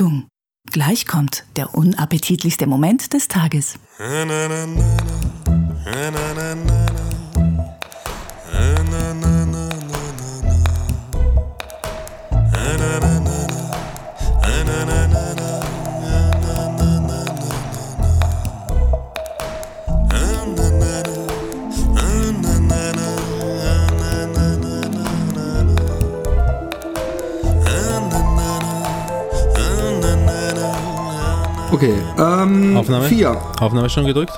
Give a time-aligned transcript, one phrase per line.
[0.00, 0.28] Achtung,
[0.72, 3.78] gleich kommt der unappetitlichste Moment des Tages.
[31.80, 33.08] Okay, ähm, Aufnahme?
[33.08, 33.40] vier.
[33.58, 34.34] Aufnahme schon gedrückt?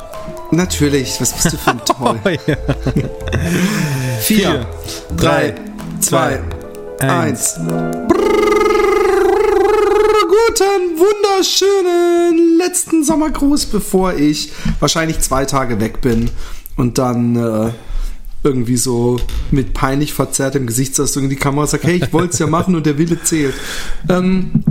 [0.52, 2.20] Natürlich, was bist du für ein Toll?
[2.24, 2.28] Oh.
[4.20, 4.64] Vier,
[5.16, 5.56] drei,
[5.98, 6.38] zwei,
[7.00, 7.56] eins.
[7.58, 8.12] Guten,
[11.00, 16.30] wunderschönen letzten Sommergruß, bevor ich wahrscheinlich zwei Tage weg bin
[16.76, 17.70] und dann äh,
[18.44, 19.18] irgendwie so
[19.50, 22.86] mit peinlich verzerrtem Gesichtsausdruck in die Kamera sagt, hey, ich wollte es ja machen und
[22.86, 23.54] der Wille zählt.
[24.08, 24.62] Ähm,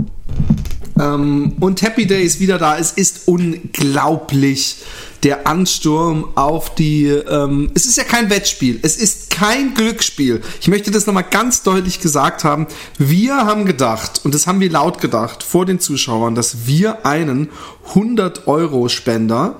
[1.02, 2.78] ähm, und Happy Day ist wieder da.
[2.78, 4.76] Es ist unglaublich.
[5.22, 7.06] Der Ansturm auf die.
[7.06, 8.80] Ähm, es ist ja kein Wettspiel.
[8.82, 10.42] Es ist kein Glücksspiel.
[10.60, 12.66] Ich möchte das nochmal ganz deutlich gesagt haben.
[12.98, 17.50] Wir haben gedacht, und das haben wir laut gedacht vor den Zuschauern, dass wir einen
[17.94, 19.56] 100-Euro-Spender,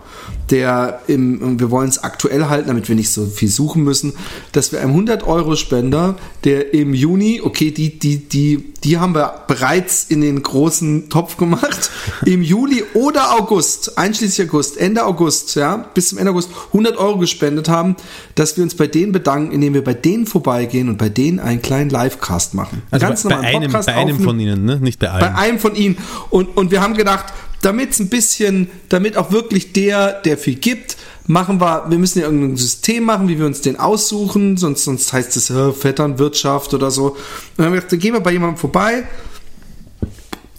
[0.53, 4.13] der im, wir wollen es aktuell halten, damit wir nicht so viel suchen müssen,
[4.53, 10.05] dass wir einem 100-Euro-Spender, der im Juni, okay, die, die, die, die haben wir bereits
[10.11, 11.91] in den großen Topf gemacht,
[12.27, 17.17] im Juli oder August, einschließlich August, Ende August, ja, bis zum Ende August 100 Euro
[17.17, 17.97] gespendet haben,
[18.35, 21.63] dass wir uns bei denen bedanken, indem wir bei denen vorbeigehen und bei denen einen
[21.63, 22.83] kleinen Livecast machen.
[22.91, 24.79] Also Ganz bei, bei einem, bei einem von Ihnen, ne?
[24.81, 25.21] nicht bei allen.
[25.21, 25.97] bei einem von ihnen.
[26.29, 30.57] Und, und wir haben gedacht, damit es ein bisschen, damit auch wirklich der, der viel
[30.57, 30.97] gibt,
[31.27, 35.13] machen wir, wir müssen ja irgendein System machen, wie wir uns den aussuchen, sonst, sonst
[35.13, 37.11] heißt es äh, Vetternwirtschaft oder so.
[37.11, 37.17] Und
[37.57, 39.05] dann haben wir gedacht, dann gehen wir bei jemandem vorbei,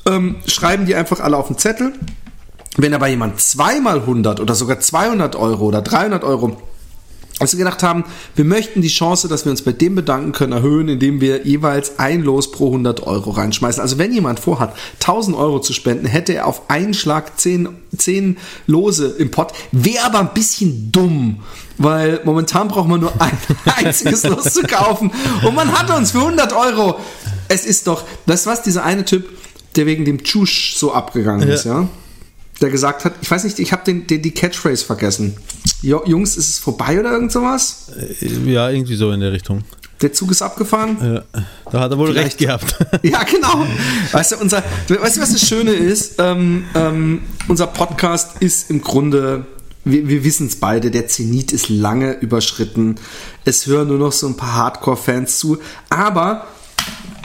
[0.06, 1.94] ähm, schreiben die einfach alle auf den Zettel.
[2.76, 6.58] Wenn aber jemand zweimal 100 oder sogar 200 Euro oder 300 Euro
[7.40, 8.04] als wir gedacht haben,
[8.36, 11.98] wir möchten die Chance, dass wir uns bei dem bedanken können, erhöhen, indem wir jeweils
[12.00, 13.82] ein Los pro 100 Euro reinschmeißen.
[13.82, 18.38] Also wenn jemand vorhat, 1000 Euro zu spenden, hätte er auf einen Schlag 10, 10
[18.68, 19.52] Lose im Pott.
[19.72, 21.40] Wäre aber ein bisschen dumm,
[21.78, 23.38] weil momentan braucht man nur ein
[23.78, 25.12] einziges Los zu kaufen.
[25.44, 27.00] Und man hat uns für 100 Euro.
[27.48, 29.28] Es ist doch, das was dieser eine Typ,
[29.76, 31.56] der wegen dem Tschusch so abgegangen Ja.
[31.56, 31.88] ist, ja?
[32.64, 35.36] Der gesagt hat, ich weiß nicht, ich habe den, den, die Catchphrase vergessen.
[35.82, 37.92] Jungs, ist es vorbei oder irgend sowas?
[38.46, 39.64] ja, irgendwie so in der Richtung.
[40.02, 40.98] Der Zug ist abgefahren?
[41.34, 41.42] Ja,
[41.72, 42.76] da hat er wohl Vielleicht- recht gehabt.
[43.04, 43.66] Ja, genau.
[44.14, 46.16] Weißt du, unser, weißt du, was das Schöne ist?
[46.20, 49.46] Ähm, ähm, unser Podcast ist im Grunde,
[49.84, 52.96] wir, wir wissen es beide, der Zenit ist lange überschritten.
[53.46, 55.58] Es hören nur noch so ein paar Hardcore-Fans zu.
[55.90, 56.48] Aber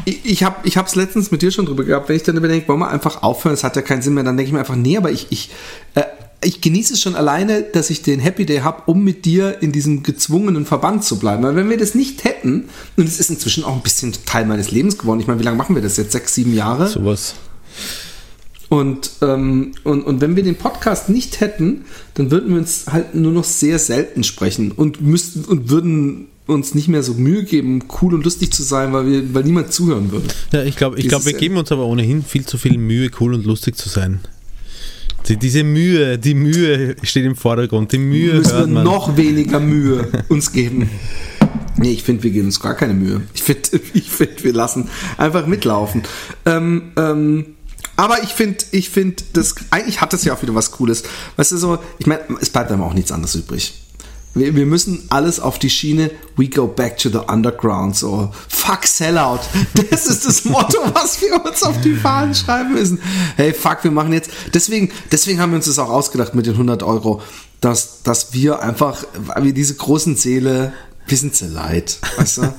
[0.08, 2.80] ich, ich habe ich letztens mit dir schon drüber gehabt, wenn ich dann überdenke, wollen
[2.80, 4.96] wir einfach aufhören, es hat ja keinen Sinn mehr, dann denke ich mir einfach, nee,
[4.96, 5.50] aber ich, ich,
[5.94, 6.02] äh,
[6.42, 9.72] ich genieße es schon alleine, dass ich den Happy Day habe, um mit dir in
[9.72, 11.42] diesem gezwungenen Verband zu bleiben.
[11.42, 14.70] Weil wenn wir das nicht hätten, und es ist inzwischen auch ein bisschen Teil meines
[14.70, 16.12] Lebens geworden, ich meine, wie lange machen wir das jetzt?
[16.12, 16.86] Sechs, sieben Jahre?
[16.88, 17.34] Sowas.
[18.68, 21.84] Und, ähm, und, und wenn wir den Podcast nicht hätten,
[22.14, 26.74] dann würden wir uns halt nur noch sehr selten sprechen und müssten und würden uns
[26.74, 30.10] nicht mehr so Mühe geben, cool und lustig zu sein, weil, wir, weil niemand zuhören
[30.10, 30.28] würde.
[30.52, 33.34] Ja, ich glaube, ich glaub, wir geben uns aber ohnehin viel zu viel Mühe, cool
[33.34, 34.20] und lustig zu sein.
[35.28, 37.92] Die, diese Mühe, die Mühe steht im Vordergrund.
[37.92, 38.84] Die Mühe müssen wir hört man.
[38.84, 40.88] noch weniger Mühe uns geben.
[41.76, 43.20] Nee, ich finde, wir geben uns gar keine Mühe.
[43.34, 46.02] Ich finde, ich find, wir lassen einfach mitlaufen.
[46.46, 47.44] Ähm, ähm,
[47.98, 51.02] aber ich finde, ich finde, das eigentlich hat das ja auch wieder was Cooles.
[51.34, 53.74] Weißt du so, ich meine, es bleibt einem auch nichts anderes übrig.
[54.34, 58.86] Wir, wir müssen alles auf die Schiene, we go back to the underground, so fuck
[58.86, 59.40] sellout.
[59.90, 63.00] Das ist das Motto, was wir uns auf die Fahnen schreiben müssen.
[63.34, 66.52] Hey, fuck, wir machen jetzt, deswegen, deswegen haben wir uns das auch ausgedacht mit den
[66.52, 67.20] 100 Euro,
[67.60, 70.72] dass, dass wir einfach, weil wir diese großen Seele,
[71.08, 72.54] wir sind so leid, weißt du?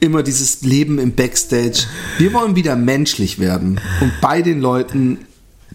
[0.00, 1.84] Immer dieses Leben im Backstage.
[2.18, 5.18] Wir wollen wieder menschlich werden und bei den Leuten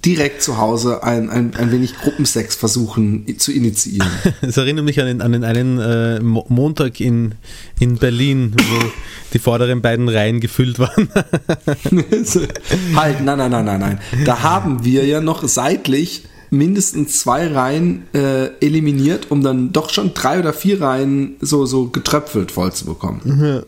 [0.05, 4.09] direkt zu Hause ein, ein, ein wenig Gruppensex versuchen zu initiieren.
[4.41, 7.35] Es erinnert mich an den, an den einen äh, Mo Montag in,
[7.79, 8.91] in Berlin, wo
[9.33, 11.09] die vorderen beiden Reihen gefüllt waren.
[12.95, 13.99] halt, nein, nein, nein, nein, nein.
[14.25, 20.13] Da haben wir ja noch seitlich mindestens zwei Reihen äh, eliminiert, um dann doch schon
[20.13, 23.65] drei oder vier Reihen so, so getröpfelt voll zu bekommen.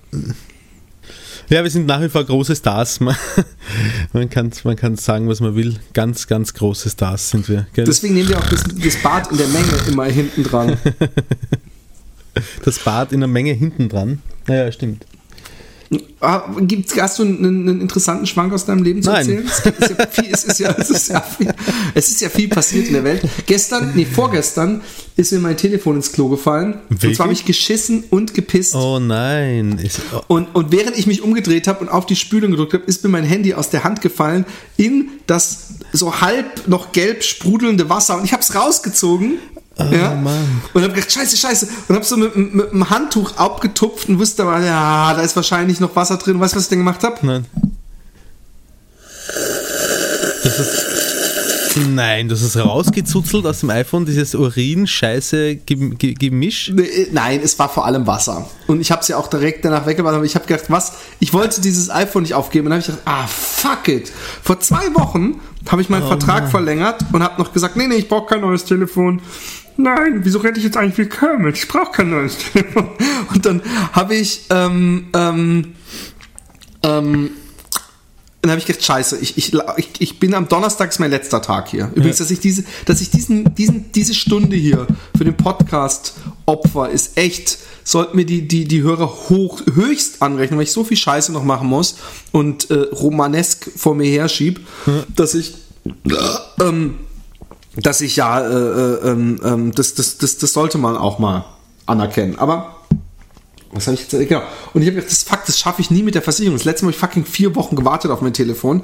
[1.50, 3.00] Ja, wir sind nach wie vor große Stars.
[3.02, 3.16] Man,
[4.14, 5.80] man kann man kann sagen, was man will.
[5.94, 7.68] Ganz, ganz große Stars sind wir.
[7.74, 7.84] Gell?
[7.84, 10.78] Deswegen nehmen wir auch das, das Bad in der Menge immer hinten dran.
[12.64, 14.22] Das Bad in der Menge hinten dran.
[14.48, 15.06] Naja, stimmt.
[16.22, 19.28] Ah, Gibt's, hast du einen, einen interessanten Schwank aus deinem Leben zu Nein.
[19.28, 19.46] erzählen?
[19.46, 21.54] Es ist ja viel, es ist ja, es ist ja viel,
[21.94, 23.24] es ist ja viel passiert in der Welt.
[23.46, 24.82] Gestern, nee, vorgestern
[25.18, 26.76] ist mir mein Telefon ins Klo gefallen.
[26.90, 27.18] Und Wirklich?
[27.18, 28.76] zwar habe ich geschissen und gepisst.
[28.76, 29.80] Oh nein.
[29.84, 32.84] Ist, oh, Und, und während ich mich umgedreht habe und auf die Spülung gedrückt habe,
[32.86, 34.46] ist mir mein Handy aus der Hand gefallen
[34.78, 38.18] in das so halb noch gelb sprudelnde Wasser.
[38.18, 39.40] Und ich habe es rausgezogen.
[39.92, 40.62] Ja, Mann.
[40.74, 41.68] Und habe gedacht, scheiße, scheiße.
[41.88, 45.80] Und habe so mit, mit einem Handtuch abgetupft und wusste aber, ja, da ist wahrscheinlich
[45.80, 46.40] noch Wasser drin.
[46.40, 47.26] Weißt du, was ich denn gemacht habe?
[47.26, 47.46] nein.
[50.44, 56.72] Das ist, nein, das ist rausgezuzelt aus dem iPhone, dieses Urin-Scheiße-Gemisch.
[56.74, 58.50] Nee, Nein, es war vor allem Wasser.
[58.68, 60.16] Und ich habe es ja auch direkt danach weggebracht.
[60.16, 60.94] Aber ich habe gedacht, was?
[61.20, 62.68] Ich wollte dieses iPhone nicht aufgeben.
[62.68, 64.12] Und dann habe ich gedacht, ah, fuck it.
[64.44, 65.40] Vor zwei Wochen
[65.70, 68.66] habe ich meinen Vertrag verlängert und habe noch gesagt, nee, nee, ich brauche kein neues
[68.66, 69.22] Telefon.
[69.78, 71.58] Nein, wieso rede ich jetzt eigentlich wie Kermit?
[71.58, 72.90] Ich brauche kein neues Telefon.
[73.34, 73.62] Und dann
[73.94, 75.76] habe ich, ähm, ähm,
[76.84, 77.32] ähm,
[78.42, 79.54] dann habe ich gedacht, scheiße, ich, ich,
[80.00, 81.92] ich, bin am Donnerstag ist mein letzter Tag hier.
[81.94, 86.16] Übrigens, dass ich diese, dass ich diesen, diesen, diese Stunde hier für den Podcast
[86.48, 90.84] opfer, ist echt, sollten mir die, die, die Hörer hoch, höchst anrechnen, weil ich so
[90.84, 91.98] viel Scheiße noch machen muss
[92.32, 94.60] und äh, romanesk vor mir herschieb,
[95.16, 95.54] dass ich
[96.60, 96.96] ähm,
[97.76, 101.46] dass ich ja, äh, äh, ähm, ähm, das, das, das, das sollte man auch mal
[101.86, 102.38] anerkennen.
[102.38, 102.76] Aber
[103.74, 104.12] was habe ich jetzt?
[104.12, 104.42] Genau.
[104.74, 106.58] Und ich habe gedacht, das Fakt, das schaffe ich nie mit der Versicherung.
[106.58, 108.84] Das letzte Mal habe ich fucking vier Wochen gewartet auf mein Telefon.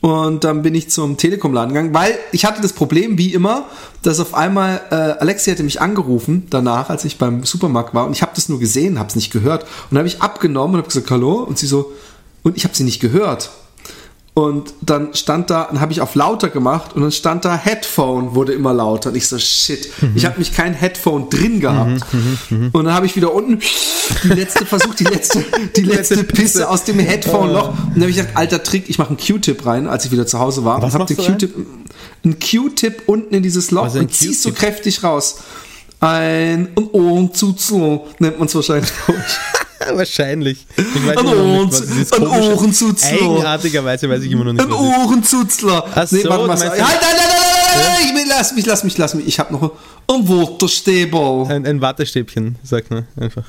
[0.00, 3.66] Und dann bin ich zum Telekom-Laden gegangen, weil ich hatte das Problem, wie immer,
[4.02, 8.06] dass auf einmal äh, Alexi hatte mich angerufen danach, als ich beim Supermarkt war.
[8.06, 9.64] Und ich habe das nur gesehen, habe es nicht gehört.
[9.64, 11.34] Und dann habe ich abgenommen und habe gesagt, hallo?
[11.42, 11.92] Und sie so,
[12.42, 13.50] und ich habe sie nicht gehört.
[14.34, 18.34] Und dann stand da, dann habe ich auf lauter gemacht und dann stand da Headphone
[18.34, 19.10] wurde immer lauter.
[19.10, 22.00] Und ich so, shit, ich habe mich kein Headphone drin gehabt.
[22.50, 23.60] Und dann habe ich wieder unten
[24.22, 25.44] die letzte versucht, die letzte,
[25.76, 27.68] die letzte Pisse aus dem Headphone-Loch.
[27.68, 30.26] Und dann habe ich gesagt, alter Trick, ich mache einen Q-Tip rein, als ich wieder
[30.26, 30.80] zu Hause war.
[30.80, 31.54] Was und habe den Q-Tip,
[32.24, 35.40] einen Q-Tip unten in dieses Loch und ziehst so kräftig raus.
[36.00, 38.90] Ein Ohrenzuzlo nennt man es wahrscheinlich.
[39.94, 40.66] Wahrscheinlich.
[40.76, 43.08] Ich weiß noch Ohren- nicht, ein Ohrenzuzler.
[43.12, 44.72] Eigenartigerweise weiß ich immer noch nicht, ist.
[44.72, 45.84] Ohrenzuzler.
[45.94, 46.58] Ach so, warte mal.
[46.58, 49.26] Halt, halt, halt, halt, halt, lass mich, lass mich, lass mich.
[49.26, 49.62] Ich habe noch
[50.08, 51.46] ein Waterstäbel.
[51.48, 53.44] Ein, ein Wattestäbchen, sagt man einfach.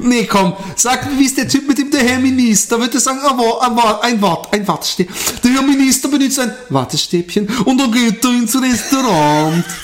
[0.00, 2.78] Nee, komm, sag mir, wie ist der Typ mit dem der Herr Minister?
[2.78, 5.12] Würde sagen, ein, Wa- ein, Wa- ein, Wart, ein Wattestäbchen.
[5.42, 9.64] Der Herr Minister benutzt ein Wattestäbchen und dann geht er ins Restaurant.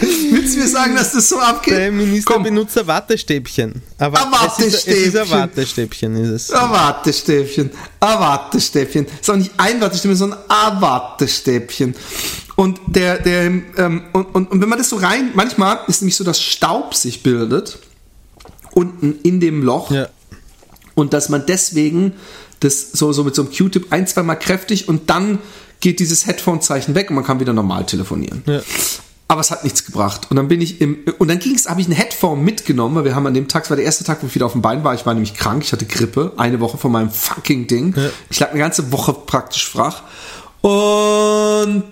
[0.30, 1.74] Willst du mir sagen, dass das so abgeht?
[1.76, 3.82] Der Minister Komm, benutzt ein Wattestäbchen.
[3.98, 6.14] Aber Ein Es ist, es ist ein Wattestäbchen.
[6.14, 6.50] Wattestäbchen, ist es.
[6.50, 9.06] Ein Wattestäbchen, ein Wattestäbchen.
[9.20, 11.94] Ist auch nicht ein Wattestäbchen, sondern ein Wattestäbchen.
[12.56, 16.16] Und der, der, ähm, und, und, und wenn man das so rein, manchmal ist nämlich
[16.16, 17.78] so, dass Staub sich bildet
[18.74, 20.08] unten in dem Loch Ja.
[20.94, 22.14] und dass man deswegen
[22.60, 25.38] das so, so mit so einem Q-Tip ein, zweimal kräftig und dann
[25.80, 28.42] geht dieses Headphone-Zeichen weg und man kann wieder normal telefonieren.
[28.46, 28.60] Ja.
[29.32, 30.26] Aber es hat nichts gebracht.
[30.28, 33.14] Und dann bin ich im, und dann ging's, habe ich ein Headphone mitgenommen, weil wir
[33.14, 34.84] haben an dem Tag, es war der erste Tag, wo ich wieder auf dem Bein
[34.84, 34.92] war.
[34.92, 37.94] Ich war nämlich krank, ich hatte Grippe, eine Woche von meinem fucking Ding.
[37.96, 38.10] Ja.
[38.28, 40.02] Ich lag eine ganze Woche praktisch flach.
[40.60, 41.84] Und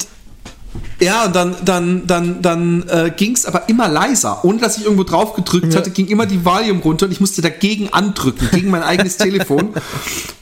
[1.01, 4.45] ja, und dann, dann, dann, dann äh, ging es aber immer leiser.
[4.45, 7.41] Ohne dass ich irgendwo drauf gedrückt hatte, ging immer die Volume runter und ich musste
[7.41, 9.71] dagegen andrücken, gegen mein eigenes Telefon.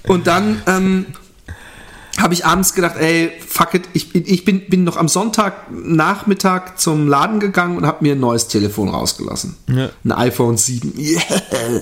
[0.08, 1.06] Und dann ähm,
[2.20, 6.76] habe ich abends gedacht, ey, fuck it, ich, bin- ich bin, bin noch am Sonntagnachmittag
[6.76, 9.56] zum Laden gegangen und habe mir ein neues Telefon rausgelassen.
[9.68, 9.90] Ja.
[10.04, 10.94] Ein iPhone 7.
[10.98, 11.20] Yeah.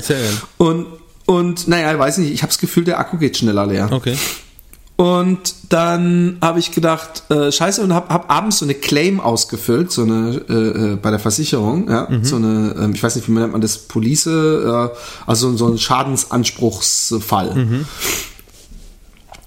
[0.00, 0.30] Sehr geil.
[0.58, 0.86] Und,
[1.26, 3.88] und naja, ich weiß nicht, ich habe das Gefühl, der Akku geht schneller leer.
[3.92, 4.16] Okay.
[4.96, 9.92] Und dann habe ich gedacht, äh, scheiße, und habe hab abends so eine Claim ausgefüllt,
[9.92, 13.32] so eine äh, äh, bei der Versicherung, ja, so eine, ähm, ich weiß nicht, wie
[13.32, 14.88] man nennt man das, Police, äh,
[15.26, 17.84] also so ein Schadensanspruchsfall.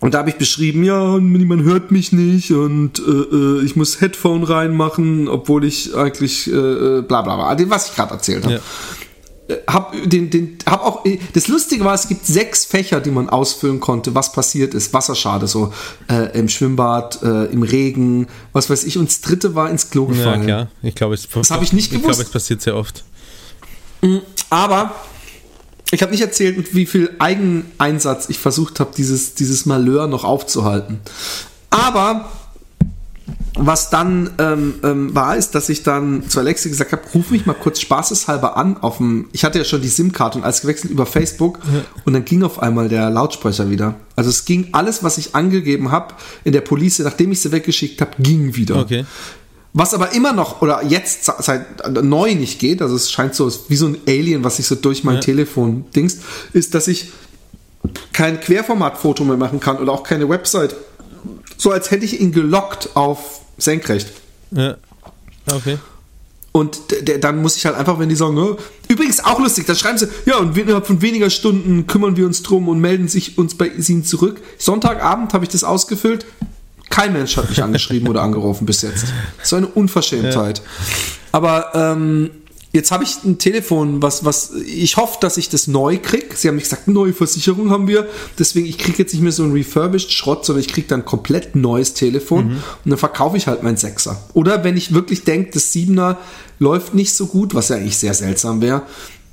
[0.02, 4.00] Und da habe ich beschrieben, ja, niemand hört mich nicht und äh, äh, ich muss
[4.00, 8.46] Headphone reinmachen, obwohl ich eigentlich äh, äh, bla bla bla, Also, was ich gerade erzählt
[8.46, 8.62] habe
[9.50, 9.56] Ja.
[9.68, 11.04] hab den, den, hab auch,
[11.34, 14.94] das Lustige war, es gibt sechs Fächer, die man ausfüllen konnte, was passiert ist.
[14.94, 15.74] Wasserschade, so
[16.10, 18.98] äh, im Schwimmbad, äh, im Regen, was weiß ich.
[18.98, 20.44] Und das dritte war ins Klo Ja, gefallen.
[20.46, 20.68] klar.
[20.82, 22.06] Ich glaube, es, Das hab ich nicht Ich gewusst.
[22.20, 23.04] glaube, es passiert sehr oft.
[24.50, 24.96] Aber
[25.92, 30.24] ich habe nicht erzählt, mit wie viel Eigeneinsatz ich versucht habe, dieses, dieses Malheur noch
[30.24, 31.00] aufzuhalten.
[31.70, 32.30] Aber
[33.56, 37.46] was dann ähm, ähm, war, ist, dass ich dann zu Alexi gesagt habe, ruf mich
[37.46, 40.92] mal kurz spaßeshalber an auf dem, ich hatte ja schon die SIM-Karte und alles gewechselt
[40.92, 41.60] über Facebook
[42.06, 43.96] und dann ging auf einmal der Lautsprecher wieder.
[44.16, 48.00] Also es ging alles, was ich angegeben habe in der Police, nachdem ich sie weggeschickt
[48.02, 48.78] habe, ging wieder.
[48.78, 49.06] Okay.
[49.72, 53.76] Was aber immer noch oder jetzt seit neu nicht geht, also es scheint so wie
[53.76, 55.22] so ein Alien, was sich so durch mein Ja.
[55.22, 56.22] Telefon dingst,
[56.54, 57.12] ist, dass ich
[58.12, 60.76] kein Querformatfoto mehr machen kann oder auch keine Website.
[61.58, 64.08] So als hätte ich ihn gelockt auf senkrecht.
[64.52, 64.78] Ja.
[65.52, 65.78] Okay.
[66.52, 66.80] Und
[67.20, 68.58] dann muss ich halt einfach, wenn die sagen, oh,
[68.88, 72.42] übrigens auch lustig, da schreiben sie, ja, und innerhalb von weniger Stunden kümmern wir uns
[72.42, 74.42] drum und melden sich uns bei ihnen zurück.
[74.58, 76.26] Sonntagabend habe ich das ausgefüllt.
[76.90, 79.06] Kein Mensch hat mich angeschrieben oder angerufen bis jetzt.
[79.44, 80.60] So eine Unverschämtheit.
[80.60, 80.64] Ja.
[81.32, 82.32] Aber ähm,
[82.72, 86.36] Jetzt habe ich ein Telefon, was, was, ich hoffe, dass ich das neu kriege.
[86.36, 88.08] Sie haben mich gesagt, neue Versicherung haben wir.
[88.38, 91.06] Deswegen, ich kriege jetzt nicht mehr so ein refurbished Schrott, sondern ich kriege dann ein
[91.06, 92.52] komplett neues Telefon mhm.
[92.86, 94.24] und dann verkaufe ich halt mein Sechser.
[94.34, 96.20] Oder wenn ich wirklich denke, das Siebener
[96.60, 98.84] läuft nicht so gut, was ja eigentlich sehr seltsam wäre,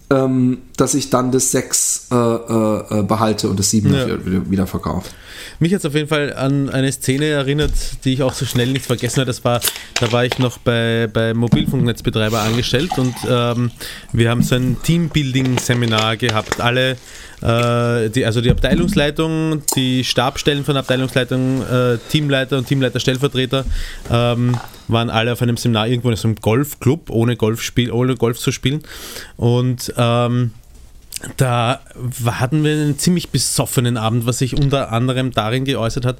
[0.08, 4.06] ähm, dass ich dann das 6 äh, äh, behalte und das 7 ja.
[4.06, 5.10] wieder, wieder verkaufe.
[5.58, 7.72] Mich hat es auf jeden Fall an eine Szene erinnert,
[8.04, 9.26] die ich auch so schnell nicht vergessen habe.
[9.26, 9.60] Das war,
[10.00, 13.70] da war ich noch bei, bei Mobilfunknetzbetreiber angestellt und ähm,
[14.12, 16.60] wir haben so ein Teambuilding-Seminar gehabt.
[16.60, 16.96] Alle
[17.42, 23.64] äh, die, also die Abteilungsleitung, die Stabstellen von Abteilungsleitung, äh, Teamleiter und Teamleiter-Stellvertreter
[24.10, 24.56] ähm,
[24.88, 28.52] waren alle auf einem Seminar irgendwo in so einem Golfclub, ohne, Golfspiel, ohne Golf zu
[28.52, 28.82] spielen.
[29.36, 30.52] Und ähm,
[31.36, 31.80] da
[32.26, 36.18] hatten wir einen ziemlich besoffenen Abend, was sich unter anderem darin geäußert hat,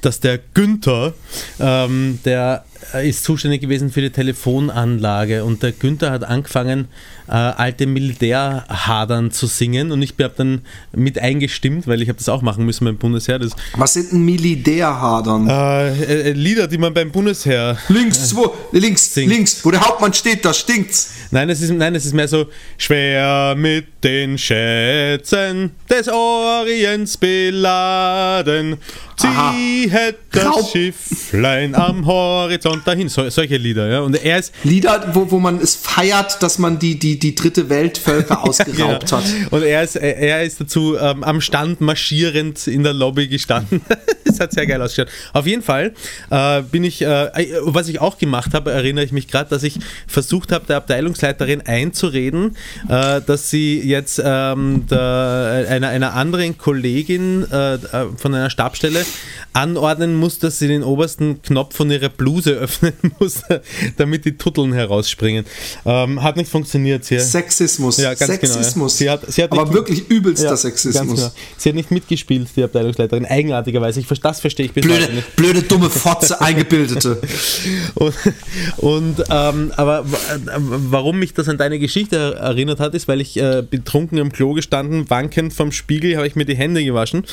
[0.00, 1.14] dass der Günther,
[1.60, 2.64] ähm, der
[3.02, 6.88] ist zuständig gewesen für die Telefonanlage und der Günther hat angefangen,
[7.28, 10.62] äh, alte Militärhadern zu singen und ich habe dann
[10.92, 13.38] mit eingestimmt, weil ich habe das auch machen müssen beim Bundesheer.
[13.38, 15.48] Das, Was sind denn Militärhadern?
[15.48, 19.32] Äh, äh, Lieder, die man beim Bundesheer links, wo, links, singt.
[19.32, 21.12] links, wo der Hauptmann steht, da stinkt's.
[21.30, 22.46] Nein, es ist, nein, es ist mehr so
[22.76, 28.76] schwer mit den Schätzen des Orients beladen.
[29.22, 30.70] Sie hätte das Raub.
[30.70, 33.08] Schifflein am Horizont dahin.
[33.08, 34.00] So, solche Lieder, ja.
[34.00, 34.52] Und er ist.
[34.64, 39.18] Lieder, wo, wo man es feiert, dass man die, die, die dritte Weltvölker ausgeraubt ja,
[39.18, 39.24] hat.
[39.50, 43.82] Und er ist, er ist dazu ähm, am Stand marschierend in der Lobby gestanden.
[44.24, 45.12] das hat sehr geil ausgeschaut.
[45.32, 45.92] Auf jeden Fall
[46.30, 47.30] äh, bin ich, äh,
[47.62, 51.62] was ich auch gemacht habe, erinnere ich mich gerade, dass ich versucht habe, der Abteilungsleiterin
[51.62, 52.56] einzureden,
[52.88, 57.78] äh, dass sie jetzt ähm, der, einer, einer anderen Kollegin äh, äh,
[58.16, 59.04] von einer Stabstelle
[59.52, 63.42] anordnen muss, dass sie den obersten Knopf von ihrer Bluse öffnen muss,
[63.96, 65.44] damit die Tutteln herausspringen.
[65.84, 67.04] Ähm, hat nicht funktioniert.
[67.04, 67.98] Sie, Sexismus.
[67.98, 68.98] Ja, ganz Sexismus.
[68.98, 69.18] Genau, ja.
[69.18, 71.20] sie hat, sie hat Aber wirklich übelster ja, Sexismus.
[71.20, 71.32] Genau.
[71.56, 74.00] Sie hat nicht mitgespielt, die Abteilungsleiterin, eigenartigerweise.
[74.00, 75.36] Ich, das verstehe ich bis blöde, heute nicht.
[75.36, 77.20] Blöde, dumme Fotze, eingebildete.
[77.94, 78.14] und,
[78.78, 80.04] und ähm, aber
[80.56, 84.54] warum mich das an deine Geschichte erinnert hat, ist, weil ich äh, betrunken im Klo
[84.54, 87.24] gestanden, wankend vom Spiegel, habe ich mir die Hände gewaschen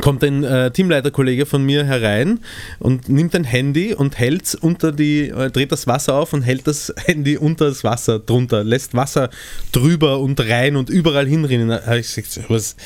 [0.00, 2.40] kommt ein äh, Teamleiterkollege von mir herein
[2.78, 6.66] und nimmt ein Handy und hält unter die, äh, dreht das Wasser auf und hält
[6.66, 9.30] das Handy unter das Wasser drunter, lässt Wasser
[9.70, 11.68] drüber und rein und überall hinrinnen.
[11.68, 12.76] Da ich gesagt, was,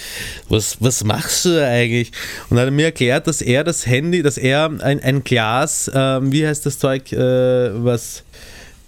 [0.48, 2.10] was, was machst du eigentlich?
[2.50, 6.18] Und hat er mir erklärt, dass er das Handy, dass er ein, ein Glas, äh,
[6.22, 8.24] wie heißt das Zeug, äh, was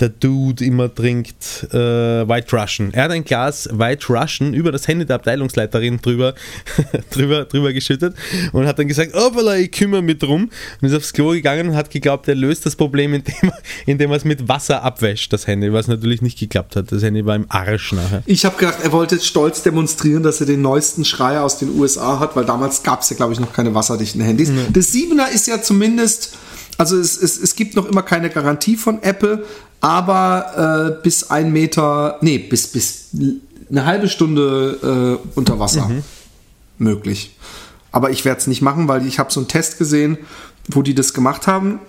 [0.01, 2.93] der Dude immer trinkt äh, White Russian.
[2.93, 6.35] Er hat ein Glas White Russian über das Handy der Abteilungsleiterin drüber,
[7.11, 8.15] drüber, drüber geschüttet
[8.53, 10.51] und hat dann gesagt, oh, ich kümmere mich drum.
[10.81, 13.53] Und ist aufs Klo gegangen und hat geglaubt, er löst das Problem, indem,
[13.87, 16.93] indem er es mit Wasser abwäscht, das Handy, was natürlich nicht geklappt hat.
[16.93, 18.23] Das Handy war im Arsch nachher.
[18.27, 22.21] Ich habe gedacht, er wollte stolz demonstrieren, dass er den neuesten Schreier aus den USA
[22.21, 24.51] hat, weil damals gab es ja, glaube ich, noch keine wasserdichten Handys.
[24.51, 24.73] Mhm.
[24.73, 26.37] Das 7er ist ja zumindest
[26.79, 29.45] also es, es, es gibt noch immer keine Garantie von Apple,
[29.81, 33.11] aber äh, bis ein Meter, nee, bis, bis
[33.71, 36.03] eine halbe Stunde äh, unter Wasser mhm.
[36.79, 37.37] möglich.
[37.93, 40.19] Aber ich werde es nicht machen, weil ich habe so einen Test gesehen,
[40.69, 41.81] wo die das gemacht haben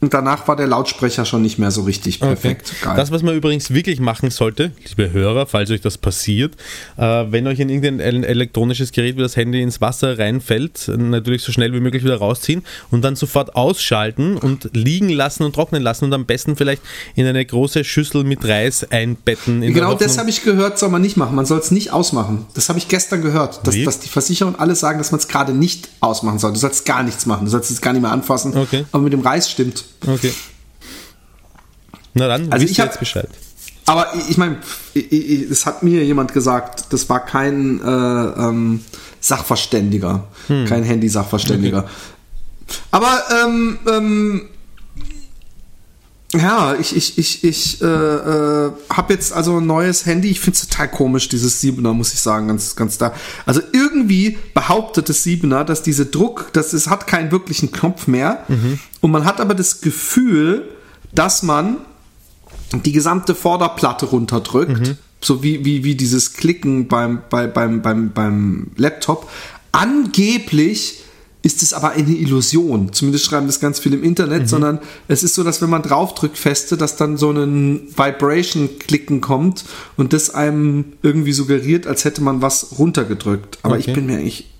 [0.00, 2.74] und danach war der Lautsprecher schon nicht mehr so richtig perfekt.
[2.82, 2.94] Okay.
[2.94, 6.56] Das, was man übrigens wirklich machen sollte, liebe Hörer, falls euch das passiert,
[6.98, 11.52] äh, wenn euch in irgendein elektronisches Gerät wie das Handy ins Wasser reinfällt, natürlich so
[11.52, 16.04] schnell wie möglich wieder rausziehen und dann sofort ausschalten und liegen lassen und trocknen lassen
[16.04, 16.82] und am besten vielleicht
[17.14, 19.62] in eine große Schüssel mit Reis einbetten.
[19.62, 21.34] genau das habe ich gehört, soll man nicht machen.
[21.34, 22.44] Man soll es nicht ausmachen.
[22.52, 25.52] Das habe ich gestern gehört, dass, dass die Versicherungen alle sagen, dass man es gerade
[25.52, 26.52] nicht ausmachen soll.
[26.52, 27.46] Du sollst gar nichts machen.
[27.46, 28.54] Du sollst es gar nicht mehr anfassen.
[28.54, 28.84] Okay.
[28.92, 29.83] Aber mit dem Reis stimmt.
[30.06, 30.32] Okay.
[32.14, 33.28] Na dann, also ich jetzt Bescheid.
[33.86, 34.58] Aber ich meine,
[34.94, 38.80] es hat mir jemand gesagt, das war kein äh, ähm,
[39.20, 40.66] Sachverständiger, hm.
[40.66, 41.78] kein Handy-Sachverständiger.
[41.78, 41.88] Okay.
[42.90, 44.48] Aber ähm, ähm,
[46.36, 50.30] ja, ich, ich, ich, ich äh, äh, habe jetzt also ein neues Handy.
[50.30, 53.14] Ich finde es total komisch, dieses 7er, muss ich sagen, ganz, ganz da.
[53.46, 58.44] Also irgendwie behauptet das 7er, dass diese Druck, dass es hat keinen wirklichen Knopf mehr.
[58.48, 58.78] Mhm.
[59.00, 60.68] Und man hat aber das Gefühl,
[61.12, 61.78] dass man
[62.72, 64.80] die gesamte Vorderplatte runterdrückt.
[64.80, 69.30] Mhm so wie, wie, wie dieses Klicken beim, bei, beim, beim, beim Laptop.
[69.72, 71.03] Angeblich
[71.44, 72.92] ist es aber eine Illusion.
[72.92, 74.46] Zumindest schreiben das ganz viele im Internet, mhm.
[74.46, 79.64] sondern es ist so, dass wenn man draufdrückt feste, dass dann so ein Vibration-Klicken kommt
[79.96, 83.58] und das einem irgendwie suggeriert, als hätte man was runtergedrückt.
[83.62, 83.84] Aber okay.
[83.86, 84.50] ich bin mir eigentlich,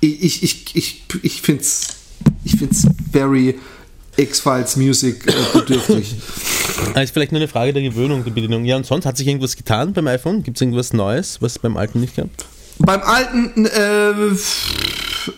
[0.00, 2.02] ich, ich, ich, ich, ich finde es
[2.44, 3.58] ich find's very
[4.16, 6.14] X-Files Music äh, bedürftig.
[6.94, 8.64] Das ist vielleicht nur eine Frage der Gewöhnung, der Bedienung.
[8.64, 10.42] Ja, und sonst hat sich irgendwas getan beim iPhone?
[10.42, 12.28] Gibt es irgendwas Neues, was es beim alten nicht gab?
[12.78, 14.12] Beim alten, äh,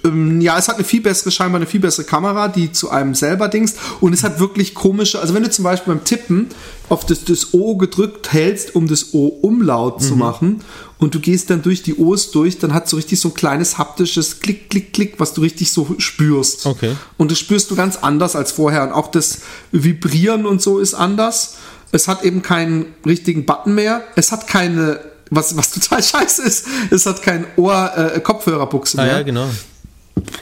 [0.05, 3.15] ähm, ja, es hat eine viel bessere, scheinbar eine viel bessere Kamera, die zu einem
[3.15, 3.77] selber dingst.
[4.01, 6.49] Und es hat wirklich komische, also wenn du zum Beispiel beim Tippen
[6.89, 10.05] auf das, das O gedrückt hältst, um das O umlaut mhm.
[10.05, 10.61] zu machen,
[10.99, 13.77] und du gehst dann durch die O's durch, dann hat so richtig so ein kleines
[13.77, 16.65] haptisches Klick, Klick, Klick, was du richtig so spürst.
[16.65, 16.97] Okay.
[17.19, 18.85] Und das spürst du ganz anders als vorher.
[18.85, 21.57] Und auch das Vibrieren und so ist anders.
[21.93, 24.03] Es hat eben keinen richtigen Button mehr.
[24.17, 25.01] Es hat keine
[25.31, 29.07] was, was total scheiße ist, es hat kein Ohr, äh, Kopfhörerbuchse mehr.
[29.07, 29.49] Ah, ja, genau.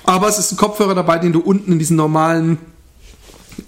[0.05, 2.59] Aber es ist ein Kopfhörer dabei, den du unten in diesen normalen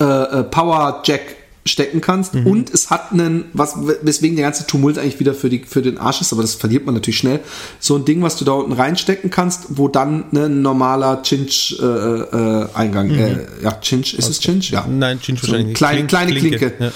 [0.00, 2.46] äh, äh, Power Jack stecken kannst mhm.
[2.46, 5.96] und es hat einen, was, weswegen der ganze Tumult eigentlich wieder für, die, für den
[5.96, 7.40] Arsch ist, aber das verliert man natürlich schnell,
[7.80, 13.10] so ein Ding, was du da unten reinstecken kannst, wo dann ne, ein normaler Cinch-Eingang,
[13.10, 13.40] äh, äh, mhm.
[13.40, 14.30] äh, ja, Cinch, ist okay.
[14.30, 14.70] es Cinch?
[14.70, 14.86] Ja.
[14.86, 15.76] Nein, Cinch so wahrscheinlich nicht.
[15.78, 16.58] Kleine, kleine Klinke.
[16.58, 16.84] Klinke.
[16.84, 16.92] Ja.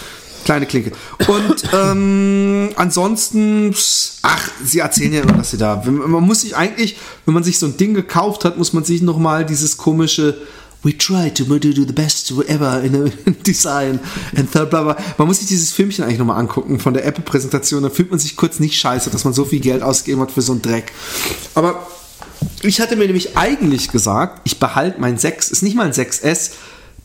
[0.48, 0.92] Kleine Klinke.
[1.26, 3.74] Und ähm, ansonsten,
[4.22, 5.82] ach, sie erzählen ja immer, dass sie da.
[5.84, 9.02] Man muss sich eigentlich, wenn man sich so ein Ding gekauft hat, muss man sich
[9.02, 10.38] nochmal dieses komische
[10.82, 13.10] We try to do the best ever in a
[13.46, 14.00] design
[14.34, 14.96] and blah, blah, blah.
[15.18, 17.82] Man muss sich dieses Filmchen eigentlich nochmal angucken von der Apple-Präsentation.
[17.82, 20.40] Da fühlt man sich kurz nicht scheiße, dass man so viel Geld ausgegeben hat für
[20.40, 20.92] so einen Dreck.
[21.54, 21.86] Aber
[22.62, 26.52] ich hatte mir nämlich eigentlich gesagt, ich behalte mein 6, ist nicht mal ein 6S,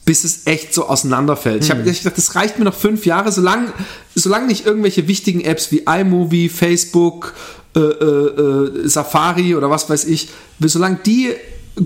[0.05, 1.57] bis es echt so auseinanderfällt.
[1.57, 1.63] Mhm.
[1.63, 3.71] Ich habe gedacht, das reicht mir noch fünf Jahre, solange,
[4.15, 7.33] solange nicht irgendwelche wichtigen Apps wie iMovie, Facebook,
[7.75, 10.29] äh, äh, äh, Safari oder was weiß ich,
[10.59, 11.33] solange die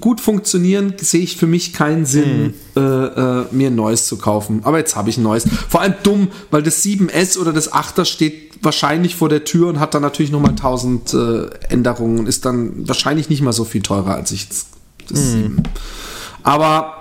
[0.01, 2.81] gut funktionieren, sehe ich für mich keinen Sinn, mhm.
[2.81, 4.61] äh, äh, mir ein neues zu kaufen.
[4.63, 5.45] Aber jetzt habe ich ein neues.
[5.69, 9.79] Vor allem dumm, weil das 7S oder das 8er steht wahrscheinlich vor der Tür und
[9.79, 13.81] hat dann natürlich nochmal 1000 äh, Änderungen und ist dann wahrscheinlich nicht mal so viel
[13.81, 14.65] teurer als ich das,
[15.11, 15.15] mhm.
[15.15, 15.63] 7.
[16.43, 16.96] Aber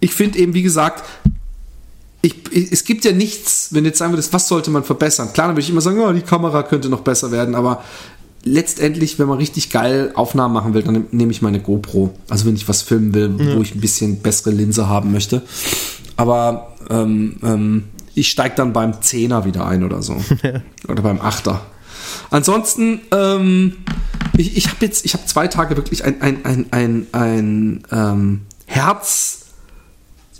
[0.00, 1.04] ich finde eben, wie gesagt,
[2.22, 5.32] ich, es gibt ja nichts, wenn du jetzt sagen würdest, was sollte man verbessern?
[5.32, 7.82] Klar, dann würde ich immer sagen, oh, die Kamera könnte noch besser werden, aber
[8.44, 12.14] letztendlich, wenn man richtig geil Aufnahmen machen will, dann nehme ich meine GoPro.
[12.28, 13.56] Also wenn ich was filmen will, ja.
[13.56, 15.42] wo ich ein bisschen bessere Linse haben möchte.
[16.16, 17.84] Aber ähm, ähm,
[18.14, 20.16] ich steige dann beim 10er wieder ein oder so.
[20.88, 21.60] Oder beim 8er.
[22.30, 23.76] Ansonsten, ähm,
[24.36, 28.40] ich, ich habe jetzt, ich habe zwei Tage wirklich ein, ein, ein, ein, ein ähm,
[28.66, 29.40] Herz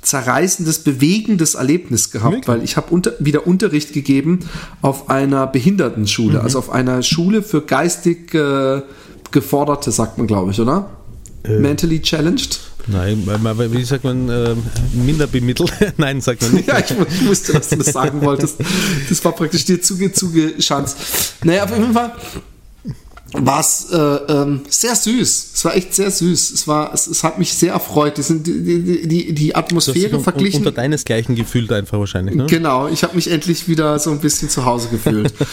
[0.03, 2.49] zerreißendes, bewegendes Erlebnis gehabt, okay.
[2.49, 4.41] weil ich habe unter, wieder Unterricht gegeben
[4.83, 6.45] auf einer Behindertenschule, mhm.
[6.45, 8.83] also auf einer Schule für geistig äh,
[9.31, 10.91] Geforderte, sagt man, glaube ich, oder?
[11.45, 11.59] Äh.
[11.59, 12.61] Mentally challenged?
[12.87, 14.57] Nein, wie sagt man, äh,
[14.95, 15.73] minder bemittelt?
[15.99, 16.67] Nein, sagt man nicht.
[16.67, 18.57] ja, ich, ich, wusste, dass du das sagen wolltest.
[19.09, 20.97] Das war praktisch dir zuge, zugeschanzt.
[21.45, 22.13] Naja, auf jeden Fall
[23.33, 25.51] war es äh, ähm, sehr süß.
[25.55, 26.51] Es war echt sehr süß.
[26.51, 28.19] Es war, es, es hat mich sehr erfreut.
[28.19, 30.59] Die, sind, die, die, die Atmosphäre un, verglichen.
[30.61, 32.35] Unter deinesgleichen gefühlt einfach wahrscheinlich.
[32.35, 32.47] Ne?
[32.47, 35.33] Genau, ich habe mich endlich wieder so ein bisschen zu Hause gefühlt.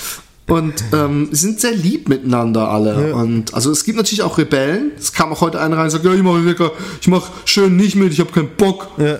[0.47, 3.09] Und ähm, sind sehr lieb miteinander alle.
[3.09, 3.15] Ja.
[3.15, 4.91] Und also es gibt natürlich auch Rebellen.
[4.97, 7.75] Es kam auch heute einer rein und sagt, ja, ich mache lecker, ich mache schön
[7.75, 8.87] nicht mit, ich habe keinen Bock.
[8.97, 9.19] Ja.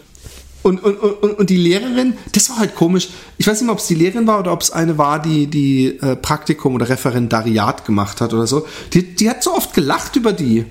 [0.67, 3.07] Und, und, und, und die Lehrerin, das war halt komisch.
[3.37, 5.47] Ich weiß nicht mehr, ob es die Lehrerin war oder ob es eine war, die
[5.47, 8.67] die äh, Praktikum oder Referendariat gemacht hat oder so.
[8.91, 10.65] Die, die hat so oft gelacht über die.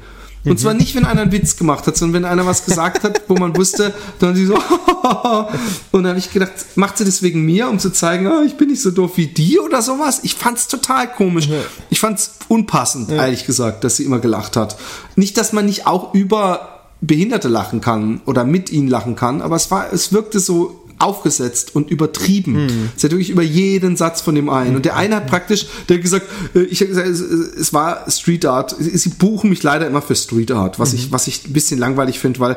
[0.45, 0.59] Und mhm.
[0.59, 3.37] zwar nicht, wenn einer einen Witz gemacht hat, sondern wenn einer was gesagt hat, wo
[3.37, 4.55] man wusste, dann sie so,
[5.93, 8.59] und dann habe ich gedacht, macht sie das wegen mir, um zu zeigen, oh, ich
[8.59, 10.21] bin nicht so doof wie die oder sowas?
[10.25, 11.47] Ich fand es total komisch.
[11.47, 11.57] Ja.
[11.89, 13.25] Ich fand es unpassend, ja.
[13.25, 14.77] ehrlich gesagt, dass sie immer gelacht hat.
[15.17, 19.57] Nicht, dass man nicht auch über Behinderte lachen kann oder mit ihnen lachen kann, aber
[19.57, 22.65] es war, es wirkte so aufgesetzt und übertrieben.
[22.65, 22.89] Mhm.
[22.97, 24.77] Es hat wirklich über jeden Satz von dem einen.
[24.77, 28.47] Und der eine hat praktisch, der hat gesagt, äh, ich habe gesagt, es war Street
[28.47, 28.75] Art.
[28.79, 30.99] Sie buchen mich leider immer für Street Art, was mhm.
[30.99, 32.57] ich, was ich ein bisschen langweilig finde, weil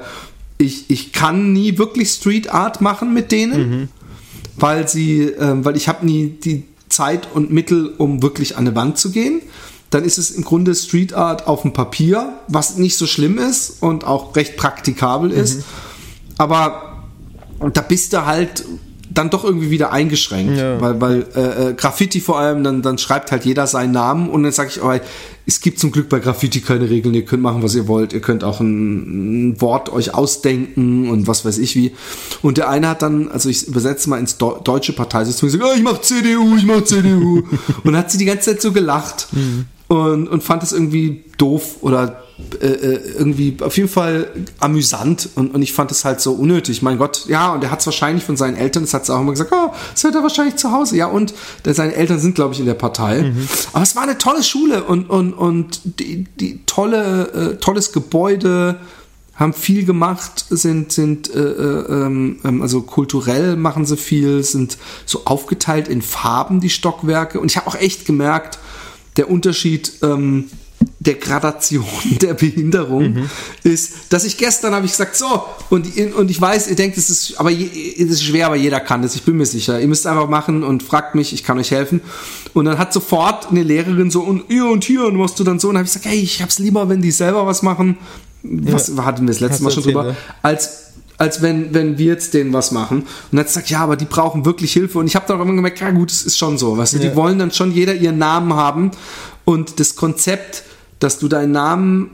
[0.58, 3.88] ich, ich kann nie wirklich Street Art machen mit denen, mhm.
[4.56, 8.76] weil sie, äh, weil ich habe nie die Zeit und Mittel, um wirklich an eine
[8.76, 9.42] Wand zu gehen
[9.90, 13.82] dann ist es im Grunde Street Art auf dem Papier, was nicht so schlimm ist
[13.82, 15.58] und auch recht praktikabel ist.
[15.58, 15.64] Mhm.
[16.38, 17.04] Aber
[17.74, 18.64] da bist du halt
[19.12, 20.58] dann doch irgendwie wieder eingeschränkt.
[20.58, 20.80] Ja.
[20.80, 24.44] Weil, weil äh, äh, Graffiti vor allem, dann, dann schreibt halt jeder seinen Namen und
[24.44, 25.02] dann sage ich, aber
[25.48, 28.22] es gibt zum Glück bei Graffiti keine Regeln, ihr könnt machen, was ihr wollt, ihr
[28.22, 31.94] könnt auch ein, ein Wort euch ausdenken und was weiß ich wie.
[32.44, 35.76] Und der eine hat dann, also ich übersetze mal ins Do deutsche Parteisystem, gesagt, oh,
[35.76, 37.44] ich mach CDU, ich mach CDU.
[37.84, 39.28] und hat sie die ganze Zeit so gelacht
[39.90, 42.24] und, und fand es irgendwie doof oder
[42.62, 46.82] äh, äh, irgendwie auf jeden Fall amüsant und, und ich fand es halt so unnötig.
[46.82, 49.20] Mein Gott, ja, und er hat es wahrscheinlich von seinen Eltern, das hat sie auch
[49.20, 50.96] immer gesagt, oh, das hört er wahrscheinlich zu Hause.
[50.96, 51.34] Ja, und
[51.66, 53.34] denn seine Eltern sind, glaube ich, in der Partei.
[53.74, 58.80] Aber es war eine tolle Schule und, und, und die, die tolle, äh, tolles Gebäude,
[59.36, 65.22] haben viel gemacht, sind, sind äh, äh, ähm, also kulturell machen sie viel, sind so
[65.24, 67.40] aufgeteilt in Farben, die Stockwerke.
[67.40, 68.60] Und ich habe auch echt gemerkt,
[69.20, 70.46] der Unterschied ähm,
[71.00, 71.86] der Gradation
[72.22, 73.28] der Behinderung
[73.64, 77.10] ist, dass ich gestern habe ich gesagt, so, und, und ich weiß, ihr denkt, es
[77.10, 77.68] ist, aber je,
[78.02, 79.80] es ist schwer, aber jeder kann das, ich bin mir sicher.
[79.82, 82.00] Ihr müsst einfach machen und fragt mich, ich kann euch helfen.
[82.54, 85.60] Und dann hat sofort eine Lehrerin so, und hier und hier, und machst du dann
[85.60, 87.98] so, und habe ich gesagt, hey, ich hab's lieber, wenn die selber was machen.
[88.42, 90.06] Was hatten wir das letzte Mal schon drüber?
[90.06, 90.89] erzählt, Als
[91.20, 93.02] als wenn, wenn wir jetzt denen was machen.
[93.02, 94.98] Und dann gesagt, ja, aber die brauchen wirklich Hilfe.
[95.00, 96.78] Und ich habe dann auch immer gemerkt, ja gut, es ist schon so.
[96.78, 97.10] Weißt du, Ja.
[97.10, 98.92] die wollen dann schon jeder ihren Namen haben.
[99.46, 100.64] Und das Konzept,
[101.00, 102.12] dass du deinen Namen,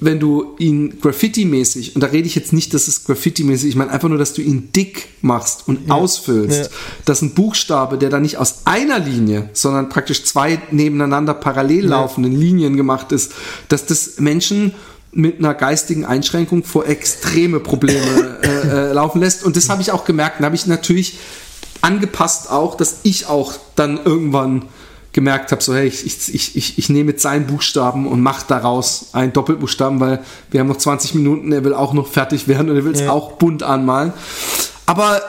[0.00, 3.90] wenn du ihn Graffiti-mäßig, und da rede ich jetzt nicht, dass es Graffiti-mäßig, ich meine
[3.90, 6.68] einfach nur, dass du ihn dick machst und ausfüllst, Ja.
[7.04, 12.32] dass ein Buchstabe, der dann nicht aus einer Linie, sondern praktisch zwei nebeneinander parallel laufenden
[12.32, 13.32] Linien gemacht ist,
[13.68, 14.72] dass das Menschen
[15.16, 19.44] mit einer geistigen Einschränkung vor extreme Probleme äh, äh, laufen lässt.
[19.44, 20.40] Und das habe ich auch gemerkt.
[20.40, 21.18] Da habe ich natürlich
[21.80, 24.62] angepasst auch, dass ich auch dann irgendwann
[25.12, 29.06] gemerkt habe, so hey, ich, ich, ich, ich, nehme jetzt seinen Buchstaben und mache daraus
[29.14, 32.76] einen Doppelbuchstaben, weil wir haben noch 20 Minuten, er will auch noch fertig werden und
[32.76, 33.10] er will es Ja.
[33.12, 34.12] auch bunt anmalen.
[34.84, 35.22] Aber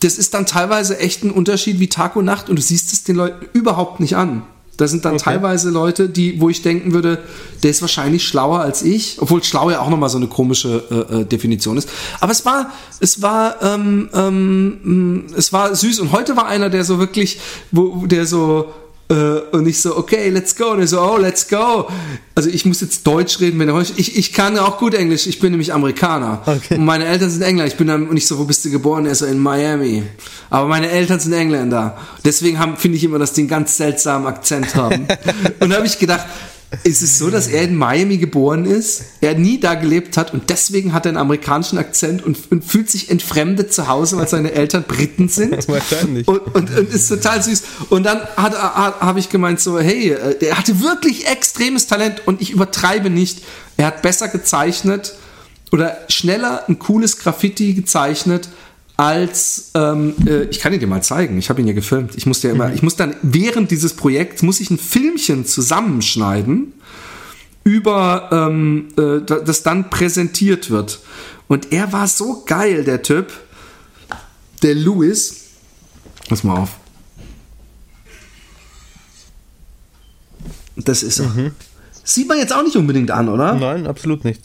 [0.00, 3.04] das ist dann teilweise echt ein Unterschied wie Tag und Nacht und du siehst es
[3.04, 4.42] den Leuten überhaupt nicht an.
[4.76, 5.24] Da sind dann Okay.
[5.24, 7.18] teilweise Leute, die, wo ich denken würde,
[7.62, 11.20] der ist wahrscheinlich schlauer als ich, obwohl schlau ja auch nochmal so eine komische äh,
[11.20, 11.88] äh, Definition ist.
[12.20, 16.84] Aber es war, es war, ähm, ähm, es war süß und heute war einer, der
[16.84, 18.72] so wirklich, wo, der so
[19.08, 20.72] und ich so, okay, let's go.
[20.72, 21.88] Und er so, oh, let's go.
[22.34, 23.92] Also ich muss jetzt Deutsch reden, wenn er heute.
[23.96, 26.42] Ich, ich kann auch gut Englisch, ich bin nämlich Amerikaner.
[26.44, 26.76] Okay.
[26.76, 27.72] Und meine Eltern sind Engländer.
[27.72, 29.06] Ich bin dann, und ich so, wo bist du geboren?
[29.06, 30.02] Er so, in Miami.
[30.50, 31.96] Aber meine Eltern sind Engländer.
[32.24, 35.06] Deswegen finde ich immer, dass die einen ganz seltsamen Akzent haben.
[35.60, 36.26] und da habe ich gedacht,
[36.82, 40.50] ist es so, dass er in Miami geboren ist, er nie da gelebt hat und
[40.50, 44.52] deswegen hat er einen amerikanischen Akzent und, und fühlt sich entfremdet zu Hause, weil seine
[44.52, 45.68] Eltern Briten sind?
[45.68, 46.26] Wahrscheinlich.
[46.26, 47.62] Und, und, und ist total süß.
[47.90, 52.50] Und dann habe ich gemeint so, hey, äh, der hatte wirklich extremes Talent und ich
[52.50, 53.44] übertreibe nicht.
[53.76, 55.14] Er hat besser gezeichnet
[55.70, 58.48] oder schneller ein cooles Graffiti gezeichnet
[58.96, 61.36] als ähm, äh, ich kann ihn dir mal zeigen.
[61.38, 62.14] Ich habe ihn ja gefilmt.
[62.16, 66.72] Ich musste ja immer, ich muss dann während dieses Projekts muss ich ein Filmchen zusammenschneiden
[67.64, 71.00] über ähm, äh, da- das dann präsentiert wird.
[71.48, 73.32] Und er war so geil, der Typ,
[74.62, 75.42] der Louis.
[76.28, 76.70] Pass mal auf.
[80.76, 81.52] Das ist er.
[82.04, 83.54] Sieht man jetzt auch nicht unbedingt an, oder?
[83.54, 84.42] Nein, absolut nicht.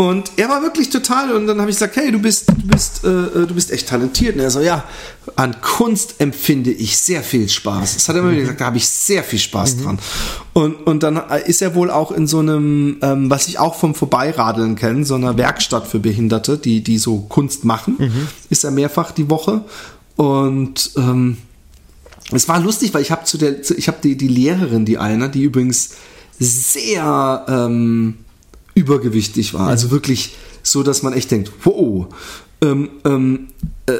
[0.00, 3.04] Und er war wirklich total und dann habe ich gesagt, hey, du bist, du bist,
[3.04, 4.34] äh, äh, du bist echt talentiert.
[4.34, 4.84] Und er so, ja,
[5.36, 7.94] an Kunst empfinde ich sehr viel Spaß.
[7.94, 9.98] Das hat er immer wieder gesagt, da habe ich sehr viel Spaß dran.
[10.54, 13.94] Und, und dann ist er wohl auch in so einem, ähm, was ich auch vom
[13.94, 17.96] Vorbeiradeln kenne, so einer Werkstatt für Behinderte, die, die so Kunst machen,
[18.48, 19.64] ist er mehrfach die Woche.
[20.16, 21.36] Und ähm,
[22.32, 24.96] es war lustig, weil ich habe zu der, zu- ich habe die, die Lehrerin, die
[24.96, 25.90] eine, die übrigens
[26.38, 28.14] sehr ähm,
[28.80, 32.06] übergewichtig war, also wirklich so, dass man echt denkt, wow,
[32.62, 33.48] ähm, ähm,
[33.86, 33.92] äh,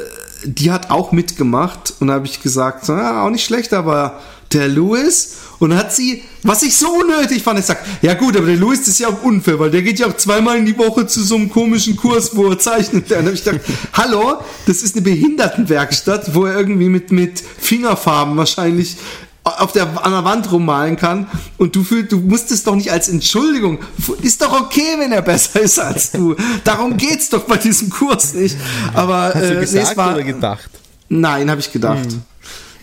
[0.43, 4.19] die hat auch mitgemacht und da habe ich gesagt, so, ja, auch nicht schlecht, aber
[4.53, 8.47] der Louis und hat sie, was ich so unnötig fand, ich sag, ja gut, aber
[8.47, 11.07] der Louis ist ja auch unfair, weil der geht ja auch zweimal in die Woche
[11.07, 13.11] zu so einem komischen Kurs, wo er zeichnet.
[13.11, 13.61] Dann habe ich gedacht,
[13.93, 18.97] hallo, das ist eine Behindertenwerkstatt, wo er irgendwie mit, mit Fingerfarben wahrscheinlich
[19.43, 21.27] auf der, an der Wand rummalen kann
[21.57, 23.79] und du fühlst, du musst es doch nicht als Entschuldigung.
[24.21, 26.35] Ist doch okay, wenn er besser ist als du.
[26.63, 28.55] Darum geht's doch bei diesem Kurs nicht.
[28.93, 30.69] Aber Hast du äh, nee, es gesagt war, oder gedacht?
[31.09, 32.07] Nein, habe ich gedacht.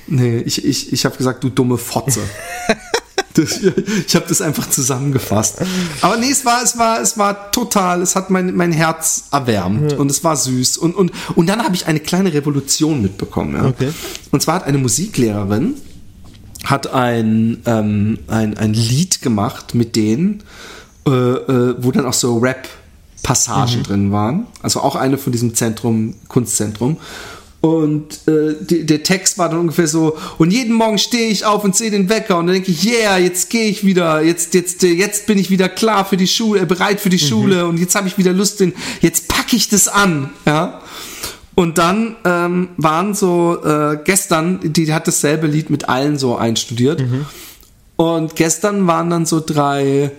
[0.09, 2.21] Nee, ich, ich, ich habe gesagt, du dumme Fotze.
[3.35, 3.61] Das,
[4.07, 5.59] ich habe das einfach zusammengefasst.
[6.01, 9.93] Aber nee, es war, es war, es war total, es hat mein, mein Herz erwärmt
[9.93, 10.77] und es war süß.
[10.79, 13.55] Und, und, und dann habe ich eine kleine Revolution mitbekommen.
[13.55, 13.67] Ja.
[13.67, 13.93] Okay.
[14.33, 15.75] Und zwar hat eine Musiklehrerin
[16.65, 20.43] hat ein, ähm, ein, ein Lied gemacht mit denen,
[21.07, 24.47] äh, äh, wo dann auch so Rap-Passagen drin waren.
[24.63, 26.99] Also auch eine von diesem Zentrum, Kunstzentrum.
[27.61, 31.65] Und äh, die, der Text war dann ungefähr so, und jeden Morgen stehe ich auf
[31.65, 34.85] und sehe den Wecker und dann denke ich, yeah, jetzt gehe ich wieder, jetzt, jetzt,
[34.85, 37.29] äh, jetzt bin ich wieder klar für die Schule, äh, bereit für die mhm.
[37.29, 40.31] Schule und jetzt habe ich wieder Lust, in, jetzt packe ich das an.
[40.47, 40.81] Ja.
[41.59, 47.01] Und dann ähm, waren so äh, gestern, die hat dasselbe Lied mit allen so einstudiert.
[47.01, 47.27] Mhm.
[47.97, 50.13] Und gestern waren dann so drei,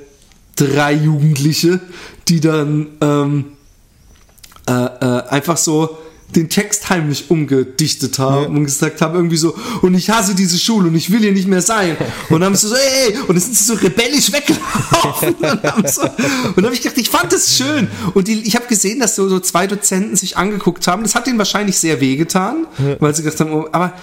[0.58, 1.80] drei Jugendliche,
[2.28, 3.46] die dann ähm,
[4.68, 5.98] äh, äh, einfach so
[6.36, 8.50] den Text heimlich umgedichtet haben ja.
[8.50, 11.48] und gesagt haben irgendwie so und ich hasse diese Schule und ich will hier nicht
[11.48, 11.98] mehr sein
[12.30, 15.88] und dann haben sie so ey, und dann sind sie so rebellisch weggelaufen und dann,
[15.88, 19.28] so, habe ich gedacht ich fand das schön und die, ich habe gesehen dass so,
[19.28, 22.96] so zwei Dozenten sich angeguckt haben das hat ihnen wahrscheinlich sehr wehgetan ja.
[23.00, 23.94] weil sie gesagt haben oh, aber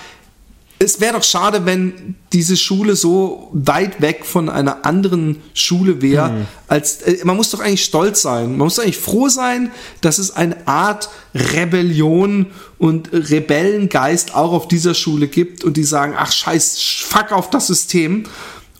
[0.79, 6.31] es wäre doch schade, wenn diese Schule so weit weg von einer anderen Schule wäre,
[6.31, 6.47] mhm.
[6.69, 8.51] als äh, man muss doch eigentlich stolz sein.
[8.51, 9.71] Man muss eigentlich froh sein,
[10.03, 12.47] dass es eine Art Rebellion
[12.79, 17.67] und Rebellengeist auch auf dieser Schule gibt und die sagen, ach scheiß, fuck auf das
[17.69, 18.25] System.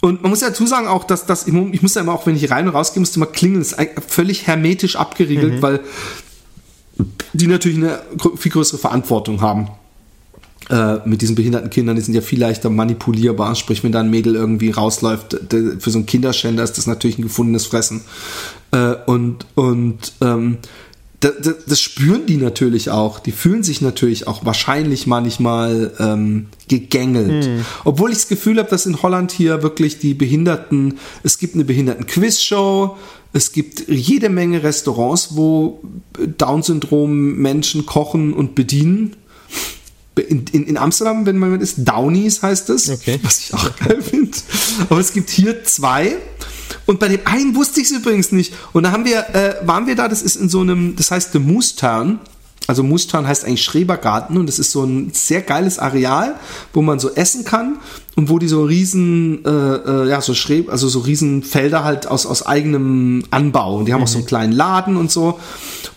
[0.03, 2.37] Und man muss ja dazu sagen auch, dass das, ich muss ja immer auch, wenn
[2.37, 5.63] ich rein und rausgehe, muss immer klingeln, das ist völlig hermetisch abgeriegelt, mhm.
[5.63, 5.81] weil
[7.33, 8.03] die natürlich eine
[8.37, 9.71] viel größere Verantwortung haben
[10.69, 13.55] äh, mit diesen behinderten Kindern, die sind ja viel leichter manipulierbar.
[13.55, 15.37] Sprich, wenn da ein Mädel irgendwie rausläuft,
[15.79, 18.03] für so einen Kinderschänder ist das natürlich ein gefundenes Fressen.
[18.73, 20.59] Äh, und und ähm,
[21.21, 21.33] das,
[21.67, 23.21] das, spüren die natürlich auch.
[23.21, 27.45] Die fühlen sich natürlich auch wahrscheinlich manchmal ähm, gegängelt.
[27.47, 27.65] Hm.
[27.85, 31.65] Obwohl ich das Gefühl habe, dass in Holland hier wirklich die Behinderten, es gibt eine
[31.65, 32.97] Behinderten-Quiz-Show,
[33.33, 35.81] es gibt jede Menge Restaurants, wo
[36.39, 39.17] Down-Syndrom-Menschen kochen und bedienen
[40.23, 43.21] in, in, in, Amsterdam, wenn man ist, Downies heißt es, okay.
[43.23, 44.37] was ich auch geil finde.
[44.89, 46.17] Aber es gibt hier zwei.
[46.87, 48.55] Und bei dem einen wusste ich es übrigens nicht.
[48.73, 51.33] Und da haben wir, äh, waren wir da, das ist in so einem, das heißt
[51.33, 52.19] The Moose Town.
[52.67, 56.35] Also Mustan heißt eigentlich Schrebergarten und es ist so ein sehr geiles Areal,
[56.73, 57.79] wo man so essen kann
[58.17, 62.09] und wo die so riesen, äh, äh, ja, so Schreb, also so riesen Felder halt
[62.09, 63.77] aus, aus eigenem Anbau.
[63.77, 64.05] Und die haben mhm.
[64.05, 64.29] auch so einen mhm.
[64.29, 65.39] kleinen Laden und so.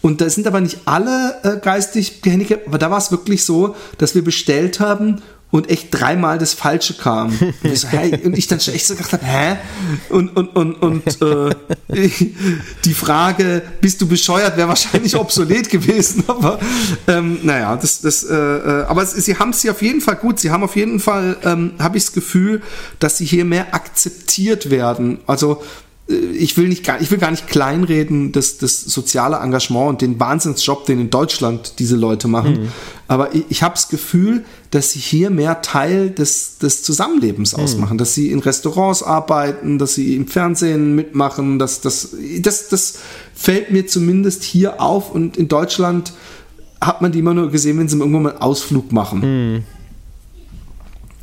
[0.02, 3.76] Und da sind aber nicht alle äh, geistig gehandicapt, aber da war es wirklich so,
[3.98, 7.30] dass wir bestellt haben und echt dreimal das Falsche kam.
[7.40, 9.56] Und ich, so, hey, und ich dann echt so gedacht habe, hä?
[10.10, 11.56] Und, und, und, und äh,
[12.86, 16.24] die Frage, bist du bescheuert, wäre wahrscheinlich obsolet gewesen.
[16.28, 16.60] Aber
[17.08, 20.40] ähm, naja, das, das, äh, äh aber sie haben es hier auf jeden Fall gut.
[20.40, 22.62] Sie haben auf jeden Fall, ähm, habe ich das Gefühl,
[23.00, 25.20] dass sie hier mehr akzeptiert werden.
[25.26, 25.64] Also
[26.10, 30.20] ich will nicht gar, ich will gar nicht kleinreden, das, das soziale Engagement und den
[30.20, 32.64] Wahnsinnsjob, den in Deutschland diese Leute machen.
[32.64, 32.68] Mhm.
[33.08, 37.64] Aber ich, ich habe das Gefühl, dass sie hier mehr Teil des, des Zusammenlebens mhm.
[37.64, 42.96] ausmachen, dass sie in Restaurants arbeiten, dass sie im Fernsehen mitmachen, dass das, das, das
[43.36, 46.14] fällt mir zumindest hier auf und in Deutschland
[46.82, 49.20] hat man die immer nur gesehen, wenn sie irgendwann mal einen Ausflug machen.
[49.54, 49.64] Mhm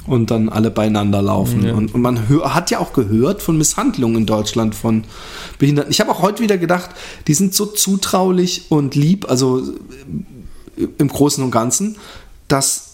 [0.07, 1.65] und dann alle beieinander laufen.
[1.65, 1.75] Ja.
[1.75, 5.05] Und, und, man hat ja auch gehört von Misshandlungen in Deutschland von
[5.59, 5.91] Behinderten.
[5.91, 6.91] Ich habe auch heute wieder gedacht,
[7.27, 9.63] die sind so zutraulich und lieb, also
[10.77, 11.97] äh, im Großen und Ganzen,
[12.49, 12.87] dass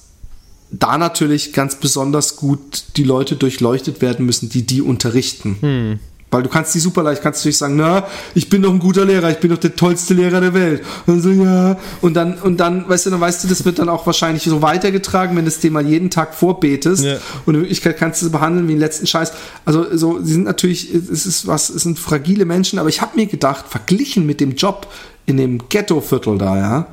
[0.70, 5.56] da natürlich ganz besonders gut die Leute durchleuchtet werden müssen, die die unterrichten.
[5.60, 5.98] Hm.
[6.32, 9.04] Weil du kannst die super leicht, kannst natürlich sagen, na, ich bin doch ein guter
[9.04, 10.82] Lehrer, ich bin doch der tollste Lehrer der Welt.
[11.06, 11.78] Und so, ja.
[12.00, 14.62] Und dann, und dann, weißt du, dann weißt du, das wird dann auch wahrscheinlich so
[14.62, 17.04] weitergetragen, wenn du das Thema jeden Tag vorbetest.
[17.04, 17.18] Ja.
[17.44, 19.32] Und in Wirklichkeit kannst du es behandeln wie den letzten Scheiß.
[19.66, 23.14] Also, so, sie sind natürlich, es ist was, es sind fragile Menschen, aber ich habe
[23.14, 24.90] mir gedacht, verglichen mit dem Job
[25.26, 26.86] in dem Ghetto-Viertel da, ja,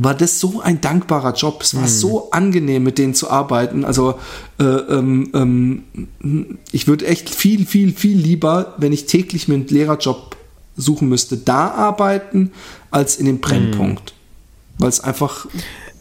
[0.00, 1.60] war das so ein dankbarer Job.
[1.60, 1.88] Es war mhm.
[1.88, 3.84] so angenehm, mit denen zu arbeiten.
[3.84, 4.14] Also
[4.60, 9.66] äh, ähm, ähm, ich würde echt viel, viel, viel lieber, wenn ich täglich mir einen
[9.66, 10.36] Lehrerjob
[10.76, 12.52] suchen müsste, da arbeiten,
[12.92, 14.12] als in dem Brennpunkt.
[14.12, 14.82] Mhm.
[14.82, 15.46] Weil es einfach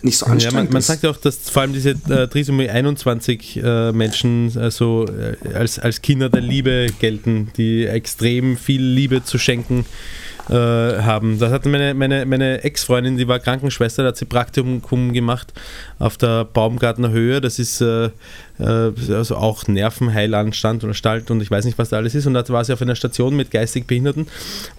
[0.04, 2.70] nicht so anstrengend ja, man, man sagt ja auch, dass vor allem diese äh, Trisomie
[2.70, 9.24] 21 äh, Menschen also, äh, als, als Kinder der Liebe gelten, die extrem viel Liebe
[9.24, 9.86] zu schenken
[10.50, 11.40] äh, haben.
[11.40, 15.54] Das hat meine, meine, meine Ex-Freundin, die war Krankenschwester, da hat sie Praktikum gemacht
[16.00, 17.42] auf der Baumgartner Höhe.
[17.42, 18.06] Das ist äh,
[18.60, 22.26] äh also auch Nervenheilanstalt und Stalt und ich weiß nicht, was da alles ist.
[22.28, 24.28] Und da war sie auf einer Station mit geistig Behinderten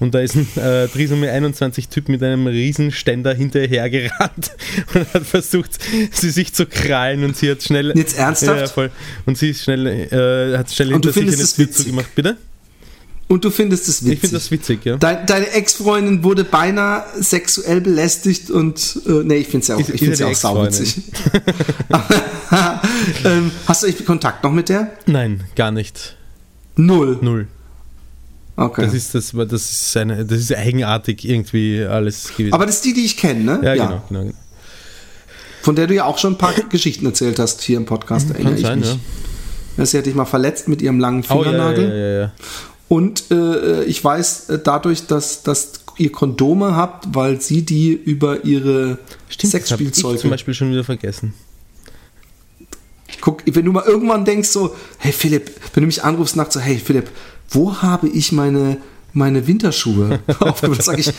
[0.01, 4.53] und da ist ein äh, Trisomie 21 Typ mit einem Riesenständer hinterher gerannt
[4.95, 5.79] und hat versucht,
[6.13, 7.93] sie sich zu krallen und sie hat schnell.
[7.97, 8.61] Jetzt ernsthaft?
[8.61, 8.91] Ja, voll.
[9.27, 12.15] Und sie ist schnell, äh, hat schnell und hinter sich eine Tür zugemacht.
[12.15, 12.37] Bitte?
[13.29, 14.15] Und du findest es witzig.
[14.15, 14.97] Ich finde das witzig, ja.
[14.97, 19.81] Deine, deine Ex-Freundin wurde beinahe sexuell belästigt und äh, nee, ich finde es ja auch,
[19.81, 20.97] ich find's ja auch sauwitzig.
[23.25, 24.93] ähm, hast du echt Kontakt noch mit der?
[25.05, 26.17] Nein, gar nicht.
[26.77, 27.19] Null.
[27.21, 27.49] Null.
[28.57, 28.87] Okay.
[28.87, 32.55] Das ist, das, das, ist eine, das ist eigenartig irgendwie alles gewesen.
[32.55, 33.61] Aber das ist die, die ich kenne, ne?
[33.63, 33.87] Ja, ja.
[33.87, 34.35] Genau, genau, genau.
[35.63, 38.55] von der du ja auch schon ein paar Geschichten erzählt hast hier im Podcast, erinnere
[38.55, 38.89] Kann ich sein, mich.
[38.89, 38.99] ja.
[39.77, 41.89] Ja, Sie hat dich mal verletzt mit ihrem langen Oh, Fingernagel.
[41.89, 42.33] ja, ja, ja.
[42.89, 48.45] Und äh, ich weiß äh, dadurch, dass, dass ihr Kondome habt, weil sie die über
[48.45, 48.99] ihre
[49.29, 50.19] Stimmt, das hab ich Sexspielzeuge.
[50.19, 51.35] zum Beispiel schon wieder vergessen.
[53.21, 56.61] Guck, wenn du mal irgendwann denkst so, hey Philipp, wenn du mich anrufst nachts so,
[56.61, 57.11] hey Philipp,
[57.51, 58.79] wo habe ich meine
[59.13, 60.83] meine Winterschuhe aufgehört?
[60.83, 61.13] Sag ich,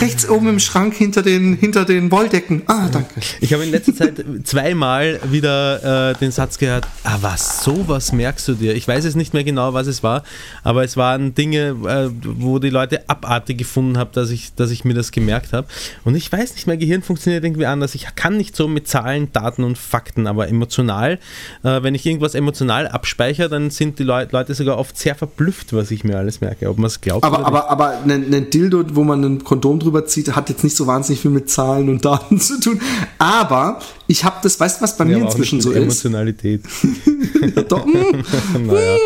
[0.00, 2.62] rechts oben im Schrank hinter den hinter den Wolldecken.
[2.66, 3.20] Ah, danke.
[3.40, 8.48] Ich habe in letzter Zeit zweimal wieder äh, den Satz gehört, ah was, sowas merkst
[8.48, 8.74] du dir.
[8.74, 10.24] Ich weiß jetzt nicht mehr genau, was es war,
[10.62, 14.84] aber es waren Dinge, äh, wo die Leute abartig gefunden haben, dass ich, dass ich
[14.84, 15.66] mir das gemerkt habe.
[16.04, 17.94] Und ich weiß nicht, mein Gehirn funktioniert irgendwie anders.
[17.94, 21.18] Ich kann nicht so mit Zahlen, Daten und Fakten, aber emotional,
[21.62, 25.72] äh, wenn ich irgendwas emotional abspeichere, dann sind die Leu Leute sogar oft sehr verblüfft,
[25.72, 28.84] was ich mir alles merke, ob man es glaubt Aber, aber, aber ein, ein Dildo,
[28.94, 32.04] wo man ein Kondom drüber zieht, hat jetzt nicht so wahnsinnig viel mit Zahlen und
[32.04, 32.80] Daten zu tun.
[33.18, 35.76] Aber ich habe das, weißt du, was bei mir Ja, auch inzwischen so ist?
[35.76, 36.62] Emotionalität.
[37.54, 37.86] Ja, doch,
[38.58, 38.96] naja.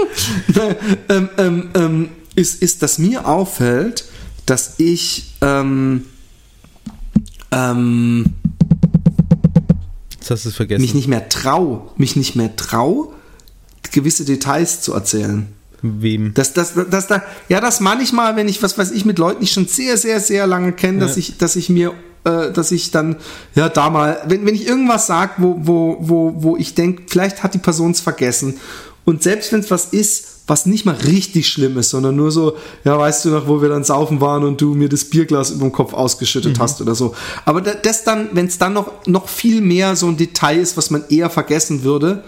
[1.08, 4.04] ähm, ähm, ähm, ist, ist, dass mir auffällt,
[4.46, 6.04] dass ich ähm,
[7.50, 8.26] ähm,
[10.12, 10.82] Jetzt hast du es vergessen.
[10.82, 13.12] mich nicht mehr trau, mich nicht mehr trau,
[13.90, 15.48] gewisse Details zu erzählen.
[15.82, 16.34] Wem?
[16.34, 19.44] Dass, dass, dass da, ja, das manchmal, wenn ich, was weiß ich, mit Leuten, die
[19.44, 21.18] ich schon sehr, sehr, sehr lange kenne, dass Ja.
[21.18, 21.92] ich, dass ich mir,
[22.24, 23.16] äh, dass ich dann,
[23.54, 27.42] ja, da mal, wenn, wenn ich irgendwas sage, wo, wo, wo, wo ich denke, vielleicht
[27.42, 28.58] hat die Person es vergessen.
[29.04, 32.56] Und selbst wenn es was ist, was nicht mal richtig schlimm ist, sondern nur so,
[32.84, 35.66] ja, weißt du noch, wo wir dann saufen waren und du mir das Bierglas über
[35.66, 37.14] den Kopf ausgeschüttet hast oder so.
[37.44, 40.76] Aber da- das dann, wenn es dann noch, noch viel mehr so ein Detail ist,
[40.78, 42.24] was man eher vergessen würde,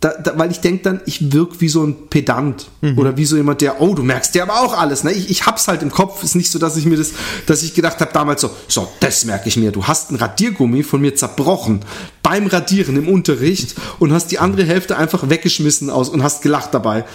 [0.00, 3.36] da, da, weil ich denke dann, ich wirke wie so ein Pedant oder wie so
[3.36, 5.02] jemand, der, oh, du merkst dir aber auch alles.
[5.02, 5.10] Ne?
[5.10, 6.22] Ich, ich hab's halt im Kopf.
[6.22, 7.12] Ist nicht so, dass ich mir das,
[7.46, 9.72] dass ich gedacht habe damals so, so, das merke ich mir.
[9.72, 11.80] Du hast ein Radiergummi von mir zerbrochen
[12.28, 16.74] beim Radieren im Unterricht und hast die andere Hälfte einfach weggeschmissen aus und hast gelacht
[16.74, 17.06] dabei.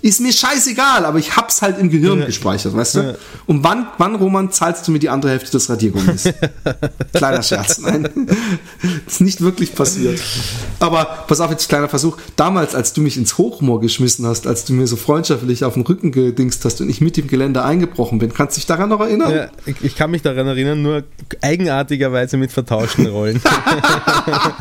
[0.00, 3.00] Ist mir scheißegal, aber ich hab's halt im Gehirn gespeichert, weißt du?
[3.00, 3.14] Ja.
[3.46, 6.24] Und wann, wann, Roman, zahlst du mir die andere Hälfte des Radiergummis?
[7.14, 8.08] Kleiner Scherz, nein.
[9.06, 10.20] ist nicht wirklich passiert.
[10.78, 12.16] Aber pass auf, jetzt kleiner Versuch.
[12.36, 15.82] Damals, als du mich ins Hochmoor geschmissen hast, als du mir so freundschaftlich auf den
[15.82, 19.00] Rücken gedingst hast und ich mit dem Gelände eingebrochen bin, kannst du dich daran noch
[19.00, 19.32] erinnern?
[19.32, 21.02] Ja, ich, ich kann mich daran erinnern, nur
[21.42, 23.40] eigenartigerweise mit vertauschten Rollen.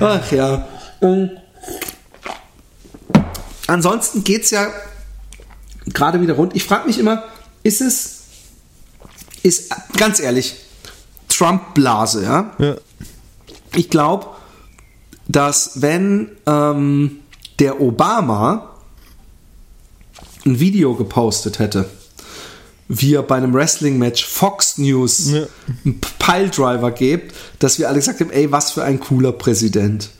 [0.00, 0.68] Ach ja.
[1.00, 1.32] Und
[3.66, 4.68] ansonsten geht's ja
[5.86, 6.54] gerade wieder rund.
[6.54, 7.24] Ich frage mich immer,
[7.62, 8.24] ist es,
[9.42, 10.56] ist ganz ehrlich,
[11.28, 12.52] Trump-Blase, ja?
[12.58, 12.76] ja.
[13.74, 14.26] Ich glaube,
[15.28, 17.20] dass wenn ähm,
[17.58, 18.74] der Obama
[20.44, 21.88] ein Video gepostet hätte,
[22.88, 25.46] wie er bei einem Wrestling-Match Fox News Ja.
[25.84, 30.10] einen Piledriver gibt, dass wir alle gesagt haben, ey, was für ein cooler Präsident.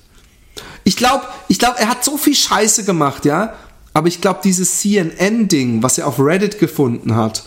[0.85, 3.55] Ich glaube, ich glaub, er hat so viel Scheiße gemacht, ja.
[3.95, 7.43] Aber ich glaube, dieses CNN-Ding, was er auf Reddit gefunden hat,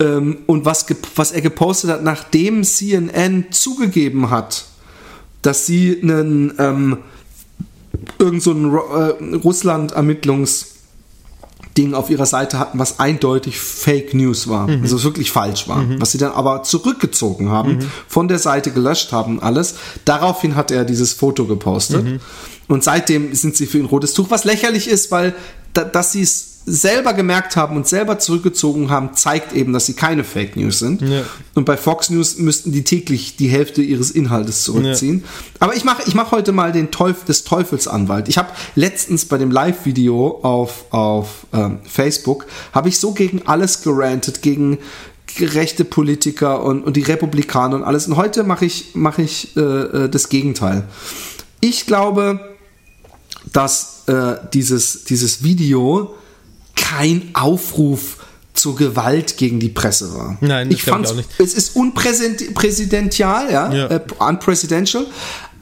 [0.00, 4.64] ähm, und was, was er gepostet hat, nachdem CNN zugegeben hat,
[5.42, 6.98] dass sie einen ähm,
[8.18, 10.66] irgend so äh, Russland-Ermittlungs-
[11.76, 15.84] Ding auf ihrer Seite hatten, was eindeutig Fake News war, also was wirklich falsch war,
[15.98, 17.78] was sie dann aber zurückgezogen haben,
[18.08, 19.76] von der Seite gelöscht haben, alles.
[20.04, 22.20] Daraufhin hat er dieses Foto gepostet.
[22.68, 25.34] Und seitdem sind sie für ihn rotes Tuch, was lächerlich ist, weil
[25.74, 30.24] dass sie es selber gemerkt haben und selber zurückgezogen haben, zeigt eben, dass sie keine
[30.24, 31.00] Fake News sind.
[31.02, 31.22] Ja.
[31.54, 35.24] Und bei Fox News müssten die täglich die Hälfte ihres Inhaltes zurückziehen.
[35.58, 38.28] Aber ich mache ich mach heute mal den Teuf des Teufels Anwalt.
[38.28, 43.82] Ich habe letztens bei dem Live-Video auf, auf ähm, Facebook, habe ich so gegen alles
[43.82, 44.78] gerantet, gegen
[45.38, 48.06] rechte Politiker und, und die Republikaner und alles.
[48.06, 50.84] Und heute mache ich, mach ich äh, äh, das Gegenteil.
[51.60, 52.40] Ich glaube,
[53.52, 56.14] dass äh, dieses, dieses Video
[56.76, 58.16] kein Aufruf
[58.54, 60.36] zur Gewalt gegen die Presse war.
[60.40, 61.28] Nein, ich ich fand's, auch nicht.
[61.38, 63.86] es ist unpräsidential, ja, Ja.
[63.86, 65.06] Äh, unpresidential,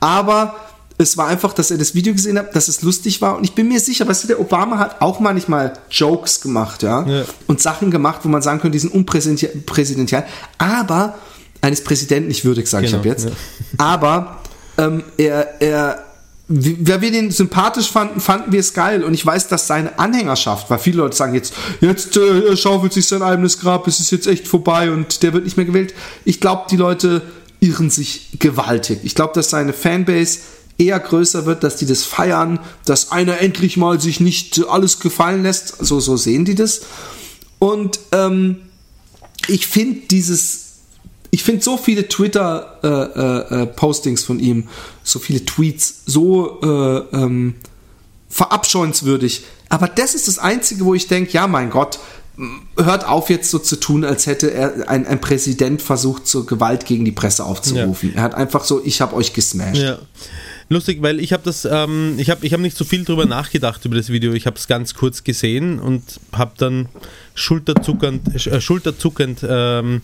[0.01, 0.57] aber
[1.01, 3.55] es war einfach, dass er das Video gesehen hat, dass es lustig war und ich
[3.55, 7.25] bin mir sicher, weißt du, der Obama hat auch manchmal Jokes gemacht, ja, Ja.
[7.47, 10.25] und Sachen gemacht, wo man sagen könnte, die sind unpräsidential,
[10.59, 11.15] aber
[11.61, 13.31] eines Präsidenten nicht würdig, sage ich Genau, ab jetzt, ja.
[13.79, 14.39] aber
[14.77, 16.05] ähm, er, er
[16.49, 19.05] weil wir den sympathisch fanden, fanden wir es geil.
[19.05, 23.07] Und ich weiß, dass seine Anhängerschaft, weil viele Leute sagen jetzt, jetzt äh, schaufelt sich
[23.07, 25.95] sein eigenes Grab, es ist jetzt echt vorbei und der wird nicht mehr gewählt.
[26.25, 27.23] Ich glaube, die Leute
[27.61, 29.01] irren sich gewaltig.
[29.03, 30.39] Ich glaube, dass seine Fanbase
[30.79, 35.43] eher größer wird, dass die das feiern, dass einer endlich mal sich nicht alles gefallen
[35.43, 35.85] lässt.
[35.85, 36.83] So, so sehen die das.
[37.59, 38.57] Und ähm,
[39.49, 40.68] ich finde dieses
[41.31, 44.69] ich finde so viele Twitter-Postings äh, äh, von ihm,
[45.03, 47.57] so viele Tweets, so äh, ähm,
[48.29, 49.45] verabscheuenswürdig.
[49.69, 51.99] Aber das ist das Einzige, wo ich denke, ja, mein Gott,
[52.77, 56.87] hört auf jetzt so zu tun, als hätte er ein, ein Präsident versucht, zur Gewalt
[56.87, 58.11] gegen die Presse aufzurufen.
[58.11, 58.17] Ja.
[58.17, 59.83] Er hat einfach so, ich habe euch gesmashed.
[59.83, 59.99] Ja.
[60.71, 63.85] Lustig, weil ich habe das, ähm, ich habe ich hab nicht so viel drüber nachgedacht
[63.87, 64.35] über das Video.
[64.35, 66.03] Ich habe es ganz kurz gesehen und
[66.33, 66.89] habe dann
[67.35, 70.03] schulterzuckend, äh, schulterzuckend ähm,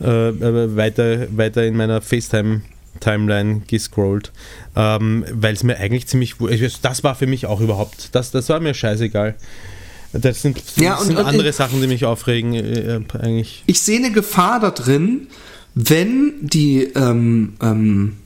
[0.00, 2.62] äh, äh, weiter, weiter in meiner FaceTime
[3.00, 4.32] Timeline gescrollt,
[4.76, 6.36] ähm, weil es mir eigentlich ziemlich,
[6.82, 9.34] das war für mich auch überhaupt, das, das war mir scheißegal.
[10.12, 13.64] Das sind, das ja, und, sind und, andere Sachen, die mich aufregen, äh, eigentlich.
[13.66, 15.26] Ich sehe eine Gefahr da drin,
[15.74, 18.16] wenn die ähm, ähm,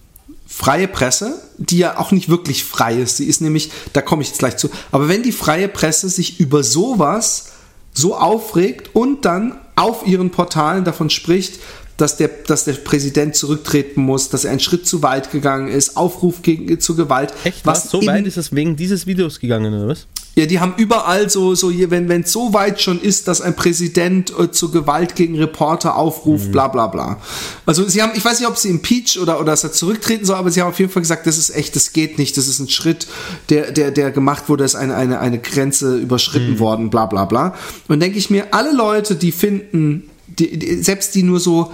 [0.47, 4.29] freie Presse, die ja auch nicht wirklich frei ist, sie ist nämlich, da komme ich
[4.29, 7.53] jetzt gleich zu, aber wenn die freie Presse sich über sowas
[7.95, 11.61] so aufregt und dann auf ihren Portalen davon spricht,
[11.99, 15.97] dass der, dass der Präsident zurücktreten muss, dass er einen Schritt zu weit gegangen ist,
[15.97, 17.35] Aufruf gegen, zu Gewalt.
[17.45, 17.67] Echt?
[17.67, 20.07] Was so weit ist es wegen dieses Videos gegangen, oder was?
[20.39, 23.57] Ja, die haben überall so, so hier, wenn es so weit schon ist, dass ein
[23.57, 26.53] Präsident äh, zu Gewalt gegen Reporter aufruft, mhm.
[26.53, 27.21] bla bla bla.
[27.67, 30.37] Also sie haben, ich weiß nicht, ob sie impeach oder, oder dass er zurücktreten soll,
[30.37, 32.61] aber sie haben auf jeden Fall gesagt, das ist echt, das geht nicht, das ist
[32.61, 33.09] ein Schritt,
[33.49, 36.59] der, der, der gemacht wurde, ist eine, eine, eine Grenze überschritten mhm.
[36.61, 37.57] worden, bla bla bla.
[37.89, 41.73] Und denke ich mir, alle Leute, die finden, die, die, selbst die nur so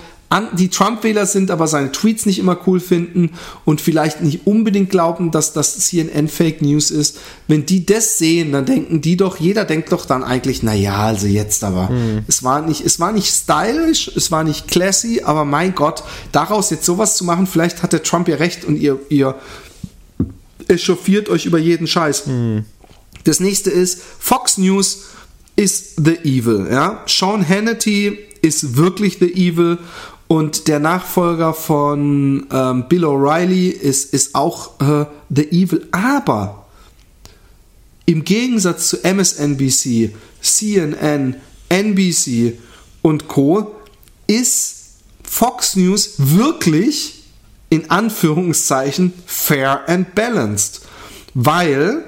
[0.57, 3.31] die Trump-Wähler sind, aber seine Tweets nicht immer cool finden
[3.65, 8.51] und vielleicht nicht unbedingt glauben, dass das CNN Fake News ist, wenn die das sehen,
[8.51, 11.89] dann denken die doch, jeder denkt doch dann eigentlich, naja, also jetzt aber.
[11.91, 12.25] Mhm.
[12.27, 16.03] Es war nicht, es war nicht stylisch, es war nicht classy, aber mein Gott,
[16.33, 19.37] daraus jetzt sowas zu machen, vielleicht hat der Trump ja recht und ihr, ihr
[20.67, 22.27] echauffiert euch über jeden Scheiß.
[22.27, 22.65] Mhm.
[23.23, 25.05] Das nächste ist, Fox News
[25.57, 27.03] ist the evil, ja.
[27.07, 29.79] Sean Hannity ist wirklich the evil
[30.27, 35.87] und der Nachfolger von ähm, Bill O'Reilly ist, ist auch äh, The Evil.
[35.93, 36.67] Aber
[38.07, 41.37] im Gegensatz zu MSNBC, CNN,
[41.69, 42.59] NBC
[43.03, 43.75] und Co.
[44.27, 44.77] ist
[45.23, 47.25] Fox News wirklich
[47.71, 50.83] in Anführungszeichen fair and balanced.
[51.35, 52.05] Weil,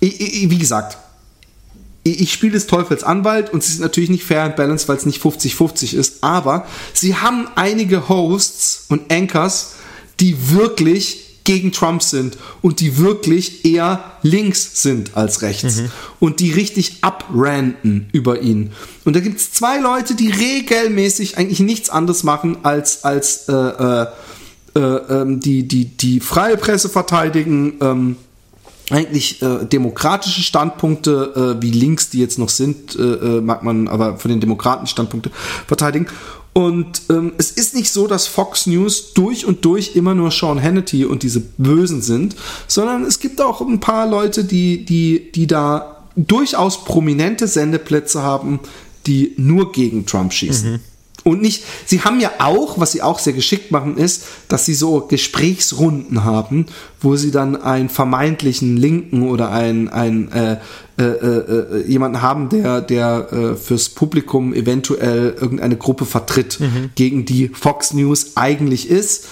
[0.00, 0.98] wie gesagt,
[2.04, 5.06] ich spiele des Teufels Anwalt und sie sind natürlich nicht fair and balanced, weil es
[5.06, 9.74] nicht 50-50 ist, aber sie haben einige Hosts und Anchors,
[10.20, 15.90] die wirklich gegen Trump sind und die wirklich eher links sind als rechts mhm.
[16.20, 18.72] und die richtig abranten über ihn.
[19.06, 23.52] Und da gibt es zwei Leute, die regelmäßig eigentlich nichts anderes machen als, als äh,
[23.54, 24.06] äh,
[24.76, 28.16] äh, ähm, die, die, die freie Presse verteidigen, ähm,
[28.90, 33.88] eigentlich äh, demokratische Standpunkte, äh, wie links die jetzt noch sind, äh, äh, mag man
[33.88, 35.30] aber von den Demokraten Standpunkte
[35.66, 36.06] verteidigen.
[36.54, 40.60] Und ähm, es ist nicht so, dass Fox News durch und durch immer nur Sean
[40.60, 42.34] Hannity und diese Bösen sind,
[42.66, 48.58] sondern es gibt auch ein paar Leute, die, die, die da durchaus prominente Sendeplätze haben,
[49.06, 50.72] die nur gegen Trump schießen.
[50.72, 50.80] Mhm.
[51.28, 54.72] Und nicht, sie haben ja auch, was sie auch sehr geschickt machen, ist, dass sie
[54.72, 56.64] so Gesprächsrunden haben,
[57.02, 60.56] wo sie dann einen vermeintlichen Linken oder einen, einen äh,
[60.98, 66.90] äh, äh, jemanden haben, der, der äh, fürs Publikum eventuell irgendeine Gruppe vertritt, mhm.
[66.94, 69.26] gegen die Fox News eigentlich ist.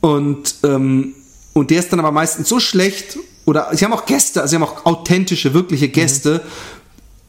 [0.00, 1.14] Und, ähm,
[1.52, 4.56] und der ist dann aber meistens so schlecht, oder sie haben auch Gäste, also sie
[4.56, 6.79] haben auch authentische, wirkliche Gäste, mhm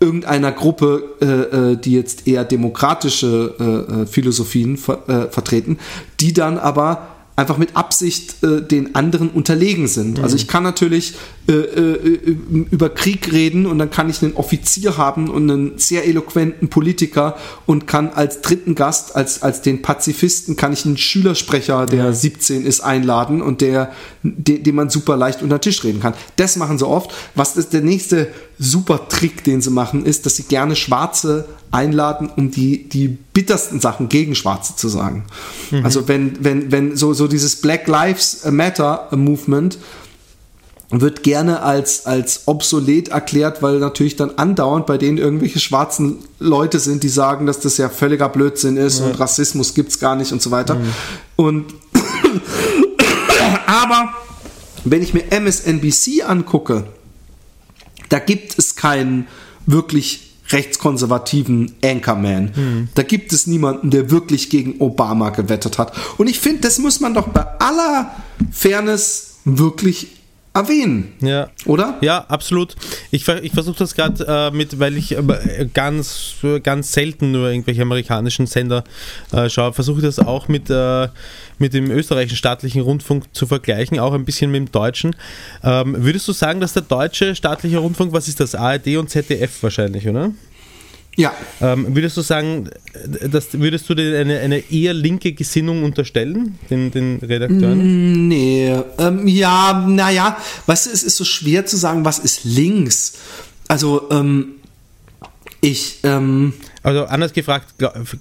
[0.02, 5.78] irgendeiner Gruppe, äh, äh, die jetzt eher demokratische äh, äh, Philosophien ver äh, vertreten,
[6.20, 10.18] die dann aber einfach mit Absicht äh, den anderen unterlegen sind.
[10.18, 10.24] Mhm.
[10.24, 11.16] Also ich kann natürlich
[11.48, 12.38] äh, äh,
[12.72, 17.38] über Krieg reden und dann kann ich einen Offizier haben und einen sehr eloquenten Politiker
[17.66, 22.14] und kann als dritten Gast, als, als den Pazifisten, kann ich einen Schülersprecher, der mhm.
[22.14, 23.92] 17 ist, einladen und der,
[24.24, 26.14] den, den man super leicht unter den Tisch reden kann.
[26.36, 27.12] Das machen sie oft.
[27.36, 28.28] Was ist der nächste
[28.60, 33.80] super Trick, den sie machen, ist, dass sie gerne Schwarze einladen, um die, die bittersten
[33.80, 35.24] Sachen gegen Schwarze zu sagen.
[35.72, 35.86] Mhm.
[35.86, 39.78] Also wenn, wenn, wenn so, so dieses Black Lives Matter Movement
[40.92, 46.80] wird gerne als, als obsolet erklärt, weil natürlich dann andauernd bei denen irgendwelche schwarzen Leute
[46.80, 49.06] sind, die sagen, dass das ja völliger Blödsinn ist ja.
[49.06, 50.76] und Rassismus gibt's gar nicht und so weiter.
[50.76, 50.94] Mhm.
[51.38, 51.74] Und
[53.68, 54.14] aber
[54.84, 56.86] wenn ich mir MSNBC angucke,
[58.10, 59.28] da gibt es keinen
[59.66, 62.52] wirklich rechtskonservativen Anchorman.
[62.56, 62.90] Mhm.
[62.96, 65.94] Da gibt es niemanden, der wirklich gegen Obama gewettet hat.
[66.18, 68.12] Und ich finde, das muss man doch bei aller
[68.52, 70.21] Fairness wirklich
[70.54, 71.14] erwähnen.
[71.22, 71.50] Ja.
[71.66, 71.98] Oder?
[72.02, 72.76] Ja, absolut.
[73.10, 77.82] Ich, ich versuche das gerade äh, mit, weil ich äh, ganz, ganz selten nur irgendwelche
[77.82, 78.84] amerikanischen Sender
[79.32, 81.08] äh, schaue, versuche ich das auch mit, äh,
[81.58, 85.16] mit dem österreichischen staatlichen Rundfunk zu vergleichen, auch ein bisschen mit dem deutschen.
[85.64, 89.64] Ähm, würdest du sagen, dass der deutsche staatliche Rundfunk, was ist das, ARD und ZDF
[89.64, 90.32] wahrscheinlich, oder?
[91.18, 91.34] Ja.
[91.60, 92.70] Ähm, würdest du sagen,
[93.30, 98.28] dass, würdest du dir eine, eine eher linke Gesinnung unterstellen, den, den Redakteuren?
[98.28, 103.14] Nee, ähm, ja, naja, du, es ist so schwer zu sagen, was ist links.
[103.68, 104.54] Also, ähm,
[105.60, 107.76] ich, ähm, Also anders gefragt,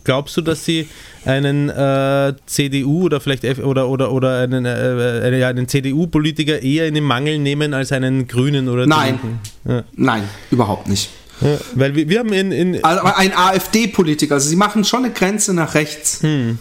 [0.05, 0.87] glaubst du, dass sie
[1.25, 4.69] einen äh, CDU oder vielleicht F oder oder oder einen, äh,
[5.25, 9.19] einen, einen CDU-Politiker eher in den Mangel nehmen als einen Grünen oder Nein.
[9.67, 9.85] Ja.
[9.97, 11.09] Nein, überhaupt nicht.
[11.41, 15.13] Ja, weil wir, wir haben in, in also ein AfD-Politiker, also sie machen schon eine
[15.13, 16.23] Grenze nach rechts.
[16.23, 16.59] Hm.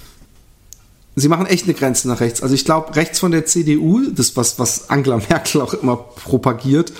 [1.15, 2.41] Sie machen echt eine Grenze nach rechts.
[2.41, 6.93] Also ich glaube, rechts von der CDU, das was, was Angela Merkel auch immer propagiert,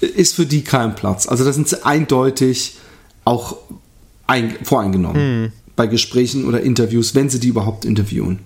[0.00, 1.28] ist für die kein Platz.
[1.28, 2.76] Also da sind sie eindeutig
[3.24, 3.56] auch
[4.26, 5.52] ein, voreingenommen Hm.
[5.76, 8.40] bei Gesprächen oder Interviews, wenn sie die überhaupt interviewen.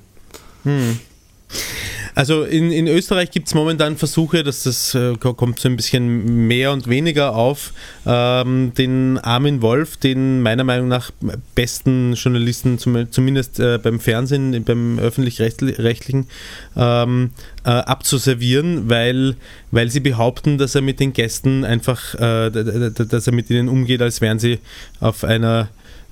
[2.16, 6.46] Also in, in Österreich gibt es momentan Versuche, dass das äh, kommt so ein bisschen
[6.46, 7.74] mehr und weniger auf,
[8.06, 11.10] ähm, den Armin Wolf, den meiner Meinung nach
[11.54, 16.26] besten Journalisten, zum, zumindest äh, beim Fernsehen, beim öffentlich-rechtlichen,
[16.74, 17.32] ähm,
[17.64, 19.36] äh, abzuservieren, weil,
[19.70, 24.00] weil sie behaupten, dass er mit den Gästen einfach, äh, dass er mit ihnen umgeht,
[24.00, 24.60] als wären sie
[25.00, 25.68] auf einer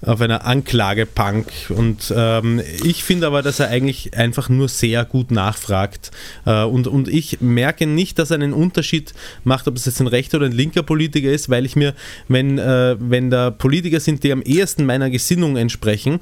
[0.07, 1.47] auf einer Anklagebank.
[1.71, 6.11] Und ähm, ich finde aber, dass er eigentlich einfach nur sehr gut nachfragt.
[6.47, 10.07] Äh, und, und ich merke nicht, dass er einen Unterschied macht, ob es jetzt ein
[10.07, 11.95] rechter oder ein linker Politiker ist, weil ich mir,
[12.29, 16.21] wenn, äh, wenn da Politiker sind, die am ehesten meiner Gesinnung entsprechen,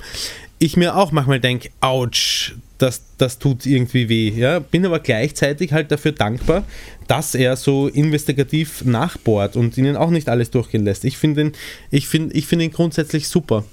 [0.59, 4.29] ich mir auch manchmal denke, ouch, das, das tut irgendwie weh.
[4.31, 4.59] Ja?
[4.59, 6.65] Bin aber gleichzeitig halt dafür dankbar,
[7.13, 11.05] dass er so investigativ nachbohrt und ihnen auch nicht alles durchgehen lässt.
[11.05, 11.53] Ich finde ihn,
[11.91, 13.65] ich find, ich find ihn grundsätzlich super.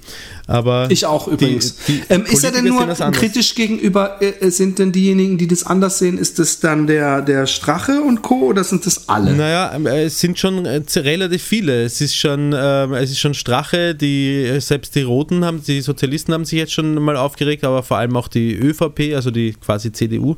[0.46, 1.78] Aber ich auch übrigens.
[1.88, 5.64] Die, die ähm, ist er denn nur kritisch gegenüber, äh, sind denn diejenigen, die das
[5.64, 8.42] anders sehen, ist das dann der, der Strache und Co.
[8.42, 9.34] oder sind das alle?
[9.34, 11.86] Naja, äh, es sind schon äh, relativ viele.
[11.86, 16.34] Es ist schon, äh, es ist schon Strache, die selbst die Roten haben, die Sozialisten
[16.34, 19.94] haben sich jetzt schon mal aufgeregt, aber vor allem auch die ÖVP, also die quasi
[19.94, 20.36] CDU.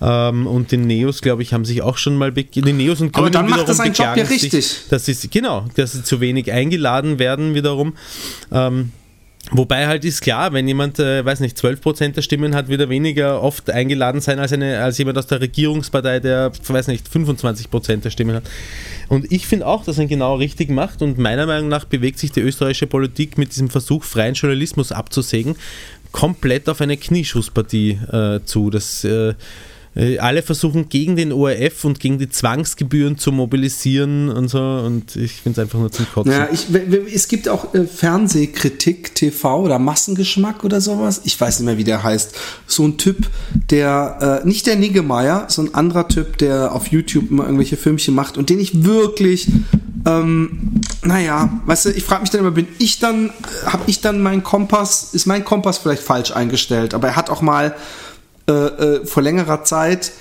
[0.00, 3.26] Ähm, und die Neos, glaube ich, haben sich auch schon mal die Neos und Grünen
[3.26, 4.50] Aber dann macht das einen Job ja richtig.
[4.50, 7.94] Sich, dass sie, genau, dass sie zu wenig eingeladen werden wiederum.
[8.52, 8.92] Ähm,
[9.52, 12.88] Wobei halt ist klar, wenn jemand, äh, weiß nicht, 12% der Stimmen hat, wird er
[12.88, 17.96] weniger oft eingeladen sein als, eine, als jemand aus der Regierungspartei, der, weiß nicht, 25%
[17.96, 18.44] der Stimmen hat.
[19.08, 22.18] Und ich finde auch, dass er ihn genau richtig macht und meiner Meinung nach bewegt
[22.18, 25.56] sich die österreichische Politik mit diesem Versuch, freien Journalismus abzusägen,
[26.12, 28.70] komplett auf eine Knieschusspartie äh, zu.
[28.70, 29.34] Das äh,
[30.20, 35.32] alle versuchen gegen den ORF und gegen die Zwangsgebühren zu mobilisieren und so und ich
[35.32, 36.32] finde es einfach nur zum Kotzen.
[36.32, 36.66] Ja, ich,
[37.12, 41.22] es gibt auch äh, Fernsehkritik, TV oder Massengeschmack oder sowas.
[41.24, 42.36] Ich weiß nicht mehr, wie der heißt.
[42.68, 43.28] So ein Typ,
[43.70, 48.14] der, äh, nicht der Niggemeier, so ein anderer Typ, der auf YouTube immer irgendwelche Filmchen
[48.14, 49.48] macht und den ich wirklich
[50.06, 53.30] ähm, naja, weißt du, ich frage mich dann immer, bin ich dann,
[53.66, 57.42] habe ich dann meinen Kompass, ist mein Kompass vielleicht falsch eingestellt, aber er hat auch
[57.42, 57.74] mal
[58.50, 60.12] äh, äh, vor längerer Zeit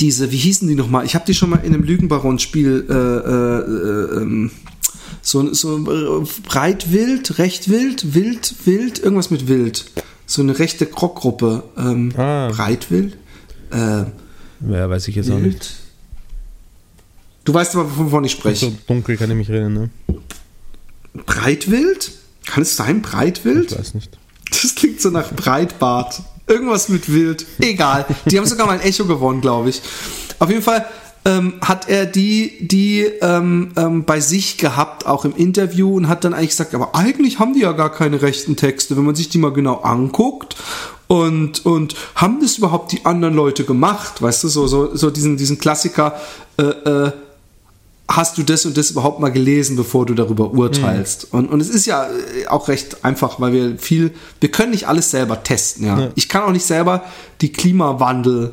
[0.00, 1.04] diese, wie hießen die nochmal?
[1.04, 4.50] Ich habe die schon mal in einem Lügenbaron-Spiel äh, äh, ähm,
[5.22, 5.78] so, so
[6.22, 9.84] äh, breit wild, recht wild, wild, wild, irgendwas mit wild.
[10.26, 11.62] So eine rechte Krockgruppe.
[11.76, 12.48] Ähm, Ah.
[12.48, 13.16] Breitwild?
[13.70, 14.04] Äh,
[14.68, 15.74] Ja, weiß ich jetzt auch nicht.
[17.44, 18.66] Du weißt aber, wovon ich spreche.
[18.66, 19.90] So dunkel kann ich mich erinnern, ne?
[21.26, 22.10] Breitwild?
[22.44, 23.70] Kann es sein, Breitwild?
[23.70, 24.18] Ich weiß nicht.
[24.50, 26.22] Das klingt so nach Breitbart.
[26.46, 27.44] Irgendwas mit Wild.
[27.58, 28.06] Egal.
[28.26, 29.82] Die haben sogar mal ein Echo gewonnen, glaube ich.
[30.38, 30.86] Auf jeden Fall
[31.24, 36.24] ähm, hat er die, die ähm, ähm, bei sich gehabt, auch im Interview, und hat
[36.24, 39.28] dann eigentlich gesagt, aber eigentlich haben die ja gar keine rechten Texte, wenn man sich
[39.28, 40.56] die mal genau anguckt.
[41.08, 44.22] Und, und haben das überhaupt die anderen Leute gemacht?
[44.22, 46.14] Weißt du, so, so, so diesen, diesen Klassiker,
[46.58, 47.12] äh, äh,
[48.08, 51.32] hast du das und das überhaupt mal gelesen, bevor du darüber urteilst?
[51.32, 54.86] Und, und es ist ja äh, auch recht einfach, weil wir viel, wir können nicht
[54.88, 55.98] alles selber testen, ja.
[55.98, 56.08] Ja.
[56.14, 57.04] Ich kann auch nicht selber
[57.40, 58.52] die Klimawandel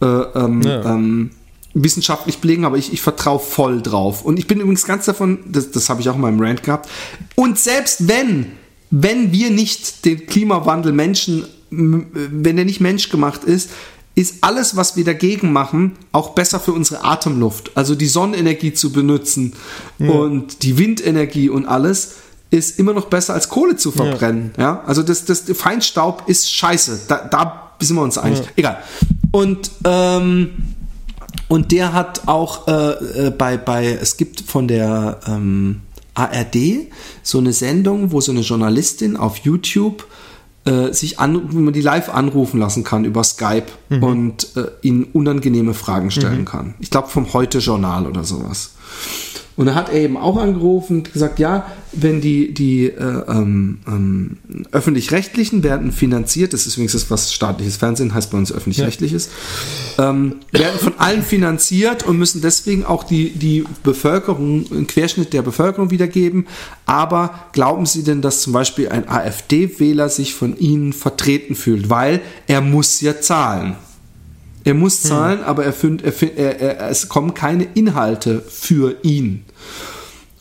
[0.00, 0.94] äh, ähm, Ja.
[0.94, 1.30] ähm,
[1.74, 4.24] wissenschaftlich belegen, aber ich, ich vertraue voll drauf.
[4.24, 6.88] Und ich bin übrigens ganz davon, das, das habe ich auch in meinem Rant gehabt,
[7.36, 8.46] und selbst wenn,
[8.90, 13.70] wenn wir nicht den Klimawandel Menschen, wenn der nicht menschgemacht ist,
[14.14, 17.70] ist alles, was wir dagegen machen, auch besser für unsere Atemluft.
[17.76, 19.54] Also die Sonnenenergie zu benutzen
[19.98, 22.16] und die Windenergie und alles
[22.50, 24.52] ist immer noch besser als Kohle zu verbrennen.
[24.58, 27.02] Ja, also das, das Feinstaub ist scheiße.
[27.08, 28.42] Da, da sind wir uns einig.
[28.56, 28.82] Egal.
[29.30, 30.50] Und ähm,
[31.48, 35.80] Und der hat auch äh, äh, bei, bei, es gibt von der ähm,
[36.14, 36.88] ARD
[37.22, 40.06] so eine Sendung, wo so eine Journalistin auf YouTube
[40.64, 44.02] äh, sich an, wo man die live anrufen lassen kann über Skype mhm.
[44.02, 46.44] und äh, ihnen unangenehme Fragen stellen mhm.
[46.44, 46.74] kann.
[46.80, 48.72] Ich glaube vom Heute-Journal oder sowas.
[49.56, 53.80] Und da hat er eben auch angerufen und gesagt, ja, wenn die, die äh, ähm,
[53.86, 54.36] ähm,
[54.70, 59.28] öffentlich-rechtlichen werden finanziert, das ist übrigens was staatliches Fernsehen heißt bei uns öffentlich-rechtliches,
[59.98, 60.10] ja.
[60.10, 65.42] ähm, werden von allen finanziert und müssen deswegen auch die, die Bevölkerung, einen Querschnitt der
[65.42, 66.46] Bevölkerung wiedergeben.
[66.86, 71.90] Aber glauben Sie denn, dass zum Beispiel ein AfD-Wähler sich von Ihnen vertreten fühlt?
[71.90, 73.76] Weil er muss ja zahlen.
[74.64, 75.08] Er muss hm.
[75.08, 75.44] zahlen, hm.
[75.44, 79.44] aber er find, er, er, er, es kommen keine Inhalte für ihn.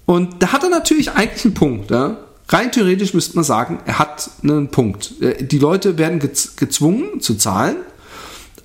[0.06, 1.92] Und da hat er natürlich eigentlich einen Punkt.
[1.92, 2.18] Ja?
[2.50, 5.22] Rein theoretisch müsste man sagen, er hat einen Punkt.
[5.22, 7.78] Äh, die Leute werden gezwungen zu zahlen,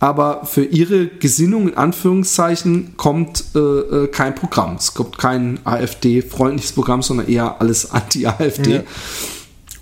[0.00, 4.76] aber für ihre Gesinnung in Anführungszeichen kommt äh, äh kein Programm.
[4.76, 8.76] Es kommt kein AfD-freundliches Programm, sondern eher alles anti-AfD.
[8.76, 8.82] Ja.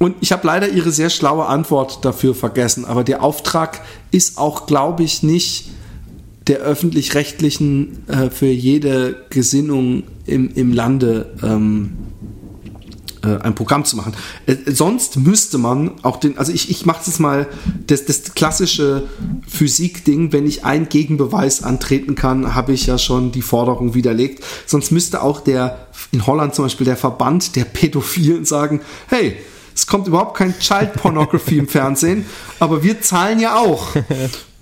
[0.03, 4.67] Und ich habe leider ihre sehr schlaue Antwort dafür vergessen, aber der Auftrag ist auch,
[4.67, 5.71] glaube ich, nicht
[6.49, 11.93] der öffentlich-rechtlichen äh, für jede Gesinnung im, im Lande ähm,
[13.23, 14.15] äh, ein Programm zu machen.
[14.47, 17.47] Äh, sonst müsste man auch den, also ich, ich mache jetzt mal
[17.87, 19.05] das, das klassische
[19.47, 24.43] Physik-Ding, wenn ich einen Gegenbeweis antreten kann, habe ich ja schon die Forderung widerlegt.
[24.67, 29.37] Sonst müsste auch der, in Holland zum Beispiel, der Verband der Pädophilen sagen, hey,
[29.75, 32.27] es kommt überhaupt kein Child Pornography im Fernsehen,
[32.59, 33.89] aber wir zahlen ja auch.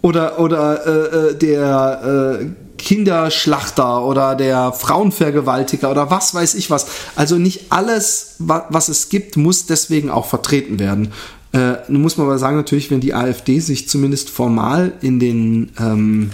[0.02, 2.46] Oder, oder äh, äh, der äh,
[2.78, 6.86] Kinderschlachter oder der Frauenvergewaltiger oder was weiß ich was.
[7.16, 11.12] Also nicht alles, wa was es gibt, muss deswegen auch vertreten werden.
[11.52, 15.72] Äh, nun muss man aber sagen, natürlich, wenn die AfD sich zumindest formal in den
[15.78, 16.30] ähm,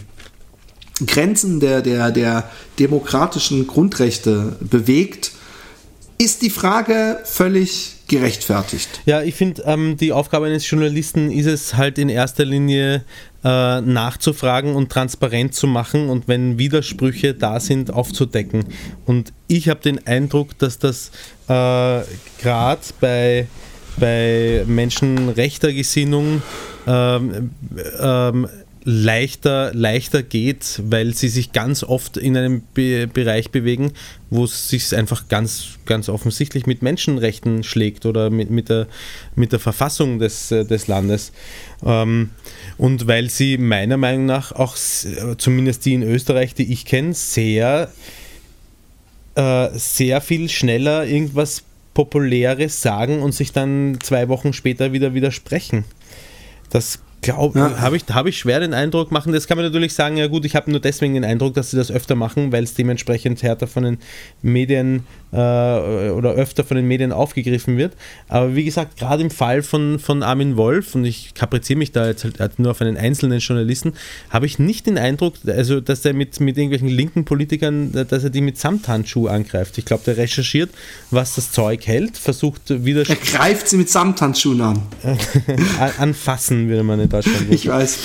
[1.04, 2.44] Grenzen der, der, der
[2.78, 5.32] demokratischen Grundrechte bewegt,
[6.18, 9.00] ist die Frage völlig gerechtfertigt.
[9.04, 13.04] Ja, ich finde, ähm, die Aufgabe eines Journalisten ist es halt in erster Linie
[13.44, 18.64] äh, nachzufragen und transparent zu machen und wenn Widersprüche da sind, aufzudecken.
[19.04, 21.10] Und ich habe den Eindruck, dass das
[21.48, 22.02] äh,
[22.42, 23.46] gerade bei,
[23.96, 26.42] bei Menschen rechter Gesinnung
[26.86, 27.50] ähm,
[28.00, 28.48] ähm,
[28.88, 33.92] leichter, leichter geht, weil sie sich ganz oft in einem Be Bereich bewegen,
[34.30, 38.86] wo es sich einfach ganz, ganz offensichtlich mit Menschenrechten schlägt oder mit, mit, der,
[39.34, 41.32] mit der Verfassung des, äh, des Landes.
[41.84, 42.30] Ähm,
[42.78, 47.90] und weil sie meiner Meinung nach auch, zumindest die in Österreich, die ich kenne, sehr,
[49.34, 55.84] äh, sehr viel schneller irgendwas Populäres sagen und sich dann zwei Wochen später wieder widersprechen.
[56.70, 57.80] Das glaube, ja.
[57.80, 59.32] habe ich, hab ich schwer den Eindruck machen.
[59.32, 61.76] Das kann man natürlich sagen, ja gut, ich habe nur deswegen den Eindruck, dass sie
[61.76, 63.98] das öfter machen, weil es dementsprechend härter von den
[64.42, 67.94] Medien äh, oder öfter von den Medien aufgegriffen wird.
[68.28, 72.06] Aber wie gesagt, gerade im Fall von, von Armin Wolf, und ich kapriziere mich da
[72.06, 73.94] jetzt halt nur auf einen einzelnen Journalisten,
[74.30, 78.30] habe ich nicht den Eindruck, also dass er mit, mit irgendwelchen linken Politikern, dass er
[78.30, 79.78] die mit Samthandschuh angreift.
[79.78, 80.70] Ich glaube, der recherchiert,
[81.10, 83.08] was das Zeug hält, versucht wieder.
[83.08, 84.82] Er greift sie mit Samthandschuhen an.
[85.98, 87.46] Anfassen, würde man in Deutschland.
[87.50, 87.98] Ich weiß.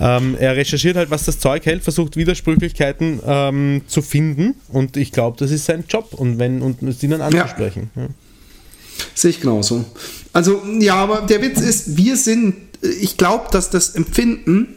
[0.00, 5.10] Ähm, er recherchiert halt, was das Zeug hält, versucht Widersprüchlichkeiten ähm, zu finden und ich
[5.12, 6.14] glaube, das ist sein Job.
[6.14, 7.90] Und wenn und sie dann anzusprechen.
[7.96, 8.02] Ja.
[8.02, 8.08] Ja.
[9.14, 9.84] Sehe ich genauso.
[10.32, 12.54] Also, ja, aber der Witz ist, wir sind,
[13.00, 14.76] ich glaube, dass das Empfinden,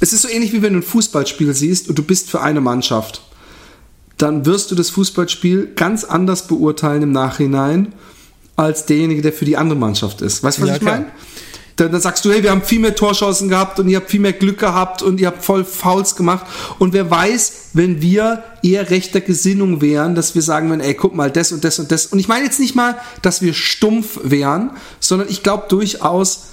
[0.00, 2.60] es ist so ähnlich wie wenn du ein Fußballspiel siehst und du bist für eine
[2.60, 3.22] Mannschaft.
[4.18, 7.92] Dann wirst du das Fußballspiel ganz anders beurteilen im Nachhinein
[8.56, 10.42] als derjenige, der für die andere Mannschaft ist.
[10.42, 11.06] Weißt du, was ja, ich meine?
[11.76, 14.20] Dann, dann, sagst du, hey, wir haben viel mehr Torschancen gehabt und ihr habt viel
[14.20, 16.46] mehr Glück gehabt und ihr habt voll Fouls gemacht.
[16.78, 21.14] Und wer weiß, wenn wir eher rechter Gesinnung wären, dass wir sagen würden, ey, guck
[21.14, 22.06] mal, das und das und das.
[22.06, 26.50] Und ich meine jetzt nicht mal, dass wir stumpf wären, sondern ich glaube durchaus,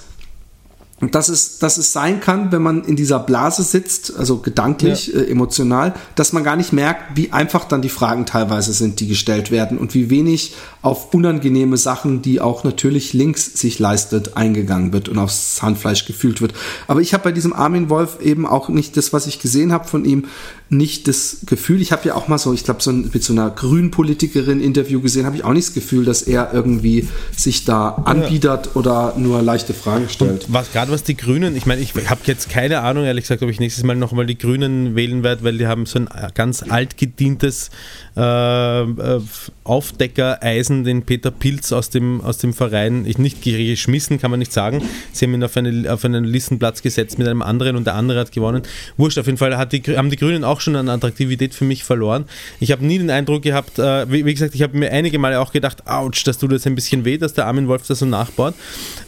[1.00, 5.20] dass es, dass es sein kann, wenn man in dieser Blase sitzt, also gedanklich, ja.
[5.20, 9.06] äh, emotional, dass man gar nicht merkt, wie einfach dann die Fragen teilweise sind, die
[9.06, 10.54] gestellt werden und wie wenig
[10.88, 16.40] auf unangenehme Sachen, die auch natürlich links sich leistet, eingegangen wird und aufs Handfleisch gefühlt
[16.40, 16.54] wird.
[16.86, 19.86] Aber ich habe bei diesem Armin Wolf eben auch nicht das, was ich gesehen habe
[19.86, 20.24] von ihm,
[20.70, 23.50] nicht das Gefühl, ich habe ja auch mal so, ich glaube, so mit so einer
[23.50, 28.66] Grünpolitikerin Interview gesehen, habe ich auch nicht das Gefühl, dass er irgendwie sich da anbietet
[28.66, 28.72] ja.
[28.74, 30.44] oder nur leichte Fragen stellt.
[30.44, 33.42] Und was gerade was die Grünen, ich meine, ich habe jetzt keine Ahnung, ehrlich gesagt,
[33.42, 36.62] ob ich nächstes Mal nochmal die Grünen wählen werde, weil die haben so ein ganz
[36.62, 37.70] altgedientes
[38.18, 39.20] äh, äh,
[39.62, 44.52] Aufdecker-Eisen, den Peter Pilz aus dem, aus dem Verein, ich nicht geschmissen, kann man nicht
[44.52, 44.82] sagen.
[45.12, 48.18] Sie haben ihn auf, eine, auf einen Listenplatz gesetzt mit einem anderen und der andere
[48.18, 48.62] hat gewonnen.
[48.96, 52.24] Wurscht, auf jeden Fall die, haben die Grünen auch schon an Attraktivität für mich verloren.
[52.58, 55.38] Ich habe nie den Eindruck gehabt, äh, wie, wie, gesagt, ich habe mir einige Male
[55.38, 58.06] auch gedacht, ouch, das tut jetzt ein bisschen weh, dass der Armin Wolf das so
[58.06, 58.54] nachbaut.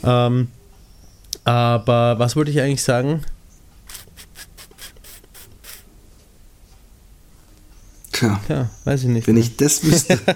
[0.04, 0.48] Ähm,
[1.44, 3.22] aber was wollte ich eigentlich sagen?
[8.20, 9.26] Tja, Ja, weiß ich nicht.
[9.26, 10.18] wenn ich das wüsste.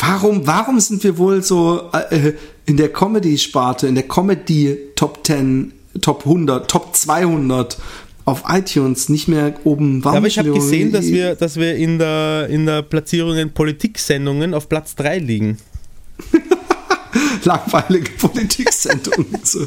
[0.00, 2.34] warum, warum sind wir wohl so äh,
[2.66, 7.78] in der Comedy-Sparte, in der Comedy Top 10, Top 100, Top 200
[8.26, 10.04] auf iTunes nicht mehr oben?
[10.04, 13.38] Warum Ja, aber ich habe gesehen, dass wir, dass wir in der, in der Platzierung
[13.38, 15.56] in Politik-Sendungen auf Platz 3 liegen.
[17.44, 19.24] langweilige Politiksendung.
[19.42, 19.66] so.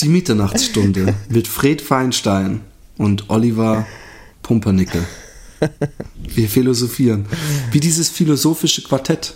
[0.00, 2.60] Die Mitternachtsstunde mit Fred Feinstein
[2.98, 3.86] und Oliver
[4.42, 5.02] Pumpernickel.
[6.34, 7.26] Wir philosophieren.
[7.70, 9.34] Wie dieses philosophische Quartett.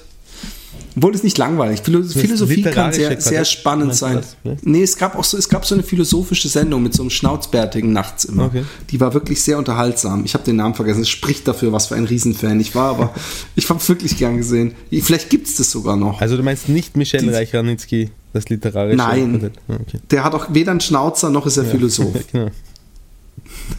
[0.97, 1.81] Obwohl es nicht langweilig.
[1.83, 4.17] Philo Philosophie kann sehr, sehr spannend sein.
[4.17, 4.57] das, ne?
[4.63, 7.93] Nee, es gab auch so, es gab so eine philosophische Sendung mit so einem Schnauzbärtigen
[7.93, 8.47] nachts immer.
[8.47, 8.65] Okay.
[8.91, 10.25] Die war wirklich sehr unterhaltsam.
[10.25, 11.03] Ich habe den Namen vergessen.
[11.03, 13.15] Es spricht dafür, was für ein Riesenfan ich war, aber
[13.57, 14.73] ich habe wirklich gern gesehen.
[14.91, 16.23] Vielleicht gibt es das sogar noch.
[16.23, 18.97] Also du meinst nicht Michel Reich-Ranitzky, das literarische?
[18.97, 19.33] Nein.
[19.39, 19.59] Quartett?
[19.69, 19.99] Ah, Okay.
[20.11, 22.15] Der hat auch weder einen Schnauzer noch ist er Philosoph.
[22.33, 22.51] genau.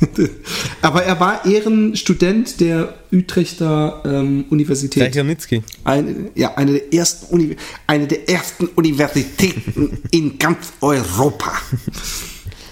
[0.81, 5.03] Aber er war Ehrenstudent der Utrechter ähm, Universität.
[5.03, 5.63] Reich-Ranitzky.
[5.83, 7.55] Eine, ja, eine der, ersten Uni
[7.87, 11.51] eine der ersten Universitäten in ganz Europa.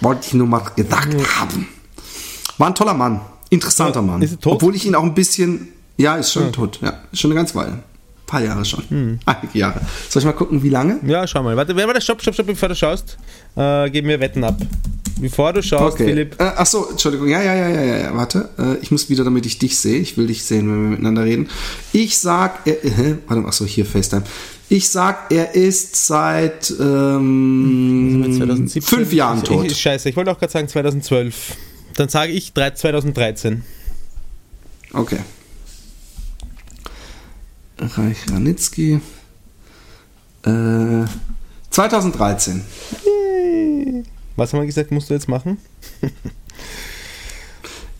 [0.02, 1.68] Wollte ich nur mal gesagt haben.
[2.58, 3.22] War ein toller Mann.
[3.50, 4.22] Interessanter Ja, Mann.
[4.22, 4.54] ist er tot?
[4.54, 5.70] Obwohl ich ihn auch ein bisschen.
[5.98, 6.80] Ja, ist schon tot.
[6.82, 7.80] Ja, schon eine ganze Weile.
[8.26, 8.84] Ein paar Jahre schon.
[8.90, 9.20] Hm.
[9.26, 9.82] Einige Jahre.
[10.10, 11.00] Soll ich mal gucken, wie lange?
[11.06, 11.56] Ja, schau mal.
[11.56, 13.18] Warte, warte, stopp, stopp, stopp, bevor du schaust.
[13.56, 14.58] Äh, geben wir Wetten ab.
[15.22, 16.36] Bevor du schaust, Philipp.
[16.42, 17.28] Äh, ach so, Entschuldigung.
[17.30, 18.16] Ja, ja, ja, ja, ja, ja.
[18.16, 18.50] Warte.
[18.58, 20.00] Äh, ich muss wieder, damit ich dich sehe.
[20.00, 21.48] Ich will dich sehen, wenn wir miteinander reden.
[21.94, 24.24] Ich sag, er, äh, warte mal, ach so, hier FaceTime.
[24.68, 28.82] Ich sag, er ist seit ähm, 2017?
[28.82, 29.66] fünf Jahren Ich- tot.
[29.68, 31.56] Ich, scheiße, ich wollte auch gerade sagen 2012.
[31.96, 33.64] Dann sage ich drei- 2013.
[34.94, 35.20] Okay.
[37.78, 39.02] Reich Ranitzky.
[40.46, 41.06] Äh,
[41.70, 42.64] 2013.
[44.36, 45.58] Was haben wir gesagt, musst du jetzt machen?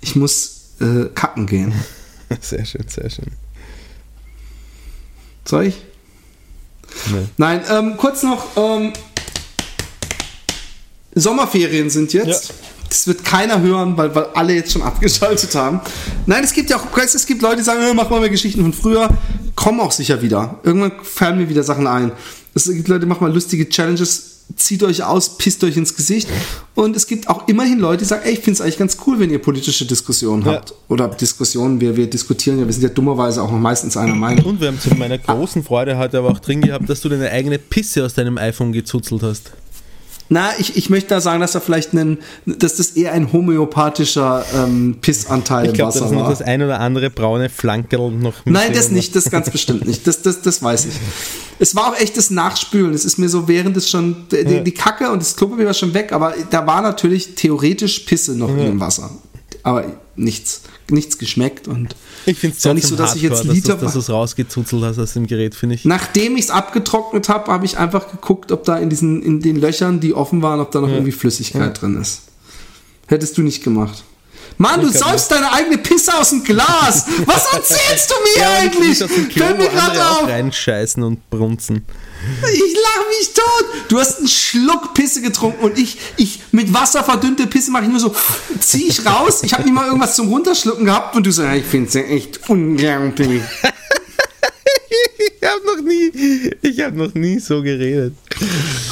[0.02, 1.74] Ich muss äh, kacken gehen.
[2.42, 3.32] Sehr schön, sehr schön.
[5.46, 5.76] Soll ich?
[7.12, 7.28] Nee.
[7.38, 8.58] Nein, ähm, kurz noch.
[8.58, 8.94] Ähm,
[11.14, 12.50] Sommerferien sind jetzt.
[12.50, 12.56] Ja.
[12.96, 15.82] Das wird keiner hören, weil, weil alle jetzt schon abgeschaltet haben.
[16.26, 18.72] Nein, es gibt ja auch, es gibt Leute, die sagen, mach mal mehr Geschichten von
[18.72, 19.10] früher.
[19.54, 20.60] Kommen auch sicher wieder.
[20.64, 22.14] Irgendwann fallen mir wieder Sachen ein.
[22.54, 24.32] Es gibt Leute, die machen mal lustige Challenges.
[24.56, 26.30] Zieht euch aus, pisst euch ins Gesicht.
[26.74, 29.20] Und es gibt auch immerhin Leute, die sagen, ey, ich finde es eigentlich ganz cool,
[29.20, 30.54] wenn ihr politische Diskussionen Ja.
[30.54, 30.74] habt.
[30.88, 34.46] Oder Diskussionen, wir, wir diskutieren ja, wir sind ja dummerweise auch noch meistens einer Meinung.
[34.46, 37.30] Und wir haben zu meiner großen Freude heute aber auch drin gehabt, dass du deine
[37.32, 39.52] eigene Pisse aus deinem iPhone gezuzelt hast.
[40.28, 44.44] Na, ich, ich möchte da sagen, dass da vielleicht ein, dass das eher ein homöopathischer
[44.56, 46.30] ähm, Pissanteil Ich im glaube, da Wasser ist noch war.
[46.30, 50.08] das ein oder andere braune Flankerl noch mit Nein, das nicht, das ganz bestimmt nicht.
[50.08, 50.94] Das, das, das weiß ich.
[51.60, 52.94] Es war auch echt das Nachspülen.
[52.94, 55.94] Es ist mir so während es schon, die, die Kacke und das Klopapier war schon
[55.94, 59.12] weg, aber da war natürlich theoretisch Pisse noch in dem Wasser.
[59.66, 59.84] Aber
[60.16, 60.62] nichts,
[60.92, 61.96] nichts geschmeckt und
[62.28, 65.00] Ich finde es ja nicht so, dass ich jetzt Liter- dass du es rausgezuzelt hast
[65.00, 65.86] aus dem Gerät, finde ich.
[65.86, 69.56] Nachdem ich es abgetrocknet habe, habe ich einfach geguckt, ob da in diesen, in den
[69.56, 72.22] Löchern, die offen waren, ob da noch irgendwie Flüssigkeit drin ist.
[73.08, 74.04] Hättest du nicht gemacht.
[74.58, 77.06] Mann, du säufst deine eigene Pisse aus dem Glas.
[77.26, 78.98] Was erzählst du mir Ja, eigentlich?
[79.00, 80.28] Fällt mir gerade auf.
[80.28, 81.86] reinscheißen und brunzen.
[82.54, 83.66] Ich lache mich tot.
[83.90, 87.90] Du hast einen Schluck Pisse getrunken und ich, ich mit Wasser verdünnte Pisse mache ich
[87.90, 88.16] nur so,
[88.60, 89.42] zieh ich raus.
[89.44, 92.02] Ich habe nicht mal irgendwas zum Runterschlucken gehabt und du sagst, ich finde es ja
[92.02, 93.42] echt unglaublich.
[95.18, 98.14] Ich habe noch nie, ich habe noch nie so geredet.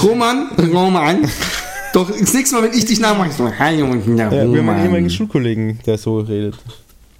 [0.02, 1.28] Roman, Roman.
[1.94, 4.84] Doch, das nächste Mal, wenn ich dich nachmache, ich so, der Ja, wir haben einen
[4.84, 5.10] ehemaligen.
[5.12, 6.56] Schulkollegen, der so redet.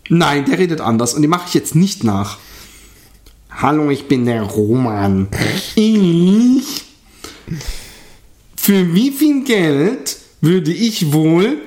[0.10, 2.40] Nein, der redet anders und den mache ich jetzt nicht nach.
[3.52, 5.28] Hallo, ich bin der Roman.
[5.76, 6.86] Ich.
[8.56, 11.58] Für wie viel Geld würde ich wohl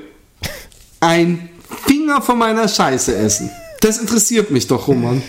[0.99, 1.49] ein
[1.87, 3.51] Finger von meiner Scheiße essen?
[3.83, 5.23] Das interessiert mich doch, Roman.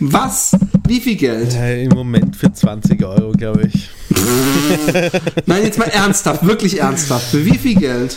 [0.00, 0.52] Was?
[0.86, 1.52] Wie viel Geld?
[1.52, 3.90] Ja, Im Moment für 20 Euro, glaube ich.
[5.46, 7.30] Nein, jetzt mal ernsthaft, wirklich ernsthaft.
[7.30, 8.16] Für wie viel Geld?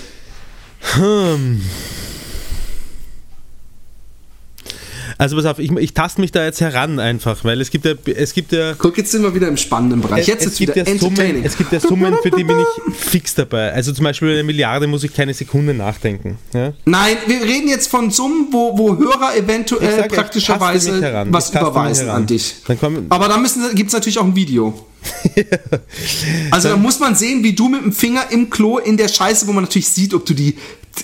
[5.20, 7.92] Also pass auf, ich, ich taste mich da jetzt heran einfach, weil es gibt ja,
[8.16, 10.26] es gibt ja Guck, jetzt sind wir wieder im spannenden Bereich.
[10.26, 12.96] Jetzt es, ist gibt wieder ja Summen, es gibt ja Summen, für die bin ich
[12.96, 13.74] fix dabei.
[13.74, 16.38] Also zum Beispiel eine Milliarde muss ich keine Sekunde nachdenken.
[16.54, 16.72] Ja?
[16.86, 22.26] Nein, wir reden jetzt von Summen, wo, wo Hörer eventuell sag praktischerweise was überweisen an
[22.26, 22.56] dich.
[22.66, 23.44] Dann Aber da
[23.74, 24.86] gibt es natürlich auch ein Video.
[26.52, 29.48] Also da muss man sehen, wie du mit dem Finger im Klo in der Scheiße,
[29.48, 30.56] wo man natürlich sieht, ob du die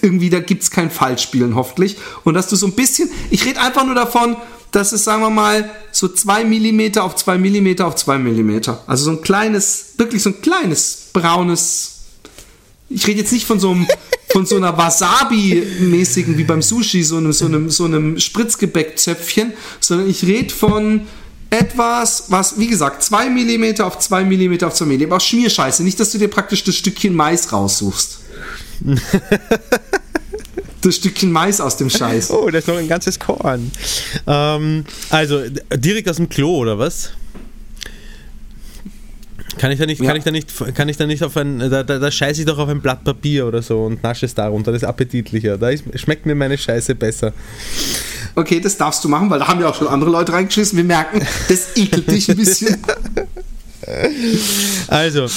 [0.02, 1.98] irgendwie, da gibt es kein Falschspielen hoffentlich.
[2.24, 4.36] Und dass du so ein bisschen, ich rede einfach nur davon,
[4.72, 8.62] dass es, sagen wir mal, so 2 mm auf 2 mm auf 2 mm.
[8.88, 11.92] Also so ein kleines, wirklich so ein kleines braunes.
[12.90, 13.88] Ich rede jetzt nicht von so einem,
[14.32, 20.10] von so einer Wasabi-mäßigen, wie beim Sushi, so einem, so einem, so einem Spritzgebäckzöpfchen, sondern
[20.10, 21.08] ich rede von
[21.50, 25.84] etwas, was, wie gesagt, 2 mm auf 2 mm auf 2 mm, aber Schmierscheiße.
[25.84, 28.25] Nicht, dass du dir praktisch das Stückchen Mais raussuchst.
[30.82, 32.32] das Stückchen Mais aus dem Scheiß.
[32.32, 33.72] Oh, da ist noch ein ganzes Korn.
[34.28, 35.42] Ähm, also,
[35.74, 37.12] direkt aus dem Klo, oder was?
[39.58, 40.08] Kann ich da nicht, Ja.
[40.08, 42.46] kann ich da nicht, kann ich da nicht auf ein, da, da, da scheiße ich
[42.46, 45.58] doch auf ein Blatt Papier oder so und nasche es darunter, das ist appetitlicher.
[45.58, 47.32] Da ist, schmeckt mir meine Scheiße besser.
[48.36, 50.76] Okay, das darfst du machen, weil da haben ja auch schon andere Leute reingeschissen.
[50.76, 52.78] Wir merken, das ekelt dich ein bisschen.
[54.88, 55.28] Also, äh,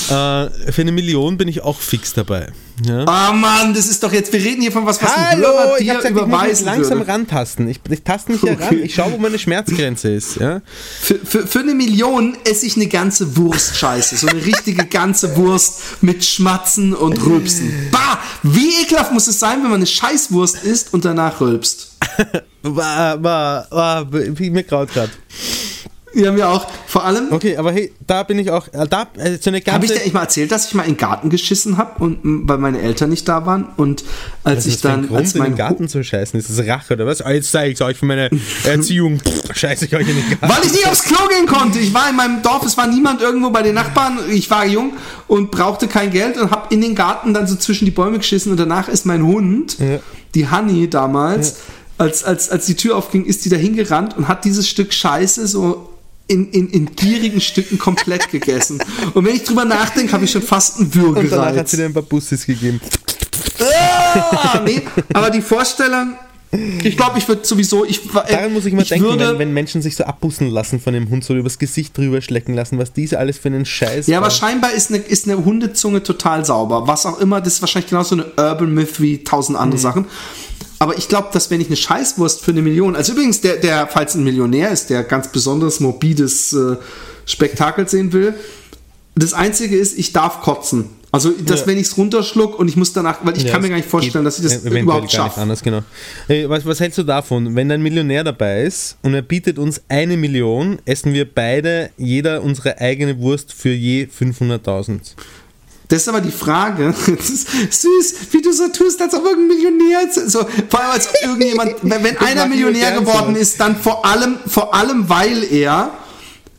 [0.72, 2.48] für eine Million bin ich auch fix dabei.
[2.84, 3.04] Ja?
[3.06, 5.88] Ah Mann, das ist doch jetzt, wir reden hier von was, was ein Hörer ich
[5.90, 7.10] hab gesagt, ich überweisen langsam würde.
[7.10, 7.68] rantasten.
[7.68, 8.64] Ich, ich taste mich hier Okay.
[8.64, 8.78] ran.
[8.82, 10.36] Ich schaue, wo meine Schmerzgrenze ist.
[10.36, 10.60] Ja?
[11.00, 14.16] Für, für, für eine Million esse ich eine ganze Wurstscheiße.
[14.16, 17.72] So eine richtige ganze Wurst mit Schmatzen und Rülpsen.
[17.90, 18.18] Bah!
[18.44, 21.96] Wie ekelhaft muss es sein, wenn man eine Scheißwurst isst und danach rülpst?
[22.62, 25.10] War, war, wie mir graut gerade.
[26.14, 29.50] Ja auch, vor allem, Okay, aber hey, da bin ich auch, äh, da, also so
[29.50, 29.84] eine habe ganze...
[29.86, 32.58] ich dir echt mal erzählt, dass ich mal in den Garten geschissen habe und weil
[32.58, 34.04] meine Eltern nicht da waren und
[34.42, 36.38] als ich für dann Grund, als in den mein Garten zu scheißen?
[36.40, 37.20] Ist das Rache oder was?
[37.20, 38.30] Ah, jetzt zeige ich euch von meiner
[38.64, 39.20] Erziehung.
[39.20, 40.48] Pff, Scheiße ich euch in den Garten.
[40.54, 41.78] Weil ich nicht aufs Klo gehen konnte.
[41.78, 44.18] Ich war in meinem Dorf, es war niemand irgendwo bei den Nachbarn.
[44.30, 44.92] Ich war jung
[45.26, 48.50] und brauchte kein Geld und habe in den Garten dann so zwischen die Bäume geschissen
[48.50, 49.98] und danach ist mein Hund, Ja.
[50.34, 51.56] die Honey damals,
[51.98, 55.46] als, als, als die Tür aufging, ist die da hingerannt und hat dieses Stück Scheiße
[55.46, 55.88] so
[56.28, 58.80] in, in, in gierigen Stücken komplett gegessen.
[59.14, 61.70] Und wenn ich drüber nachdenke, habe ich schon fast einen Und danach hat Würgereiz.
[61.70, 62.80] sie dir ein paar Bussis gegeben.
[63.60, 66.14] Ah, nee, aber die Vorstellung,
[66.82, 69.52] ich glaube, ich würde sowieso, ich, äh, Daran muss ich immer denken, würde, wenn, wenn
[69.52, 72.92] Menschen sich so abbussen lassen von dem Hund, so übers Gesicht drüber schlecken lassen, was
[72.92, 76.86] diese alles für einen Scheiß Ja, aber scheinbar ist eine, ist eine Hundezunge total sauber.
[76.86, 80.06] Was auch immer, das ist wahrscheinlich genauso eine Urban Myth wie tausend andere Sachen.
[80.80, 83.86] Aber ich glaube, dass wenn ich eine Scheißwurst für eine Million, also übrigens, der, der,
[83.88, 86.76] falls ein Millionär ist, der ganz besonderes morbides äh,
[87.26, 88.34] Spektakel sehen will,
[89.16, 90.90] das Einzige ist, ich darf kotzen.
[91.10, 91.66] Also, dass Ja.
[91.68, 93.88] wenn ich es runterschluck und ich muss danach, weil ich Ja, kann mir gar nicht
[93.88, 95.40] vorstellen, dass ich das überhaupt schaffe.
[95.40, 95.82] anders, genau.
[96.46, 100.16] Was, was hältst du davon, wenn ein Millionär dabei ist und er bietet uns eine
[100.18, 105.00] Million, essen wir beide jeder unsere eigene Wurst für je 500.000?
[105.88, 106.94] Das ist aber die Frage.
[107.06, 110.00] Süß, wie du so tust, als ob irgendein Millionär.
[110.26, 114.74] So, vor allem als ob irgendjemand, wenn, einer Millionär geworden ist, dann vor allem, vor
[114.74, 115.92] allem, weil er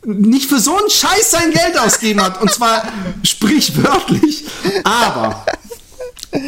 [0.04, 2.42] nicht für so einen Scheiß sein Geld ausgeben hat.
[2.42, 2.82] Und zwar
[3.22, 4.46] sprichwörtlich.
[4.82, 5.46] Aber,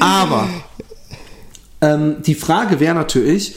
[0.00, 0.48] aber,
[1.80, 3.56] ähm, die Frage wäre natürlich,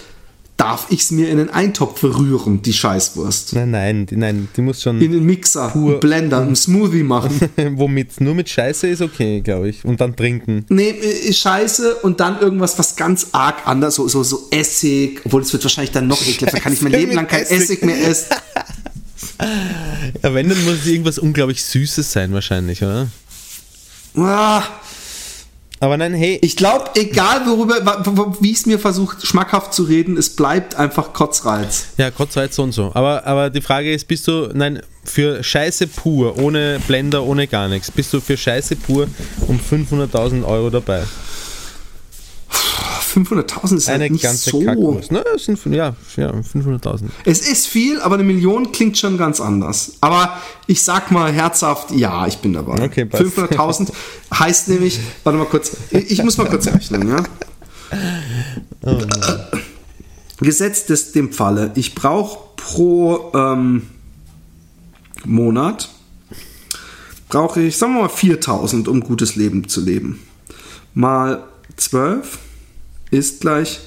[0.57, 3.53] darf ich es mir in den Eintopf rühren, die Scheißwurst?
[3.53, 5.01] Nein, nein, die, nein, die muss schon.
[5.01, 5.91] In den Mixer, Pur.
[5.91, 7.39] einen Blender, einen Smoothie machen.
[7.77, 8.21] Womit?
[8.21, 9.83] Nur mit Scheiße ist okay, glaube ich.
[9.83, 10.65] Und dann trinken.
[10.69, 15.41] Nee, äh, Scheiße und dann irgendwas, was ganz arg anders, so, so, so Essig, obwohl
[15.41, 17.59] es wird wahrscheinlich dann noch ekliger, dann kann ich mein Leben lang kein Essig.
[17.59, 18.35] Essig mehr essen.
[20.23, 23.07] Ja, wenn, dann muss es irgendwas unglaublich Süßes sein, wahrscheinlich, oder?
[24.15, 24.63] Ah,
[25.79, 30.17] Aber nein, hey, Ich glaube, egal worüber, wie ich es mir versucht, schmackhaft zu reden,
[30.17, 31.87] es bleibt einfach Kotzreiz.
[31.97, 32.91] Ja, Kotzreiz so und so.
[32.93, 37.67] Aber, aber die Frage ist, bist du, nein, für Scheiße pur, ohne Blender, ohne gar
[37.67, 39.07] nichts, bist du für Scheiße pur
[39.47, 41.03] um 500.000 Euro dabei?
[43.15, 44.61] 500.000 ist Eine halt nicht ganze so.
[45.09, 47.03] Na, das sind, ja, ja 500.000.
[47.23, 49.93] Es ist viel, aber eine Million klingt schon ganz anders.
[50.01, 50.37] Aber
[50.67, 52.83] ich sag mal herzhaft, ja, ich bin dabei.
[52.83, 53.23] Okay, passt.
[53.23, 53.91] 500.000
[54.39, 57.23] heißt nämlich, warte mal kurz, ich muss mal kurz rechnen, ja.
[60.39, 63.83] Gesetzt ist dem Falle, ich brauche pro ähm,
[65.23, 65.89] Monat,
[67.29, 70.19] brauche ich, sagen wir mal, 4.000, um gutes Leben zu leben.
[70.93, 71.43] Mal
[71.77, 72.39] 12
[73.11, 73.79] ist gleich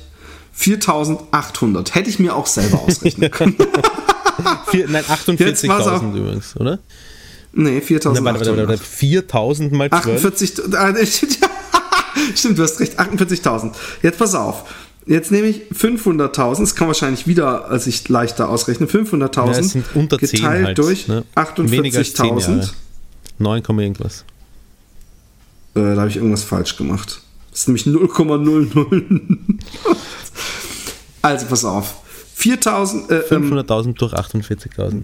[0.58, 1.94] 4.800.
[1.94, 3.56] Hätte ich mir auch selber ausrechnen können.
[4.70, 5.04] Vier, nein,
[5.36, 6.02] Jetzt war's auch.
[6.02, 6.78] 48.000 übrigens, oder?
[7.52, 8.68] Nee, Na, warte, warte, 4.800.
[8.68, 10.24] warte, 4.000 mal 12.
[10.24, 11.06] 48, äh,
[12.36, 13.72] stimmt, du hast recht, 48.000.
[14.02, 14.64] Jetzt pass auf.
[15.06, 18.88] Jetzt nehme ich 500.000, das kann wahrscheinlich wieder sich leichter ausrechnen.
[18.88, 21.24] 500.000 Ja, es sind unter 10 geteilt halt, durch ne?
[21.56, 22.40] Weniger als 10 Jahre.
[22.40, 22.70] 48.000.
[23.38, 24.24] 9, Komma irgendwas.
[25.74, 27.22] Äh, da habe ich irgendwas falsch gemacht.
[27.58, 29.58] Das ist nämlich 0,00.
[31.22, 31.96] also pass auf.
[32.38, 35.02] 4.000, äh, ähm, 500.000 durch 48.000.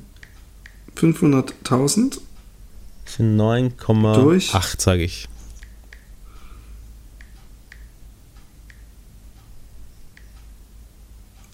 [0.97, 2.21] 500.000
[3.05, 5.29] Das sind 9,8, sage ich.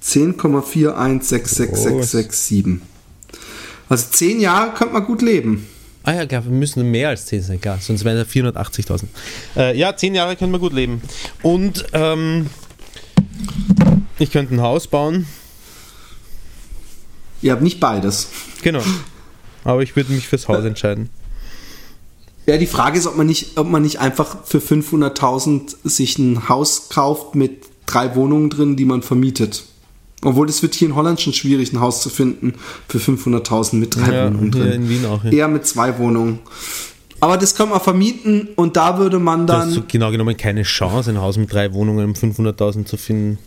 [0.01, 2.82] Zehn Komma vier eins sechs sechs sechs sechs sieben.
[3.88, 5.66] Also 10 Jahre könnte man gut leben.
[6.03, 9.05] Ah ja, klar, wir müssen mehr als 10 sein, klar, sonst wären es 480.000.
[9.57, 11.03] Äh, ja, 10 Jahre können wir gut leben.
[11.42, 12.46] Und ähm,
[14.18, 15.26] ich könnte ein Haus bauen,
[17.42, 18.28] Ihr habt nicht beides.
[18.62, 18.82] genau.
[19.64, 21.11] Aber ich würde mich fürs Haus entscheiden.
[22.46, 26.48] Ja, die Frage ist, ob man nicht, ob man nicht einfach für 500.000 sich ein
[26.48, 29.64] Haus kauft mit drei Wohnungen drin, die man vermietet.
[30.23, 32.55] Obwohl es wird hier in Holland schon schwierig, ein Haus zu finden
[32.89, 34.73] für 500.000 mit drei Ja, Wohnungen drin.
[34.73, 35.25] in Wien auch.
[35.25, 35.31] Ja.
[35.31, 36.41] Eher mit zwei Wohnungen.
[37.21, 39.85] Aber das kann man vermieten und da würde man Du hast dann.
[39.89, 43.39] genau genommen keine Chance, ein Haus mit drei Wohnungen um 500.000 zu finden.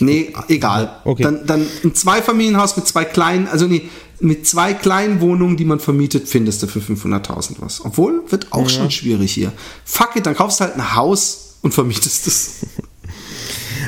[0.00, 0.96] Nee, egal.
[1.04, 1.22] Okay.
[1.22, 3.82] Dann, dann ein Zweifamilienhaus mit zwei kleinen, also nee,
[4.20, 7.84] mit zwei kleinen Wohnungen, die man vermietet, findest du für 500.000 was.
[7.84, 9.52] Obwohl, wird auch schon schwierig hier.
[9.84, 12.66] Fuck it, dann kaufst du halt ein Haus und vermietest es.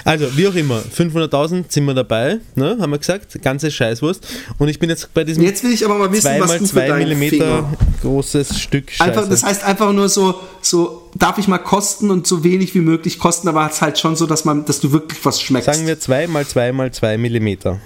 [0.05, 4.26] Also, wie auch immer, 500.000 sind wir dabei, ne, haben wir gesagt, ganze Scheißwurst.
[4.59, 6.80] Und ich bin jetzt bei diesem Jetzt will ich aber mal wissen, was du für
[6.80, 7.72] 2x2 deinen Millimeter Finger...
[8.03, 9.11] großes Stück Scheiße.
[9.11, 12.80] Einfach, das heißt einfach nur so, so darf ich mal kosten und so wenig wie
[12.80, 15.72] möglich kosten, aber es ist halt schon so, dass man, dass du wirklich was schmeckst.
[15.72, 17.80] Sagen wir 2 mal 2 mal 2 Millimeter.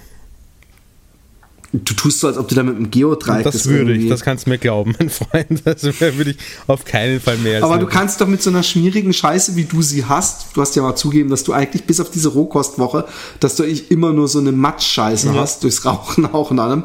[1.72, 4.46] Du tust so, als ob du da mit einem Geodreieck Das würde ich, das kannst
[4.46, 5.62] du mir glauben, mein Freund.
[5.64, 9.12] Das würde ich auf keinen Fall mehr Aber du kannst doch mit so einer schmierigen
[9.12, 12.10] Scheiße, wie du sie hast, du hast ja mal zugeben, dass du eigentlich bis auf
[12.10, 13.06] diese Rohkostwoche,
[13.38, 15.34] dass du eigentlich immer nur so eine Matschscheiße Ja.
[15.34, 16.82] hast, durchs Rauchen auch und allem.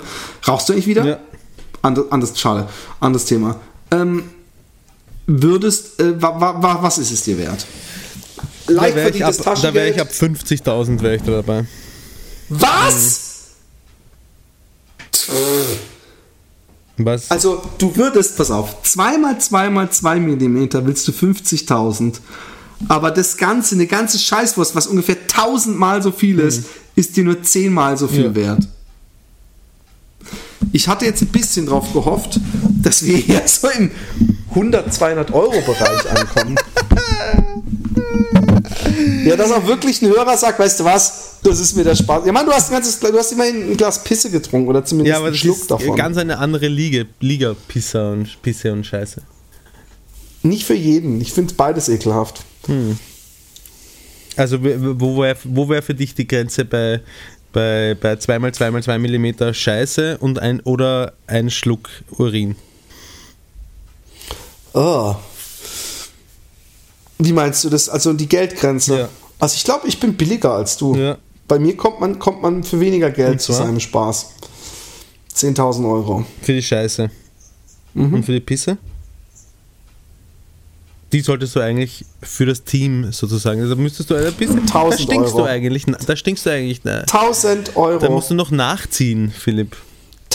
[0.48, 1.06] Rauchst du eigentlich wieder?
[1.06, 1.20] Ja.
[1.82, 2.68] Ander, anderes, schade,
[3.00, 3.60] anderes Thema.
[3.92, 4.24] Ähm,
[5.28, 7.66] würdest, äh, wa, wa, wa, was ist es dir wert?
[8.68, 11.66] Da Leicht wäre ich, ab- verdientes da wär ich ab 50.000 wäre ich da dabei.
[12.50, 13.25] Was?
[16.98, 17.30] Was?
[17.30, 22.20] Also, du würdest, pass auf, 2 mal 2 mal 2 Millimeter willst du 50.000.
[22.88, 26.66] Aber das Ganze, eine ganze Scheißwurst, was ungefähr 1000 Mal so viel ist,
[26.96, 28.36] ist dir nur 10 mal so viel Ja.
[28.36, 28.68] wert.
[30.72, 32.40] Ich hatte jetzt ein bisschen drauf gehofft,
[32.82, 33.92] dass wir hier so im
[34.50, 36.56] 100, 200 Euro Bereich ankommen.
[39.26, 42.26] ja, dass auch wirklich ein Hörer sagt, weißt du was, das ist mir der Spaß.
[42.26, 45.12] Ja, Mann, du hast, ein ganzes, du hast immerhin ein Glas Pisse getrunken oder zumindest
[45.12, 45.96] ja, aber einen Schluck davon.
[45.96, 49.22] ganz eine andere Liga, Liga Pisse und, Pisse und Scheiße.
[50.44, 51.22] Nicht für jeden.
[51.22, 52.44] Ich finde beides ekelhaft.
[54.38, 57.02] Also w- w- wo wäre wo wär für dich die Grenze bei,
[57.54, 62.56] bei, bei 2x2x2 mm Scheiße und ein oder ein Schluck Urin?
[64.74, 65.16] Oh.
[67.18, 67.90] Wie meinst du das?
[67.90, 69.00] Also die Geldgrenze?
[69.00, 69.10] Ja.
[69.40, 70.96] Also ich glaube, ich bin billiger als du.
[70.96, 71.18] Ja.
[71.48, 74.32] Bei mir kommt man, kommt man für weniger Geld zu seinem Spaß.
[75.36, 76.26] 10.000 Euro.
[76.42, 77.12] Für die Scheiße.
[77.94, 78.14] Mhm.
[78.14, 78.78] Und für die Pisse?
[81.12, 83.62] Die solltest du eigentlich für das Team sozusagen.
[83.62, 84.66] Also müsstest du ein bisschen.
[84.66, 85.44] Da 1000 stinkst Euro.
[85.44, 85.86] du eigentlich.
[86.06, 86.82] Da stinkst du eigentlich.
[86.84, 88.12] Na, 1000 da Euro.
[88.12, 89.78] musst du noch nachziehen, Philipp.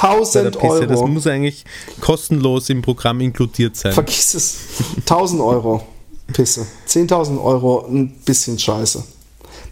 [0.00, 0.86] Bei der 1000 Pisse.
[0.86, 1.08] Das Euro.
[1.08, 1.64] muss eigentlich
[2.00, 3.92] kostenlos im Programm inkludiert sein.
[3.92, 4.56] Vergiss es.
[5.00, 5.86] 1000 Euro.
[6.30, 6.66] Pisse.
[6.88, 9.04] 10.000 Euro, ein bisschen Scheiße.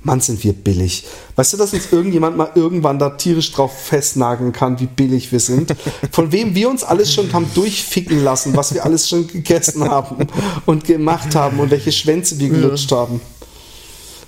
[0.02, 1.04] Mann, sind wir billig.
[1.36, 5.40] Weißt du, dass uns irgendjemand mal irgendwann da tierisch drauf festnageln kann, wie billig wir
[5.40, 5.74] sind?
[6.12, 10.28] Von wem wir uns alles schon haben durchficken lassen, was wir alles schon gegessen haben
[10.66, 13.20] und gemacht haben und welche Schwänze wir gelutscht haben.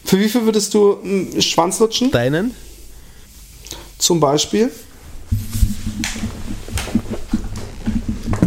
[0.04, 2.10] Für wie viel würdest du einen Schwanz lutschen?
[2.10, 2.54] Deinen?
[3.98, 4.70] Zum Beispiel?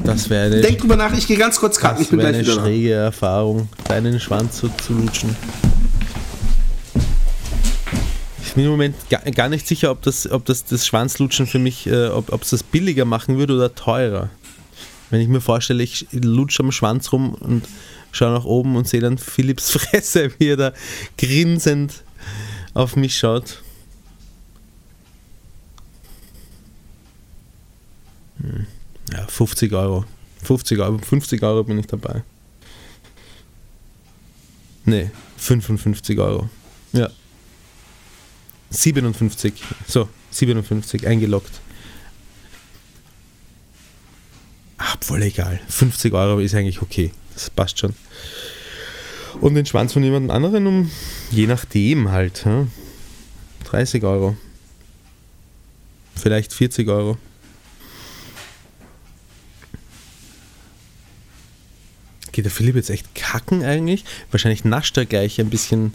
[0.04, 2.36] Das wäre eine, Denk drüber nach, ich gehe ganz kurz kacken, ich das bin gleich
[2.36, 5.36] eine wieder schräge Erfahrung, deinen Schwanz so zu lutschen.
[8.46, 11.60] Ich bin im Moment gar, gar nicht sicher, ob das, ob das, das Schwanzlutschen für
[11.60, 14.30] mich, äh, ob es das billiger machen würde oder teurer.
[15.10, 17.64] Wenn ich mir vorstelle, ich lutsche am Schwanz rum und
[18.12, 20.74] schaue nach oben und sehe dann Philipps Fresse, wie er da
[21.18, 22.04] grinsend
[22.74, 23.62] auf mich schaut.
[28.42, 28.68] Hm.
[29.14, 30.06] Ja, 50 Euro.
[30.44, 32.24] 50 Euro, 50 Euro bin ich dabei.
[34.86, 36.50] Nee, 55 Euro.
[36.94, 37.10] Ja.
[38.72, 39.54] 57.
[39.88, 41.62] So, 57 eingeloggt.
[44.78, 45.62] Ach, voll egal.
[45.70, 47.12] 50 Euro ist eigentlich okay.
[47.36, 47.94] Das passt schon.
[49.40, 50.92] Und den Schwanz von jemand anderen um
[51.32, 52.46] Je nachdem halt.
[52.46, 52.72] Hm?
[53.66, 54.36] 30 Euro.
[56.16, 57.18] Vielleicht 40 Euro.
[62.34, 64.04] Geht der Philipp jetzt echt kacken eigentlich?
[64.32, 65.94] Wahrscheinlich nascht er gleich ein bisschen,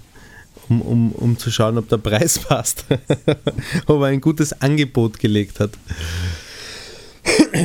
[0.68, 2.84] um, um, um zu schauen, ob der Preis passt.
[3.86, 5.72] ob er ein gutes Angebot gelegt hat.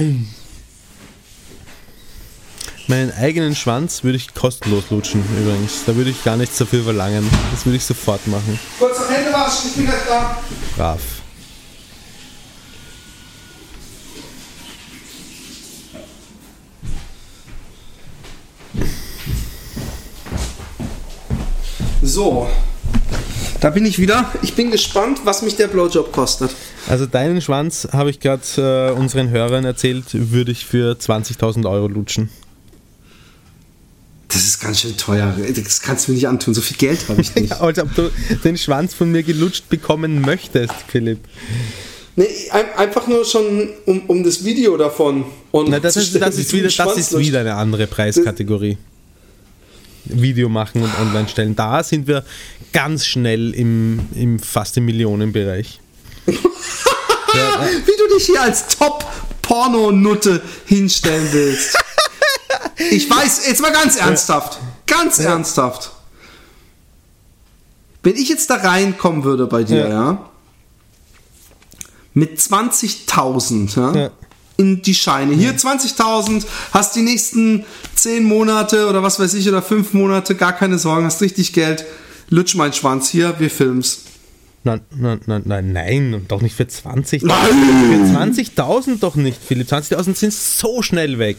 [2.88, 5.86] Meinen eigenen Schwanz würde ich kostenlos lutschen übrigens.
[5.86, 7.30] Da würde ich gar nichts dafür verlangen.
[7.52, 8.60] Das würde ich sofort machen.
[8.78, 10.44] Kurz noch Hände waschen, ich bin gleich da.
[10.76, 11.00] Brav.
[22.02, 22.48] So.
[23.62, 24.30] Da bin ich wieder.
[24.42, 26.52] Ich bin gespannt, was mich der Blowjob kostet.
[26.90, 31.88] Also deinen Schwanz, habe ich gerade äh, unseren Hörern erzählt, würde ich für 20.000 Euro
[31.88, 32.30] lutschen.
[34.28, 35.34] Das ist ganz schön teuer.
[35.56, 36.54] Das kannst du mir nicht antun.
[36.54, 37.54] So viel Geld habe ich nicht.
[37.54, 38.12] Als ob du
[38.44, 41.20] den Schwanz von mir gelutscht bekommen möchtest, Philipp.
[42.16, 45.26] Nee, ein- einfach nur schon um, um das Video davon.
[45.52, 48.78] Und Na, das, ist, das, ist wieder, das ist wieder eine andere Preiskategorie.
[50.06, 51.56] Video machen und online stellen.
[51.56, 52.24] Da sind wir
[52.74, 55.80] ganz schnell im, im fast im Millionenbereich.
[56.26, 56.32] Wie
[57.98, 61.78] du dich hier als Top-Porno-Nutte hinstellen willst.
[62.92, 64.60] Ich weiß, jetzt mal ganz ernsthaft.
[64.86, 65.92] Ganz ernsthaft.
[68.04, 70.30] Wenn ich jetzt da reinkommen würde bei dir, Ja.
[72.14, 74.12] Mit 20.000, ja, Ja.
[74.58, 75.34] in die Scheine.
[75.34, 80.54] Hier 20.000, hast die nächsten 10 Monate oder was weiß ich, oder 5 Monate, gar
[80.54, 81.86] keine Sorgen, hast richtig Geld.
[82.30, 84.00] Lutsch meinen Schwanz hier, wir film's.
[84.64, 87.26] Nein, nein, nein, nein, nein, doch nicht für 20.000.
[87.26, 88.14] Nein!
[88.14, 89.68] Für 20.000 doch nicht, Philipp.
[89.68, 91.38] 20.000 sind so schnell weg.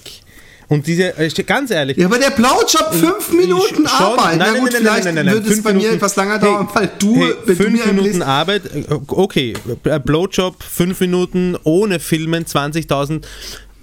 [0.68, 3.86] Und diese, äh, ganz ehrlich, Ja, aber der Blowjob, fünf Minuten Schon.
[3.86, 4.38] Arbeit.
[4.38, 5.96] Nein, Na nein, gut, nein, nein, vielleicht nein, nein, nein, würde es bei mir Minuten-
[5.96, 9.54] etwas länger Hey, dauern, weil du, hey, wenn du fünf mir Minuten Arbeit, äh, okay,
[9.84, 13.24] äh, Blowjob, fünf Minuten ohne Filmen, 20.000,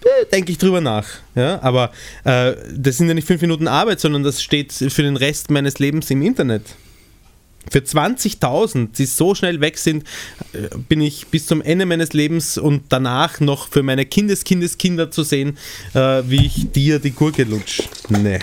[0.04, 1.06] äh, denke ich drüber nach.
[1.36, 1.92] Ja, aber
[2.24, 5.78] äh, das sind ja nicht fünf Minuten Arbeit, sondern das steht für den Rest meines
[5.80, 6.64] Lebens im Internet.
[7.70, 10.04] Für 20.000, die so schnell weg sind,
[10.54, 15.24] äh, bin ich bis zum Ende meines Lebens und danach noch für meine Kindeskindeskinder zu
[15.24, 15.58] sehen,
[15.94, 17.84] äh, wie ich dir die Gurke lutsch.
[18.10, 18.40] Nee.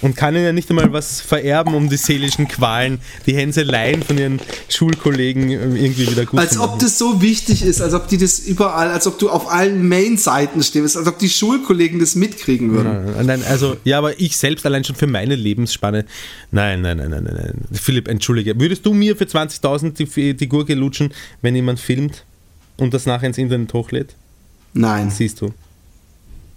[0.00, 4.16] Und kann ihnen ja nicht einmal was vererben, um die seelischen Qualen, die Hänseleien von
[4.16, 6.80] ihren Schulkollegen äh, irgendwie wieder gut Als zu ob machen.
[6.82, 10.62] das so wichtig ist, als ob die das überall, als ob du auf allen Main-Seiten
[10.62, 13.12] stehst, als ob die Schulkollegen das mitkriegen würden.
[13.16, 16.04] Nein, nein, also, ja, aber ich selbst allein schon für meine Lebensspanne.
[16.50, 17.54] Nein, nein, nein, nein, nein, nein.
[17.72, 18.58] Philipp, entschuldige.
[18.60, 22.24] Würdest du mir für 20.000 die, die Gurke lutschen, wenn jemand filmt
[22.76, 24.14] und das nachher ins Internet hochlädt?
[24.74, 25.10] Nein.
[25.10, 25.52] Siehst du.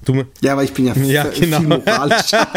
[0.03, 1.61] Du, Ja, aber ich bin ja, Ja, viel genau.
[1.61, 2.47] moralischer.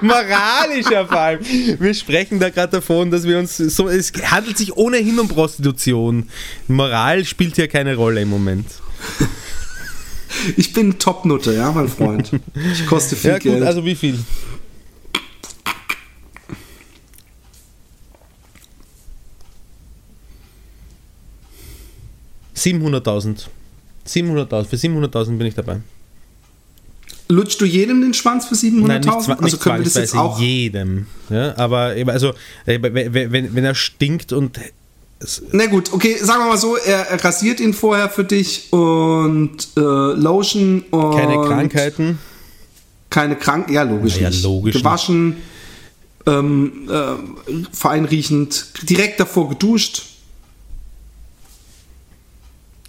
[0.00, 1.40] moralischer vor allem.
[1.78, 3.88] Wir sprechen da gerade davon, dass wir uns so.
[3.88, 6.28] Es handelt sich ohnehin um Prostitution.
[6.66, 8.66] Moral spielt hier keine Rolle im Moment.
[10.56, 12.30] Ich bin Top-Nutte, ja, mein Freund.
[12.72, 13.62] Ich koste viel Ja, gut, Geld.
[13.64, 14.18] also wie viel?
[22.54, 23.50] Siebenhunderttausend.
[24.06, 24.64] 700.000.
[24.66, 25.80] Für 700.000 bin ich dabei.
[27.30, 28.86] Lutschst du jedem den Schwanz für 700.000?
[28.86, 30.38] Nein, nicht, zwa- also nicht können wir das jetzt auch.
[30.40, 31.06] jedem.
[31.30, 32.34] Ja, aber eben, also,
[32.66, 34.58] äh, wenn, wenn, wenn er stinkt und
[35.52, 39.50] Na gut, okay, sagen wir mal so, er, er rasiert ihn vorher für dich und
[39.76, 42.18] äh, Lotion und keine Krankheiten.
[43.10, 44.42] keine Krank, ja logisch ja, nicht.
[44.42, 45.36] logisch Gewaschen,
[46.26, 50.02] ähm, äh, feinriechend, direkt davor geduscht.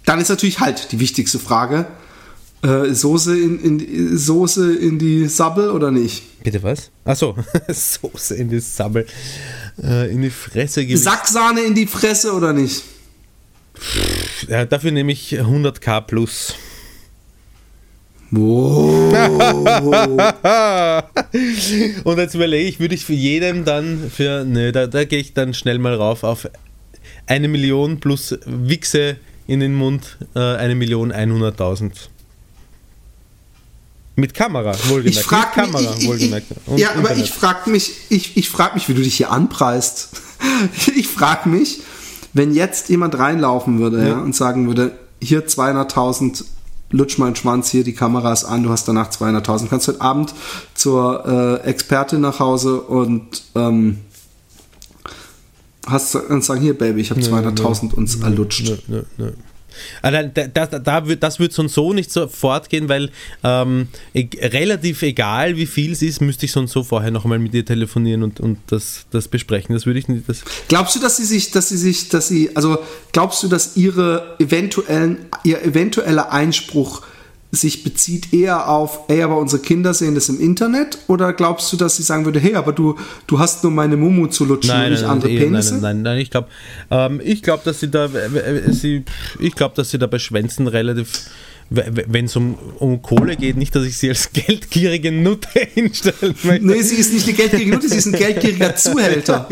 [0.04, 1.86] Dann ist natürlich halt die wichtigste Frage:
[2.62, 6.42] äh, Soße in, in Soße in die Sabbel oder nicht?
[6.42, 6.90] Bitte was?
[7.04, 7.36] Achso,
[7.68, 9.06] Soße in die Sabbel.
[9.82, 10.86] Äh, in die Fresse.
[10.96, 12.82] Sacksahne in die Fresse oder nicht?
[14.48, 16.54] Ja, dafür nehme ich 100k plus.
[18.30, 19.12] Wow.
[22.04, 25.34] Und jetzt überlege ich, würde ich für jedem dann für, ne, da, da gehe ich
[25.34, 26.48] dann schnell mal rauf auf
[27.26, 31.92] eine Million plus Wichse in den Mund, äh, eine Million 100.000.
[34.14, 35.18] Mit Kamera, wohlgemerkt.
[35.18, 36.46] Ich frage Mit Kamera, mich, ich, wohlgemerkt.
[36.66, 37.24] Und ja, aber Internet.
[37.24, 40.10] ich frage mich, ich, ich frage mich, wie du dich hier anpreist.
[40.94, 41.80] ich frage mich,
[42.32, 44.08] wenn jetzt jemand reinlaufen würde ja.
[44.08, 44.18] Ja.
[44.18, 46.44] und sagen würde, hier 200.000,
[46.90, 50.34] lutsch meinen Schwanz, hier die Kamera ist an, du hast danach 200.000, kannst heute Abend
[50.74, 54.00] zur äh, Expertin nach Hause und ähm,
[55.86, 58.68] hast und sagen, hier Baby, ich habe 200.000 uns erlutscht.
[58.68, 59.32] Nö, nö, nö.
[60.00, 63.10] Also, da, das wird so und so nicht so fortgehen, weil
[63.44, 67.24] ähm, e relativ egal wie viel es ist, müsste ich so und so vorher noch
[67.24, 69.74] einmal mit ihr telefonieren und, und das, das besprechen.
[69.74, 70.24] Das würde ich nicht.
[70.68, 72.78] Glaubst du, dass sie sich, dass sie sich, dass sie, also
[73.12, 77.02] glaubst du, dass ihre eventuellen, ihr eventueller Einspruch
[77.54, 80.98] sich bezieht eher auf, ey, aber unsere Kinder sehen das im Internet?
[81.06, 82.96] Oder glaubst du, dass sie sagen würde, hey, aber du,
[83.26, 85.74] du hast nur meine Mumu zu lutschen nein, und nicht nein, andere nein, Penisse?
[85.74, 86.48] Nein, nein, nein, ich glaube,
[86.90, 89.04] ähm, ich glaube, dass sie da, äh, sie,
[89.38, 91.26] ich glaube, dass sie da bei Schwänzen relativ
[91.74, 96.66] wenn es um, um Kohle geht, nicht, dass ich sie als geldgierige Nutte hinstellen möchte.
[96.66, 99.48] Nee, sie ist nicht eine geldgierige Nutte, sie ist ein geldgieriger Zuhälter.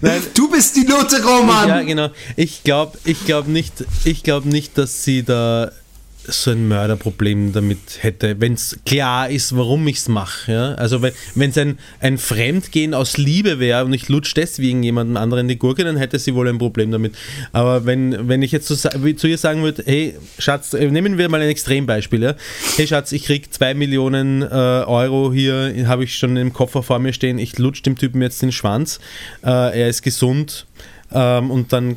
[0.00, 0.22] Nein.
[0.34, 1.68] Du bist die Nutte, Roman!
[1.68, 2.10] Ja, genau.
[2.36, 3.84] Ich glaube ich glaub nicht,
[4.22, 5.72] glaub nicht, dass sie da
[6.30, 10.52] so ein Mörderproblem damit hätte, wenn es klar ist, warum ich es mache.
[10.52, 10.74] Ja?
[10.74, 15.48] Also wenn es ein, ein Fremdgehen aus Liebe wäre und ich lutsche deswegen jemandem anderen
[15.48, 17.14] die Gurke, dann hätte sie wohl ein Problem damit.
[17.52, 21.28] Aber wenn, wenn ich jetzt zu, zu ihr sagen würde, hey Schatz, äh, nehmen wir
[21.28, 22.22] mal ein Extrembeispiel.
[22.22, 22.34] Ja?
[22.76, 26.98] Hey Schatz, ich krieg zwei Millionen äh, Euro hier, habe ich schon im Koffer vor
[26.98, 29.00] mir stehen, ich lutsche dem Typen jetzt den Schwanz,
[29.42, 30.66] äh, er ist gesund
[31.12, 31.96] ähm, und dann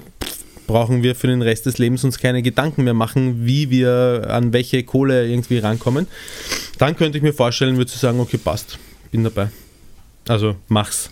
[0.68, 4.54] brauchen wir für den Rest des Lebens uns keine Gedanken mehr machen, wie wir an
[4.54, 6.08] welche Kohle irgendwie rankommen.
[6.78, 8.80] Dann könnte ich mir vorstellen, würde ich sagen, okay, passt,
[9.12, 9.50] bin dabei.
[10.28, 11.10] Also mach's.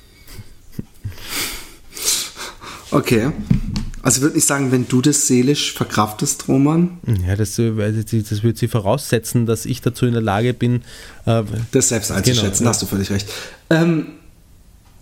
[2.92, 3.32] Okay.
[4.04, 6.98] Also würde ich sagen, wenn du das seelisch verkraftest, Roman?
[7.28, 10.82] Ja, das, äh, das würde sie voraussetzen, dass ich dazu in der Lage bin,
[11.26, 12.60] äh, das selbst einzuschätzen.
[12.60, 13.30] Genau, hast du völlig recht.
[13.70, 14.08] Ähm,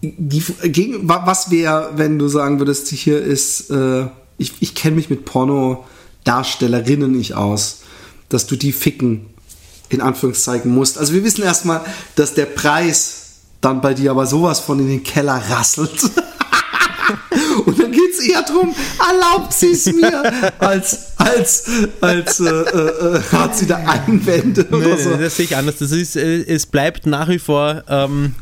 [0.02, 4.08] die, gegen, was wäre, wenn du sagen würdest, hier ist äh,
[4.40, 7.82] ich, ich kenne mich mit Porno-Darstellerinnen nicht aus,
[8.30, 9.28] dass du die ficken,
[9.90, 10.98] in Anführungszeichen musst.
[10.98, 11.82] Also wir wissen erstmal,
[12.16, 13.20] dass der Preis
[13.62, 15.92] dann bei dir aber sowas von in den Keller rasselt.
[17.66, 21.64] Und dann geht es eher darum, erlaubt sie es mir, als, als,
[22.00, 25.16] als äh, äh, äh, hat sie da Einwände nee, oder so.
[25.16, 25.78] das sehe ich anders.
[25.80, 28.36] Das ist, äh, es bleibt nach wie vor ähm,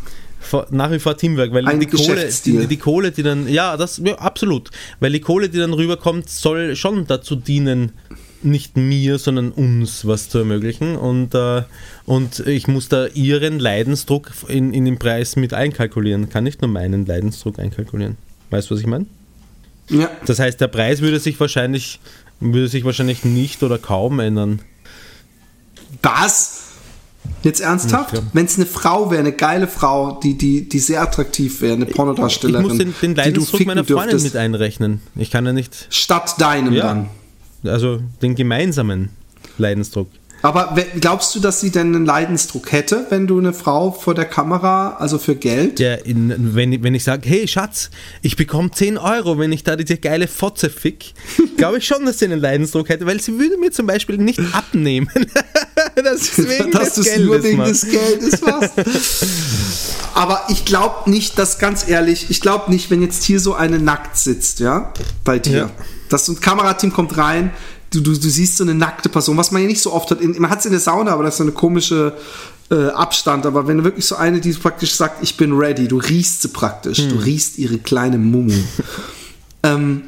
[0.72, 4.16] nach wie vor Teamwork, weil die Kohle, die, die, Kohle, die dann, ja, das, ja,
[4.16, 7.92] absolut, weil die Kohle, die dann rüberkommt, soll schon dazu dienen,
[8.44, 11.64] nicht mir, sondern uns was zu ermöglichen und, äh,
[12.06, 16.70] und ich muss da ihren Leidensdruck in, in den Preis mit einkalkulieren, kann nicht nur
[16.70, 18.18] meinen Leidensdruck einkalkulieren.
[18.50, 19.06] Weißt du, was ich meine?
[19.90, 20.10] Ja.
[20.26, 22.00] Das heißt, der Preis würde sich wahrscheinlich,
[22.40, 24.62] würde sich wahrscheinlich nicht oder kaum ändern.
[26.02, 26.67] Was?
[27.44, 28.22] Jetzt ernsthaft?
[28.34, 31.86] Wenn es eine Frau wäre, eine geile Frau, die, die, die sehr attraktiv wäre, eine
[31.86, 32.66] Pornodarstellerin.
[32.66, 35.02] Ich muss den, den Leidensdruck meiner Freundin dürftest, mit einrechnen.
[35.16, 35.88] Ich kann ja nicht.
[35.90, 37.10] Statt deinem ja, dann.
[37.64, 39.10] Also den gemeinsamen
[39.58, 40.08] Leidensdruck.
[40.42, 44.26] Aber glaubst du, dass sie denn einen Leidensdruck hätte, wenn du eine Frau vor der
[44.26, 45.80] Kamera, also für Geld?
[45.80, 47.90] Ja, in, wenn, wenn ich sage, hey Schatz,
[48.22, 51.14] ich bekomme 10 Euro, wenn ich da diese geile Fotze fick,
[51.58, 54.40] glaube ich schon, dass sie einen Leidensdruck hätte, weil sie würde mir zum Beispiel nicht
[54.54, 55.10] abnehmen.
[55.96, 58.74] das wegen dass des Geldes nur wegen des Geldes machst.
[60.14, 63.80] Aber ich glaube nicht, dass ganz ehrlich, ich glaube nicht, wenn jetzt hier so eine
[63.80, 64.94] nackt sitzt, ja,
[65.24, 65.58] bei dir.
[65.58, 65.70] Ja.
[66.10, 67.52] Das Kamerateam kommt rein,
[67.92, 70.24] du, du, du siehst so eine nackte Person, was man ja nicht so oft hat.
[70.24, 72.14] man hat es in der Sauna, aber das ist so eine komische
[72.70, 73.46] äh, Abstand.
[73.46, 76.50] Aber wenn du wirklich so eine, die praktisch sagt, ich bin ready, du riechst sie
[76.50, 77.10] praktisch, hm.
[77.10, 78.54] du riechst ihre kleine Mumu.
[79.64, 80.04] ähm,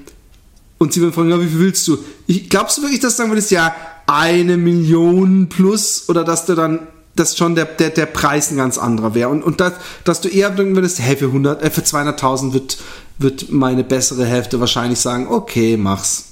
[0.77, 1.97] und sie würden fragen, ja, wie viel willst du?
[2.27, 3.75] Ich, glaubst du wirklich, dass du sagen würdest, ja,
[4.07, 8.77] eine Million plus oder dass du dann dass schon der, der, der Preis ein ganz
[8.77, 9.73] anderer wäre und, und das,
[10.05, 12.77] dass du eher denken würdest, hey, für, 100, äh, für 200.000 wird,
[13.17, 16.28] wird meine bessere Hälfte wahrscheinlich sagen, okay, mach's.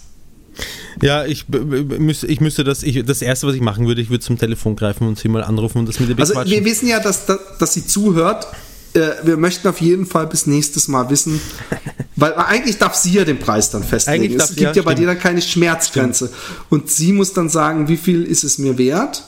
[1.01, 4.23] Ja, ich, müsste, ich müsste das, ich, das erste, was ich machen würde, ich würde
[4.23, 6.99] zum Telefon greifen und sie mal anrufen und das mit ihr Also wir wissen ja,
[6.99, 8.47] dass, dass, dass sie zuhört.
[8.93, 11.39] Äh, wir möchten auf jeden Fall bis nächstes Mal wissen,
[12.15, 14.23] weil eigentlich darf sie ja den Preis dann festlegen.
[14.23, 16.27] Eigentlich es gibt ja, ja bei dir dann keine Schmerzgrenze.
[16.27, 16.65] Stimmt.
[16.69, 19.23] Und sie muss dann sagen, wie viel ist es mir wert?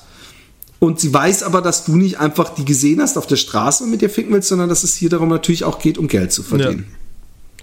[0.80, 3.91] Und sie weiß aber, dass du nicht einfach die gesehen hast auf der Straße und
[3.91, 6.41] mit ihr ficken willst, sondern dass es hier darum natürlich auch geht, um Geld zu
[6.41, 6.86] verdienen.
[6.90, 6.99] Ja.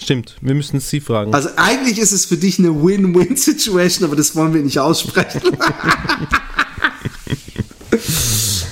[0.02, 1.34] Stimmt, wir müssen sie fragen.
[1.34, 5.40] Also eigentlich ist es für dich eine Win-Win-Situation, aber das wollen wir nicht aussprechen.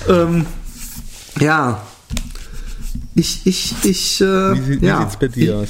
[0.09, 0.45] ähm,
[1.39, 1.81] ja.
[3.15, 4.99] Ich, ich, ich, äh, wie, sieht, ja.
[4.99, 5.69] wie sieht's bei dir ich,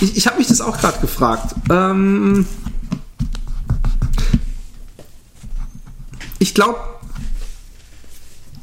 [0.00, 1.54] Ich, ich habe mich das auch gerade gefragt.
[1.70, 2.46] Ähm,
[6.38, 6.78] ich glaube,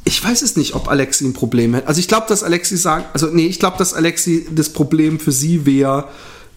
[0.09, 1.87] ich weiß es nicht, ob Alexi ein Problem hätte.
[1.87, 5.31] Also ich glaube, dass Alexi sagt, also nee, ich glaube, dass Alexi das Problem für
[5.31, 6.07] sie wäre,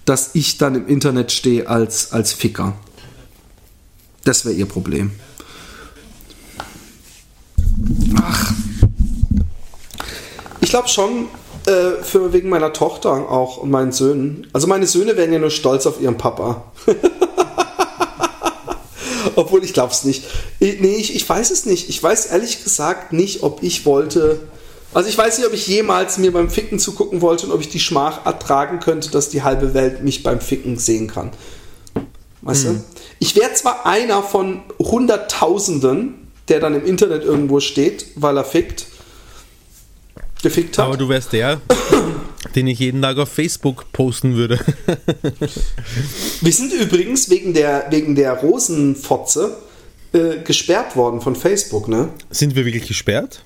[0.07, 2.73] dass ich dann im Internet stehe als, als Ficker.
[4.25, 5.11] Das wäre ihr Problem.
[8.23, 8.55] Ach.
[10.63, 11.27] Ich glaube schon,
[11.67, 14.47] äh, für, wegen meiner Tochter auch und meinen Söhnen.
[14.55, 16.73] Also meine Söhne wären ja nur stolz auf ihren Papa.
[19.37, 20.25] Obwohl ich glaube es nicht.
[20.59, 21.89] Ich, nee, ich, ich weiß es nicht.
[21.89, 24.41] Ich weiß ehrlich gesagt nicht, ob ich wollte.
[24.95, 27.69] Also ich weiß nicht, ob ich jemals mir beim Ficken zugucken wollte und ob ich
[27.69, 31.31] die Schmach ertragen könnte, dass die halbe Welt mich beim Ficken sehen kann.
[32.43, 32.85] Weißt du?
[33.19, 38.87] Ich wäre zwar einer von Hunderttausenden, der dann im Internet irgendwo steht, weil er fickt.
[40.43, 40.87] Gefickt hat.
[40.87, 41.61] Aber du wärst der,
[42.55, 44.59] den ich jeden Tag auf Facebook posten würde.
[46.41, 49.57] Wir sind übrigens wegen der, wegen der Rosenfotze
[50.13, 52.09] äh, gesperrt worden von Facebook, ne?
[52.31, 53.45] Sind wir wirklich gesperrt?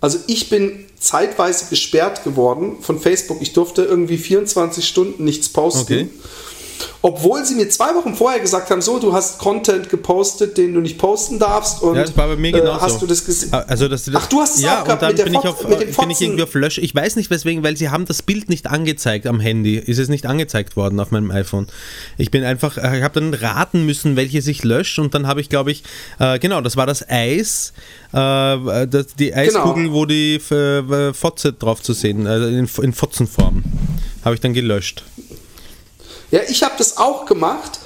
[0.00, 3.38] Also ich bin zeitweise gesperrt geworden von Facebook.
[3.40, 5.82] Ich durfte irgendwie 24 Stunden nichts posten.
[5.82, 6.08] Okay.
[7.02, 10.80] Obwohl sie mir zwei Wochen vorher gesagt haben, so, du hast Content gepostet, den du
[10.80, 11.82] nicht posten darfst.
[11.82, 12.80] Und, Ja, das war bei mir äh, genauso.
[12.80, 13.52] Hast du das gesehen?
[13.52, 15.24] Also, dass du das, Ach, du hast es ja, auch gehabt und dann mit der
[15.24, 16.78] bin, ich auf, mit dem bin ich irgendwie auf Lösch.
[16.78, 19.76] Ich weiß nicht weswegen, weil sie haben das Bild nicht angezeigt am Handy.
[19.76, 21.66] Ist es nicht angezeigt worden auf meinem iPhone.
[22.18, 25.40] Ich bin einfach, äh, ich habe dann raten müssen, welches ich lösche und dann habe
[25.40, 25.82] ich, glaube ich,
[26.18, 27.72] äh, genau, das war das Eis,
[28.12, 29.36] äh, das, die Genau.
[29.38, 33.62] Eiskugel, wo die äh, Fotze drauf zu sehen, also in, in Fotzenform.
[34.24, 35.04] Habe ich dann gelöscht.
[36.30, 37.80] Ja, ich habe das auch gemacht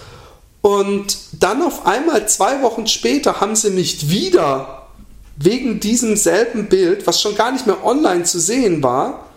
[0.62, 4.86] und dann auf einmal zwei Wochen später haben sie mich wieder
[5.36, 9.30] wegen diesem selben Bild, was schon gar nicht mehr online zu sehen war,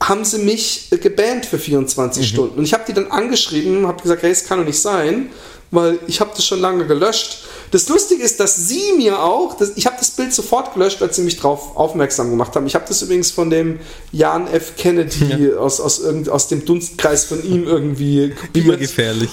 [0.00, 2.58] haben sie mich äh, gebannt für 24 Stunden.
[2.58, 5.30] Und ich habe die dann angeschrieben, habe gesagt, hey, es kann doch nicht sein,
[5.70, 7.44] weil ich habe das schon lange gelöscht.
[7.72, 11.16] Das Lustige ist, dass sie mir auch, das, ich habe das Bild sofort gelöscht, als
[11.16, 12.66] sie mich darauf aufmerksam gemacht haben.
[12.66, 13.80] Ich habe das übrigens von dem
[14.12, 14.76] Jan F.
[14.76, 18.66] Kennedy aus, aus, irgend, aus dem Dunstkreis von ihm irgendwie kopiert.
[18.66, 19.30] Immer gefährlich.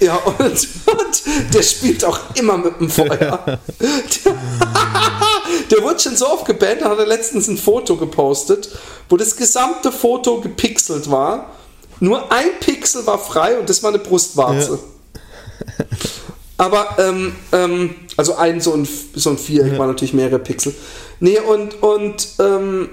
[0.00, 3.60] Ja, und, und der spielt auch immer mit dem Feuer.
[5.70, 8.68] Der, wurde schon so oft gebannt, da hat er letztens ein Foto gepostet,
[9.08, 11.52] wo das gesamte Foto gepixelt war.
[12.00, 14.78] Nur ein Pixel war frei und das war eine Brustwarze.
[16.56, 20.74] Aber, ähm, ähm, also ein so ein, so ein Viereck war natürlich mehrere Pixel.
[21.20, 22.88] Nee, und, und ähm,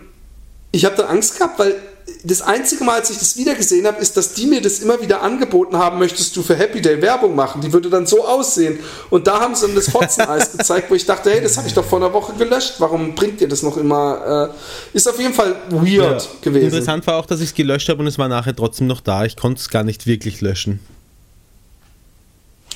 [0.72, 1.76] ich habe dann Angst gehabt, weil
[2.24, 5.02] das einzige Mal, als ich das wieder gesehen habe, ist, dass die mir das immer
[5.02, 7.62] wieder angeboten haben, möchtest du für Happy Day Werbung machen?
[7.62, 8.80] Die würde dann so aussehen.
[9.10, 11.74] Und da haben sie dann das Fotzeneis gezeigt, wo ich dachte, hey, das habe ich
[11.74, 12.76] doch vor einer Woche gelöscht.
[12.80, 14.52] Warum bringt ihr das noch immer?
[14.94, 16.66] Äh, ist auf jeden Fall weird gewesen.
[16.66, 19.26] Interessant war auch, dass ich es gelöscht habe und es war nachher trotzdem noch da.
[19.26, 20.80] Ich konnte es gar nicht wirklich löschen.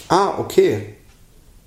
[0.08, 0.96] Ah, okay.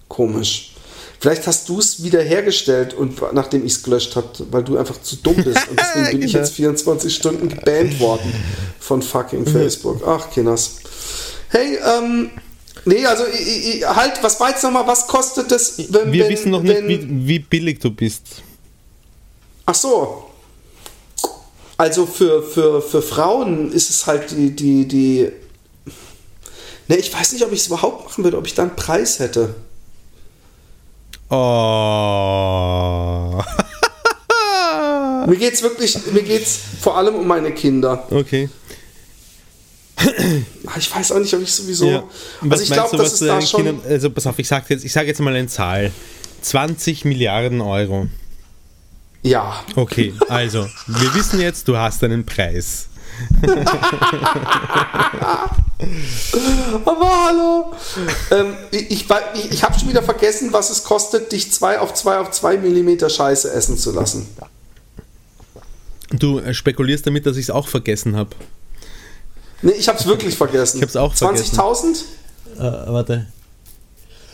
[0.08, 0.74] Komisch.
[1.20, 5.16] Vielleicht hast du es wiederhergestellt und nachdem ich es gelöscht habe, weil du einfach zu
[5.16, 5.68] dumm bist.
[5.68, 8.32] Und deswegen bin ich jetzt 24 Stunden gebannt worden
[8.78, 10.06] von fucking Facebook.
[10.06, 10.76] Ach, Kinders.
[11.48, 12.30] Hey, ähm,
[12.84, 16.32] nee, also ich, ich, halt, was war jetzt nochmal, was kostet das, wenn Wir wenn,
[16.32, 18.42] wissen noch wenn, nicht, wie, wie billig du bist.
[19.66, 20.24] Ach so.
[21.76, 25.32] Also für, für, für Frauen ist es halt die, die, die.
[26.88, 29.18] Ne, ich weiß nicht, ob ich es überhaupt machen würde, ob ich da einen Preis
[29.18, 29.54] hätte.
[31.30, 31.36] Oh.
[35.26, 38.06] Mir geht's wirklich, mir geht's vor allem um meine Kinder.
[38.10, 38.48] Okay.
[40.66, 41.86] Ah, Ich weiß auch nicht, ob ich sowieso.
[41.86, 42.04] Ja.
[42.48, 43.64] Also ich glaube, das ist da deinen schon.
[43.64, 45.92] Kindern, also pass auf, ich sage jetzt, ich sage jetzt mal eine Zahl.
[46.40, 48.06] 20 Milliarden Euro.
[49.22, 49.62] Ja.
[49.74, 52.86] Okay, also, wir wissen jetzt, du hast einen Preis.
[56.84, 57.72] Aber hallo.
[58.30, 62.18] Ähm, ich ich, ich, habe schon wieder vergessen, was es kostet, dich 2 auf 2
[62.18, 64.26] auf 2 Millimeter Scheiße essen zu lassen.
[66.10, 68.30] Du äh, spekulierst damit, dass ich es auch vergessen habe.
[69.62, 70.78] Ne, ich habe es wirklich vergessen.
[70.78, 71.56] Ich hab's auch vergessen.
[71.56, 72.02] 20.000?
[72.56, 73.26] Äh, warte.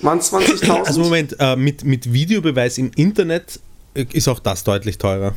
[0.00, 0.84] Waren es 20.000?
[0.84, 3.60] Also Moment, äh, mit, mit Videobeweis im Internet
[3.94, 5.34] äh, ist auch das deutlich teurer.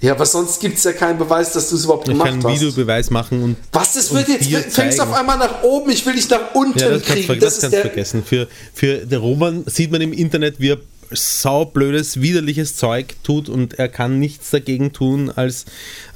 [0.00, 2.34] Ja, aber sonst gibt es ja keinen Beweis, dass du es überhaupt Ich gemacht kann
[2.40, 2.60] einen hast.
[2.60, 5.00] Videobeweis machen und Was, das und wird jetzt, fängst zeigen.
[5.00, 7.32] auf einmal nach oben, ich will dich nach unten Ja, das kannst, kriegen.
[7.32, 8.22] du- das kannst du vergessen.
[8.24, 10.78] Für, für der Roman sieht man im Internet, wie er
[11.10, 15.64] saublödes, widerliches Zeug tut und er kann nichts dagegen tun, als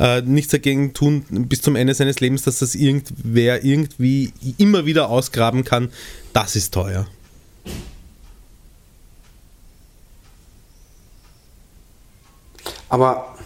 [0.00, 5.08] äh, nichts dagegen tun bis zum Ende seines Lebens, dass das irgendwer irgendwie immer wieder
[5.08, 5.90] ausgraben kann.
[6.32, 7.06] Das ist teuer.
[12.88, 13.36] Aber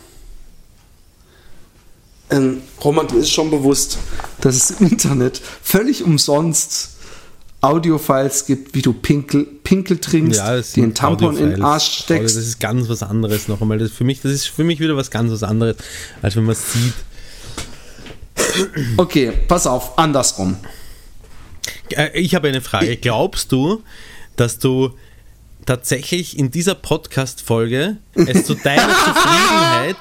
[2.35, 3.99] ähm, Roman, dir ist schon bewusst,
[4.41, 6.91] dass es im Internet völlig umsonst
[7.61, 11.63] Audiofiles gibt, wie du Pinkel, Pinkel trinkst, einen sind Tampon in den.
[11.63, 12.37] Arsch steckst.
[12.37, 13.79] Das ist ganz was anderes noch einmal.
[13.79, 15.77] Das für mich, das ist für mich wieder was ganz was anderes,
[16.21, 16.93] als wenn man es sieht.
[18.99, 20.57] Okay, pass auf, andersrum.
[21.91, 22.97] Äh, Ich habe eine Frage.
[22.97, 23.83] Glaubst du,
[24.37, 24.93] dass du
[25.65, 29.97] tatsächlich in dieser Podcast-Folge es zu deiner Zufriedenheit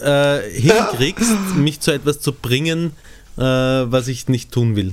[0.00, 2.92] äh, hinkriegst, mich zu etwas zu bringen,
[3.36, 4.92] äh, was ich nicht tun will?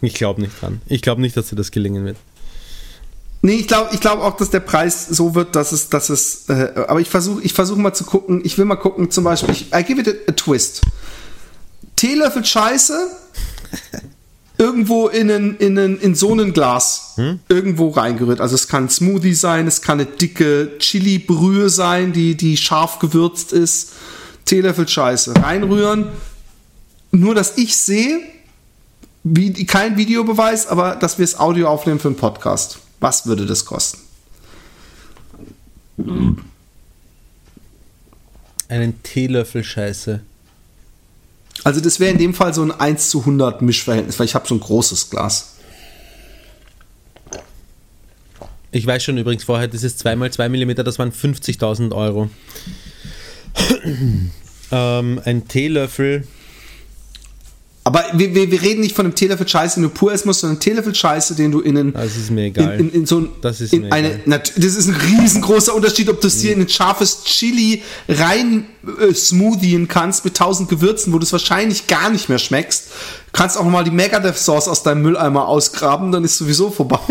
[0.00, 0.80] Ich glaube nicht dran.
[0.86, 2.16] Ich glaube nicht, dass dir das gelingen wird.
[3.44, 6.48] Nee, ich glaube ich glaub auch, dass der Preis so wird, dass es, dass es,
[6.48, 9.52] äh, aber ich versuche ich versuch mal zu gucken, ich will mal gucken, zum Beispiel,
[9.52, 10.82] ich, I give it a, twist.
[11.96, 13.08] Teelöffel Scheiße,
[14.58, 17.16] irgendwo in, einen, in, einen, in so ein Glas,
[17.48, 18.40] irgendwo reingerührt.
[18.40, 23.00] Also es kann ein Smoothie sein, es kann eine dicke Chili-Brühe sein, die, die scharf
[23.00, 23.92] gewürzt ist.
[24.44, 26.08] Teelöffel Scheiße, reinrühren.
[27.10, 28.20] Nur, dass ich sehe,
[29.24, 32.78] wie, kein Videobeweis, aber dass wir es Audio aufnehmen für einen Podcast.
[33.00, 34.00] Was würde das kosten?
[38.68, 40.20] Einen Teelöffel Scheiße.
[41.64, 44.48] Also das wäre in dem Fall so ein 1 zu 100 Mischverhältnis, weil ich habe
[44.48, 45.56] so ein großes Glas.
[48.74, 52.30] Ich weiß schon übrigens vorher, dieses 2x2 mm, das waren 50.000 Euro.
[54.72, 56.26] ähm, ein Teelöffel.
[57.84, 60.40] Aber wir, wir, wir reden nicht von einem Teelöffel Scheiße, den du pur essen musst,
[60.40, 62.78] sondern Teelöffel Scheiße, den du in einen, Das ist mir egal.
[62.78, 66.08] in, in, in so ein, Das ist in mir eine, das ist ein riesengroßer Unterschied,
[66.08, 68.66] ob du es dir in ein scharfes Chili rein
[69.00, 72.90] äh, smoothien kannst mit tausend Gewürzen, wo du es wahrscheinlich gar nicht mehr schmeckst.
[73.32, 77.00] Kannst auch mal die Megadeth Sauce aus deinem Mülleimer ausgraben, dann ist sowieso vorbei.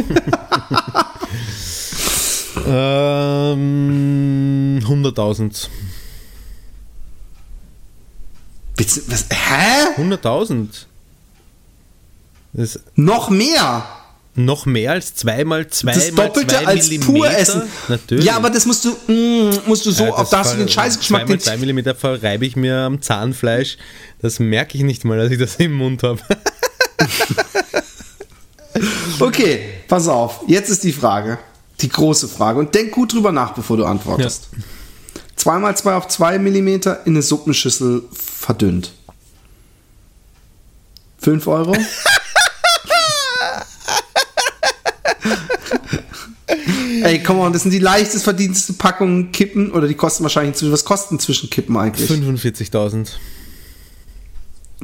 [2.67, 3.59] Ähm,
[4.83, 5.67] 100.000.
[9.07, 10.01] Was, hä?
[10.01, 10.67] 100.000.
[12.53, 13.85] Das ist Noch mehr?
[14.33, 17.63] noch mehr als 2 mal 2 Das mal Doppelte 2 als pur essen.
[17.89, 18.25] Natürlich.
[18.25, 20.69] Ja, aber das musst du, mm, musst du so, Ja, auf da hast du den
[20.69, 21.27] Scheißgeschmack.
[21.27, 23.77] 2 Den, 2 mm verreibe ich mir am Zahnfleisch.
[24.21, 26.21] Das merke ich nicht mal, dass ich das im Mund habe.
[29.19, 30.41] okay, pass auf.
[30.47, 31.37] Jetzt ist die Frage.
[31.81, 32.59] Die große Frage.
[32.59, 34.49] Und denk gut drüber nach, bevor du antwortest.
[35.45, 38.91] 2x2 auf 2 mm in eine Suppenschüssel verdünnt.
[41.19, 41.75] 5 Euro?
[47.03, 50.71] Ey, come on, das sind die leichtest verdientesten Packungen Kippen oder die kosten wahrscheinlich inzwischen.
[50.71, 52.09] Was kosten zwischen Kippen eigentlich?
[52.09, 53.09] 45.000.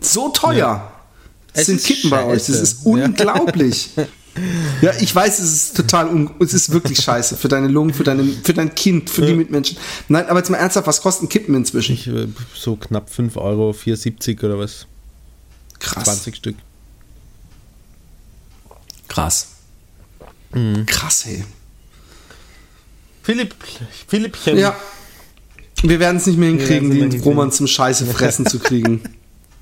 [0.02, 0.92] So teuer.
[1.54, 2.46] Das Es sind Kippen bei euch.
[2.46, 2.64] Das scheiße.
[2.64, 3.90] ist unglaublich.
[4.82, 8.04] Ja, ich weiß, es ist total, un es ist wirklich scheiße für deine Lungen, für,
[8.04, 9.78] deine, für dein Kind, für die Mitmenschen.
[10.08, 11.94] Nein, aber jetzt mal ernsthaft, was kosten Kippen inzwischen?
[11.94, 14.86] Ich, äh, so knapp 5 Euro, 4,70 oder was?
[15.80, 16.04] Krass.
[16.04, 16.56] 20 Stück.
[19.08, 19.48] Krass.
[20.86, 21.44] Krass, hey.
[23.24, 23.56] Philipp,
[24.08, 24.58] Philippchen.
[24.58, 24.76] Ja.
[25.84, 29.02] Wir werden es nicht mehr hinkriegen, den Roman zum Scheiße fressen zu kriegen.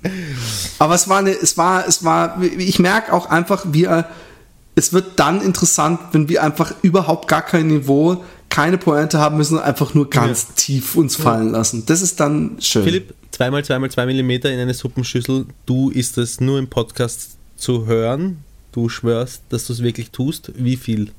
[0.79, 4.07] Aber es war eine, es war, es war, ich merke auch einfach, wir,
[4.75, 9.57] es wird dann interessant, wenn wir einfach überhaupt gar kein Niveau, keine Pointe haben müssen,
[9.57, 11.85] einfach nur ganz tief uns fallen lassen.
[11.85, 12.83] Das ist dann schön.
[12.83, 15.45] Philipp, 2x2x2 mm in eine Suppenschüssel.
[15.65, 18.43] Du ist es nur im Podcast zu hören.
[18.71, 20.51] Du schwörst, dass du es wirklich tust.
[20.55, 21.11] Wie viel?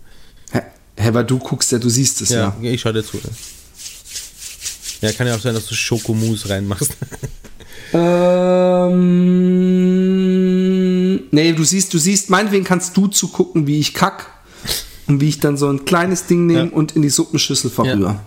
[0.52, 0.60] Hä,
[0.96, 2.54] hä, weil du guckst ja, du siehst es ja.
[2.60, 3.18] Ja, ich schau dir zu.
[5.00, 6.96] Ja, kann ja auch sein, dass du Schokomousse reinmachst.
[9.96, 14.26] Ähm, nee, du siehst, du siehst, meinetwegen kannst du zugucken, wie ich kack
[15.06, 16.72] und wie ich dann so ein kleines Ding nehme Ja.
[16.72, 18.20] und in die Suppenschüssel verrühre.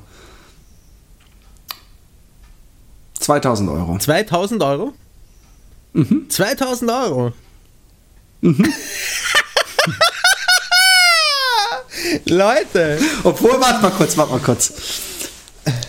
[3.20, 3.98] 2000 Euro.
[3.98, 4.94] 2000 Euro?
[5.94, 6.26] Mhm.
[6.30, 7.34] 2000 Euro?
[12.26, 13.00] Leute!
[13.24, 14.74] Obwohl, warte mal kurz, warte mal kurz.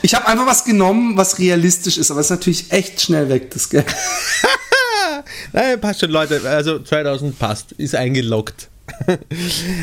[0.02, 3.50] Ich habe einfach was genommen, was realistisch ist, aber es ist natürlich echt schnell weg,
[3.50, 3.86] das Geld.
[5.52, 6.40] Nein, passt schon, Leute.
[6.48, 8.68] Also 2000 passt, ist eingeloggt.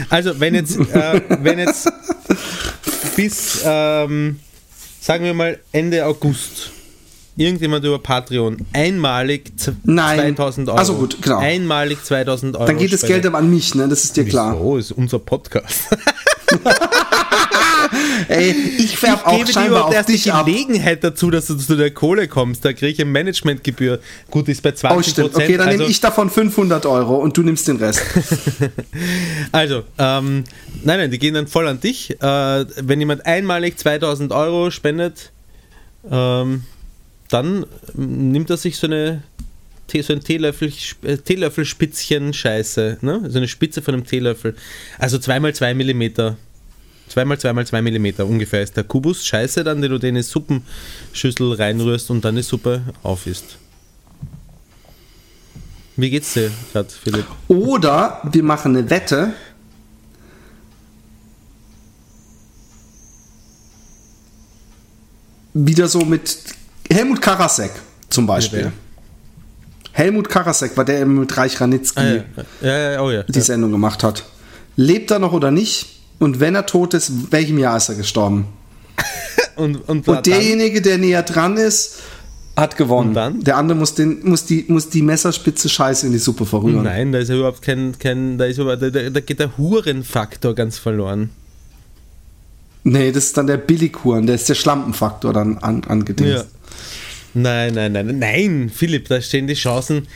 [0.10, 1.90] Also, wenn jetzt, äh, wenn jetzt
[3.16, 4.40] bis, ähm,
[5.00, 6.72] sagen wir mal, Ende August
[7.38, 9.54] irgendjemand über Patreon einmalig
[9.84, 10.36] Nein.
[10.36, 10.78] 2000 Euro.
[10.78, 11.38] Also gut, genau.
[11.40, 12.66] Einmalig 2000 Euro.
[12.66, 13.04] Dann geht das.
[13.04, 13.88] Geld aber an mich, ne?
[13.88, 14.60] Das ist dir klar.
[14.60, 15.84] Oh, ist unser Podcast.
[18.28, 20.46] Ey, ich färb Ich auch gebe dir scheinbar überhaupt auf erst die dich ab.
[20.46, 22.64] Gelegenheit dazu, dass du zu der Kohle kommst.
[22.66, 24.00] Da kriege ich eine Managementgebühr.
[24.30, 25.36] Gut, ist bei 20 Oh, stimmt.
[25.36, 28.02] Okay, dann also, nehme ich davon 500 Euro und du nimmst den Rest.
[29.52, 30.44] Also, ähm,
[30.84, 32.12] nein, nein, die gehen dann voll an dich.
[32.22, 35.32] Äh, wenn jemand einmalig 2000 Euro spendet,
[36.10, 36.64] ähm,
[37.30, 39.24] dann nimmt er sich so eine
[40.02, 40.72] so ein Teelöffel,
[41.04, 43.24] äh, Teelöffelspitzchen Scheiße, ne?
[43.30, 44.56] So eine Spitze von einem Teelöffel.
[45.00, 45.18] Also
[47.14, 47.60] 2x2 mm.
[47.60, 52.24] 2x2x2 mm ungefähr ist der Kubus Scheiße dann, den du in eine Suppenschüssel reinrührst und
[52.26, 53.58] dann die Suppe aufisst.
[55.96, 57.26] Wie geht's dir gerade, Philipp?
[57.48, 59.34] Oder wir machen eine Wette.
[65.54, 66.38] Wieder so mit
[66.92, 67.72] Helmut Karasek
[68.10, 68.66] zum Beispiel.
[68.66, 68.72] wer?
[69.92, 72.24] Helmut Karasek war der, der mit Reich Ranitzky Ah, ja.
[72.62, 73.24] Ja, ja, oh ja.
[73.24, 74.24] die Sendung gemacht hat.
[74.76, 75.97] Lebt er noch oder nicht?
[76.20, 78.48] Und wenn er tot ist, welchem Jahr ist er gestorben?
[79.56, 81.98] Und, und, Und derjenige, der näher dran ist,
[82.56, 83.44] hat gewonnen.
[83.44, 86.84] Der andere muss, den, muss, die, muss die Messerspitze Scheiße in die Suppe verrühren.
[86.84, 90.54] Nein, da ist ja überhaupt kein, kein da, ist überhaupt, da, da geht der Hurenfaktor
[90.54, 91.32] ganz verloren.
[92.84, 96.34] Nee, das ist dann der Billighuren, der ist der Schlampenfaktor dann an, angedingst.
[96.34, 96.46] Ja.
[97.34, 100.08] Nein, nein, nein, nein, Philipp, da stehen die Chancen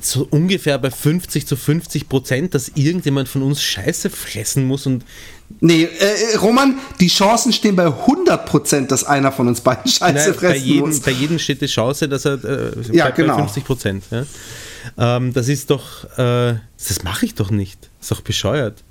[0.00, 5.04] so ungefähr bei 50 zu 50 Prozent, dass irgendjemand von uns Scheiße fressen muss und
[5.60, 10.32] Nee, äh, Roman, die Chancen stehen bei 100%, dass einer von uns beiden Scheiße Nein,
[10.32, 11.00] bei, fressen jedem, muss.
[11.00, 13.34] bei jedem steht die Chance, dass er äh, Ja, genau.
[13.34, 14.04] bei 50 Prozent.
[14.10, 14.26] Ja?
[14.98, 17.90] Ähm, das ist doch, äh, das mache ich doch nicht.
[18.00, 18.82] ist doch bescheuert.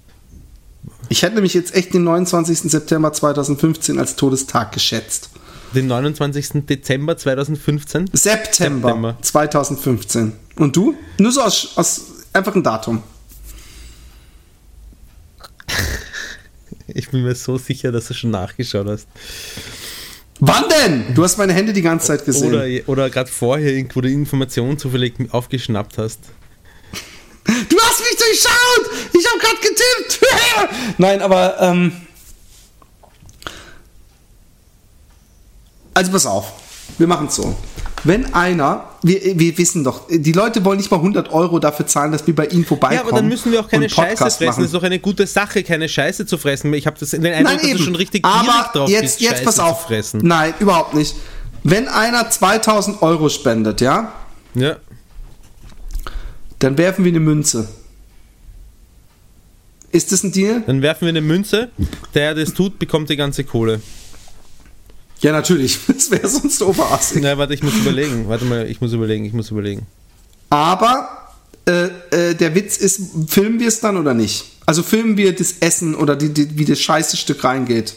[1.10, 2.72] Ich hätte nämlich jetzt echt den 29.
[2.72, 5.30] September 2015 als Todestag geschätzt.
[5.74, 6.66] Den 29.
[6.66, 8.10] Dezember 2015.
[8.14, 9.18] September, September.
[9.22, 10.34] 2015.
[10.56, 10.96] Und du?
[11.18, 12.02] Nur so aus, aus
[12.34, 13.04] einfach ein Datum.
[16.88, 19.08] Ich bin mir so sicher, dass du schon nachgeschaut hast.
[20.40, 21.16] Wann denn?
[21.16, 22.54] Du hast meine Hände die ganze Zeit gesehen.
[22.54, 26.20] Oder, oder gerade vorher irgendwo die Information zufällig aufgeschnappt hast.
[27.46, 29.14] Du hast mich durchschaut!
[29.14, 30.20] Ich habe gerade getippt!
[30.98, 31.92] Nein, aber ähm,
[35.94, 36.54] also pass auf,
[36.98, 37.56] wir machen es so.
[38.06, 42.12] Wenn einer, wir, wir wissen doch, die Leute wollen nicht mal 100 Euro dafür zahlen,
[42.12, 43.00] dass wir bei ihnen vorbeikommen.
[43.00, 44.46] Ja, aber dann müssen wir auch keine Scheiße fressen.
[44.46, 44.62] machen.
[44.62, 46.72] Das ist doch eine gute Sache, keine Scheiße zu fressen.
[46.76, 49.32] Ich habe das in den Eindruck, Nein, dass schon richtig aber drauf jetzt, bist, jetzt
[49.32, 49.88] Scheiße pass auf.
[50.14, 51.16] Nein, überhaupt nicht.
[51.64, 54.14] Wenn einer 2000 Euro spendet, ja,
[54.54, 54.76] Ja.
[56.60, 57.68] dann werfen wir eine Münze.
[59.92, 60.62] Ist das ein Deal?
[60.68, 61.70] Dann werfen wir eine Münze.
[62.14, 63.82] Der, der das tut, bekommt die ganze Kohle.
[65.26, 65.80] Ja, natürlich.
[65.88, 67.24] Das wäre sonst overassig.
[67.24, 68.28] Na, warte, ich muss überlegen.
[68.30, 69.88] Warte mal, ich muss überlegen, ich muss überlegen.
[70.52, 71.34] Aber
[71.68, 74.46] äh, äh, der Witz ist, filmen wir es dann oder nicht?
[74.68, 77.96] Also filmen wir das Essen oder die, die, wie das scheiße Stück reingeht?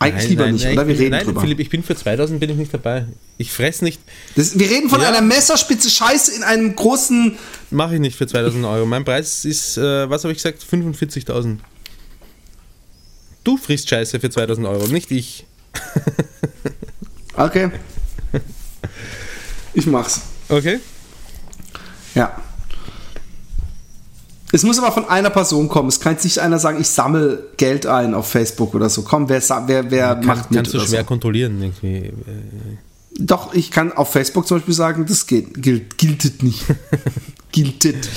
[0.00, 0.88] Eigentlich Nein, lieber nein, nicht, nein, oder?
[0.88, 1.40] Wir reden nein, drüber.
[1.42, 3.06] Philipp, ich bin für 2000 bin ich nicht dabei.
[3.38, 4.00] Ich fress nicht,
[4.34, 5.08] Das, wir reden von Ja.
[5.08, 7.36] einer Messerspitze Scheiße in einem großen.
[7.70, 8.84] mache ich nicht für 2000 Euro.
[8.84, 11.58] Mein Preis ist, äh, was habe ich gesagt, 45.000.
[13.44, 15.46] Du frisst Scheiße für 2000 Euro, nicht ich.
[17.36, 17.70] Okay.
[19.74, 20.20] Ich mach's.
[20.48, 20.78] Okay?
[22.14, 22.36] Ja.
[24.52, 25.88] Es muss aber von einer Person kommen.
[25.88, 29.02] Es kann jetzt nicht einer sagen, ich sammle Geld ein auf Facebook oder so.
[29.02, 31.06] Komm, wer, wer, wer macht mit Kannst du schwer so.
[31.06, 32.12] kontrollieren irgendwie.
[33.18, 36.64] Doch, ich kann auf Facebook zum Beispiel sagen, das geht, gilt, giltet nicht.
[37.52, 38.08] giltet.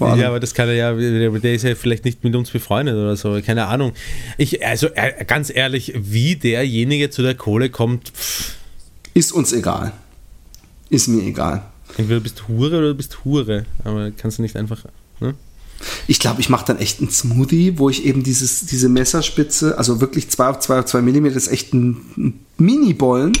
[0.00, 3.16] Ja, aber das kann er ja, der ist ja vielleicht nicht mit uns befreundet oder
[3.16, 3.92] so, keine Ahnung.
[4.38, 8.54] Ich, also äh, ganz ehrlich, wie derjenige zu der Kohle kommt, pff,
[9.14, 9.92] Ist uns egal.
[10.90, 11.64] Ist mir egal.
[11.96, 14.84] entweder du bist Hure oder du bist Hure, aber kannst du nicht einfach.
[15.20, 15.34] Ne?
[16.06, 20.00] Ich glaube, ich mache dann echt einen Smoothie, wo ich eben dieses, diese Messerspitze, also
[20.00, 23.32] wirklich 2 auf 2 auf 2 Millimeter, ist echt ein, Mini-Bollen,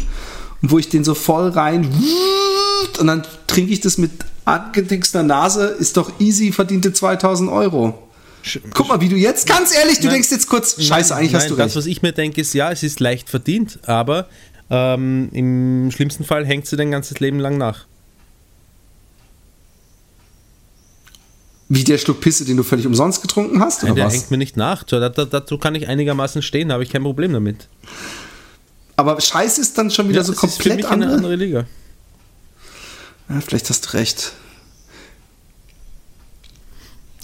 [0.62, 1.88] wo ich den so voll rein
[2.98, 4.10] und dann trinke ich das mit
[4.44, 7.98] angedickster Nase, ist doch easy verdiente 2000 Euro.
[8.74, 10.14] Guck mal, wie du jetzt, ganz ehrlich, du Nein.
[10.14, 11.76] denkst jetzt kurz, scheiße, eigentlich Nein, hast du das, recht.
[11.76, 14.26] was ich mir denke, ist, ja, es ist leicht verdient, aber
[14.68, 17.86] ähm, im schlimmsten Fall hängt sie dein ganzes Leben lang nach.
[21.70, 24.12] Wie der Schluck Pisse, den du völlig umsonst getrunken hast, oder Nein, der was?
[24.14, 24.82] hängt mir nicht nach.
[24.84, 27.68] Da- da- Dazu kann ich einigermaßen stehen, da habe ich kein Problem damit.
[28.96, 31.14] Aber Scheiße ist dann schon wieder so das ist für komplett mich eine andere.
[31.16, 31.64] andere Liga.
[33.34, 34.32] Ja, vielleicht hast du recht.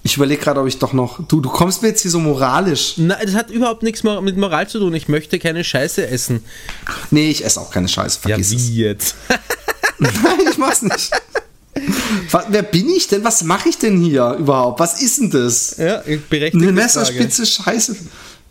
[0.03, 1.25] Ich überlege gerade, ob ich doch noch.
[1.29, 2.95] Du, du kommst mir jetzt hier so moralisch.
[2.97, 4.95] Nein, das hat überhaupt nichts mit Moral zu tun.
[4.95, 6.43] Ich möchte keine Scheiße essen.
[7.11, 8.69] Nee, ich esse auch keine Scheiße, vergiss ja, es.
[8.69, 9.15] wie jetzt?
[9.99, 10.13] Nein,
[10.51, 11.11] ich mach's nicht.
[12.31, 13.23] Was, wer bin ich denn?
[13.23, 14.81] Was mache ich denn hier überhaupt?
[14.81, 15.77] Was ist denn das?
[15.77, 16.73] ja, berechtigte Eine Frage.
[16.73, 17.97] Messerspitze Scheiße?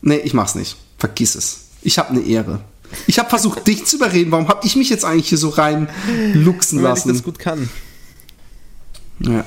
[0.02, 0.77] Nee, ich mach's nicht.
[0.98, 1.61] Vergiss es.
[1.81, 2.61] Ich habe eine Ehre.
[3.07, 4.32] Ich habe versucht, dich zu überreden.
[4.32, 5.90] Warum habe ich mich jetzt eigentlich hier so rein
[6.34, 7.24] luchsen Weil ich das lassen?
[7.24, 7.70] gut kann.
[9.20, 9.45] Ja.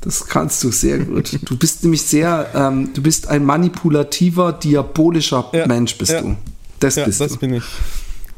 [0.00, 1.38] Das kannst du sehr gut.
[1.42, 6.22] Du bist nämlich sehr, ähm, du bist ein manipulativer, diabolischer Ja, Mensch, bist ja.
[6.22, 6.36] du.
[6.80, 7.38] Das Ja, bist das du.
[7.38, 7.64] bin ich.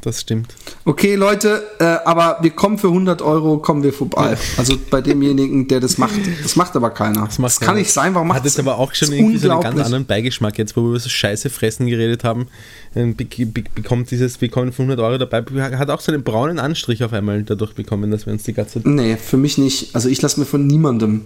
[0.07, 0.55] Das stimmt.
[0.85, 4.37] Okay, Leute, äh, aber wir kommen für 100 Euro, kommen wir vorbei.
[4.57, 6.13] Also bei demjenigen, der das macht.
[6.45, 7.25] Das macht aber keiner.
[7.27, 7.79] Das, macht kann keiner.
[7.81, 8.15] nicht sein.
[8.15, 10.59] Warum macht Hat jetzt das- aber auch schon das irgendwie so einen ganz anderen Beigeschmack.
[10.59, 12.47] Jetzt, wo wir über so Scheiße fressen geredet haben,
[12.95, 15.43] ähm, be be bekommt dieses, wir kommen für 100 Euro dabei,
[15.77, 18.89] hat auch so einen braunen Anstrich auf einmal dadurch bekommen, dass wir uns die ganze
[18.89, 19.93] Nee, für mich nicht.
[19.97, 21.23] Also ich lasse mir von niemandem.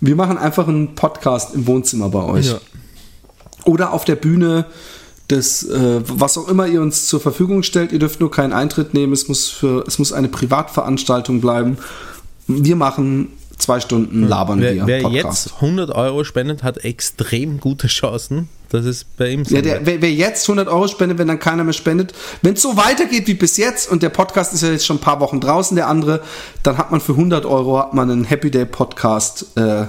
[0.00, 2.46] Wir machen einfach einen Podcast im Wohnzimmer bei euch.
[2.46, 2.60] Ja.
[3.66, 4.64] Oder auf der Bühne
[5.32, 7.92] des, äh, was auch immer ihr uns zur Verfügung stellt.
[7.92, 9.12] Ihr dürft nur keinen Eintritt nehmen.
[9.12, 11.78] Es muss, für, es muss eine Privatveranstaltung bleiben.
[12.46, 14.86] Wir machen zwei Stunden labern Wer, wir.
[14.86, 15.46] wer Podcast.
[15.46, 20.02] jetzt 100 Euro spendet, hat extrem gute Chancen, dass es bei ihm Ja, der, wer,
[20.02, 23.34] wer jetzt 100 Euro spendet, wenn dann keiner mehr spendet, wenn es so weitergeht wie
[23.34, 26.22] bis jetzt und der Podcast ist ja jetzt schon ein paar Wochen draußen, der andere,
[26.62, 29.86] dann hat man für 100 Euro hat man einen Happy Day Podcast äh,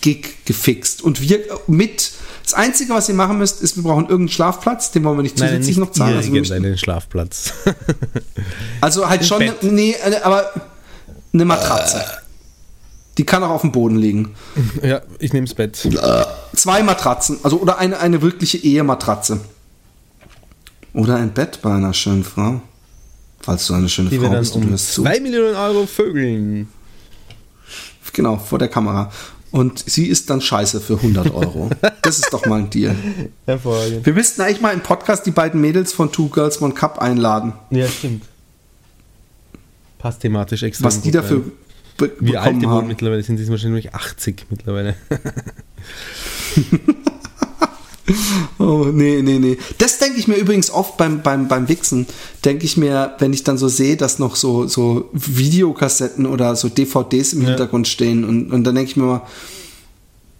[0.00, 1.02] Gig gefixt.
[1.02, 2.12] Und wir mit,
[2.48, 5.36] das Einzige, was ihr machen müsst, ist, wir brauchen irgendeinen Schlafplatz, den wollen wir nicht
[5.38, 6.16] Nein, zusätzlich nicht noch zahlen.
[6.16, 7.52] Also, wir müssen, Schlafplatz.
[8.80, 9.62] also halt schon, Bett.
[9.62, 10.50] nee, eine- aber
[11.34, 12.02] eine Matratze.
[13.18, 14.34] Die kann auch auf dem Boden liegen.
[14.82, 15.86] ja, ich nehme das Bett.
[16.54, 19.40] Zwei Matratzen, also oder eine, eine wirkliche Ehematratze.
[20.94, 22.62] Oder ein Bett bei einer schönen Frau.
[23.40, 25.02] Falls du eine schöne Die Frau bist und du um hörst zu.
[25.02, 26.68] 2 Millionen Euro vögeln.
[28.14, 29.12] Genau, vor der Kamera.
[29.50, 31.70] Und sie ist dann scheiße für 100 Euro.
[32.02, 32.94] das ist doch mal ein Deal.
[33.46, 34.04] Hervorragend.
[34.04, 37.54] Wir müssten eigentlich mal im Podcast die beiden Mädels von Two Girls One Cup einladen.
[37.70, 38.24] Ja, stimmt.
[39.98, 41.44] Passt thematisch extrem Was die dafür
[41.96, 42.86] be Wie alt die haben.
[42.86, 44.94] mittlerweile sind, die sind wahrscheinlich 80 mittlerweile.
[48.58, 49.58] Oh, nee, nee, nee.
[49.78, 52.06] Das denke ich mir übrigens oft beim, beim, beim Wichsen.
[52.44, 56.68] Denke ich mir, wenn ich dann so sehe, dass noch so, so Videokassetten oder so
[56.68, 57.48] DVDs im Ja.
[57.48, 59.22] Hintergrund stehen und, und dann denke ich mir mal,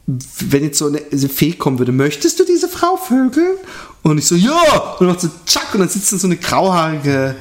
[0.07, 3.57] wenn jetzt so eine, eine Fee kommen würde, möchtest du diese Frau vögeln?
[4.03, 4.97] Und ich so, ja!
[4.99, 7.37] Und dann macht so, tschack, und dann sitzt dann so eine grauhaarige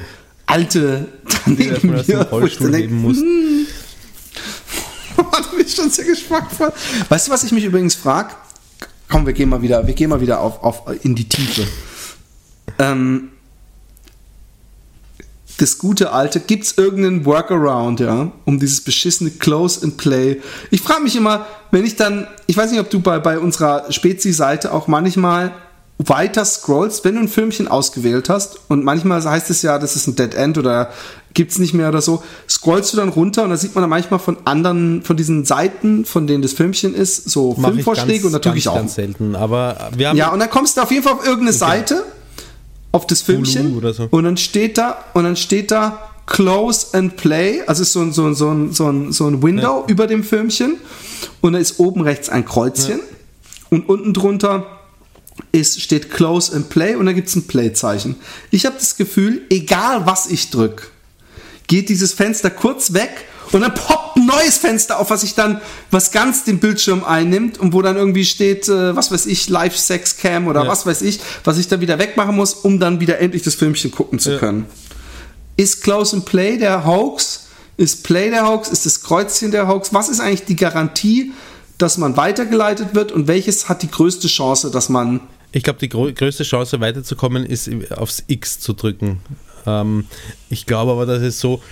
[0.46, 1.08] Alte
[1.44, 2.04] daneben dem mir.
[2.30, 2.72] wo ich dann
[5.16, 6.72] da bin ich schon sehr geschmackvoll.
[7.08, 8.34] Weißt du, was ich mich übrigens frage?
[9.08, 11.66] Komm, wir gehen mal wieder, wir gehen mal wieder auf, auf in die Tiefe.
[12.78, 13.30] Ähm,
[15.58, 20.40] das gute alte, gibt es irgendeinen Workaround, ja, um dieses beschissene Close and Play?
[20.70, 23.90] Ich frage mich immer, wenn ich dann, ich weiß nicht, ob du bei, bei unserer
[23.90, 25.52] Spezi-Seite auch manchmal
[25.98, 30.06] weiter scrollst, wenn du ein Filmchen ausgewählt hast und manchmal heißt es ja, das ist
[30.06, 30.90] ein Dead End oder
[31.34, 34.18] gibt's nicht mehr oder so, scrollst du dann runter und da sieht man dann manchmal
[34.18, 38.44] von anderen, von diesen Seiten, von denen das Filmchen ist, so Mach Filmvorschläge ganz, und
[38.44, 38.74] drücke ganz, auch.
[38.74, 39.36] ganz selten.
[39.36, 42.04] Aber wir haben Ja, und dann kommst du auf jeden Fall auf irgendeine Seite,
[42.92, 44.08] auf das Filmchen, so.
[44.10, 48.12] und dann steht da, und dann steht da Close and Play, also ist so ein,
[48.12, 50.76] so ein, so ein, so ein, so ein Window über dem Filmchen,
[51.40, 53.00] und da ist oben rechts ein Kreuzchen,
[53.70, 54.66] und unten drunter
[55.52, 58.16] ist, steht Close and Play, und da gibt es ein Play-Zeichen.
[58.50, 60.84] Ich habe das Gefühl, egal was ich drücke,
[61.68, 63.10] geht dieses Fenster kurz weg
[63.52, 67.58] und dann poppt ein neues Fenster auf, was sich dann, was ganz den Bildschirm einnimmt
[67.58, 70.68] und wo dann irgendwie steht, äh, was weiß ich, Live-Sex-Cam oder Ja.
[70.68, 73.90] was weiß ich, was ich dann wieder wegmachen muss, um dann wieder endlich das Filmchen
[73.92, 74.38] gucken zu Ja.
[74.38, 74.66] können.
[75.56, 77.46] Ist Close and Play der Hoax?
[77.76, 78.68] Ist Play der Hoax?
[78.68, 79.92] Ist das Kreuzchen der Hoax?
[79.94, 81.32] Was ist eigentlich die Garantie,
[81.78, 85.20] dass man weitergeleitet wird und welches hat die größte Chance, dass man
[85.52, 89.20] Ich glaube, die größte Chance weiterzukommen ist, aufs X zu drücken.
[89.66, 90.06] Ähm,
[90.50, 91.62] ich glaube aber, dass es so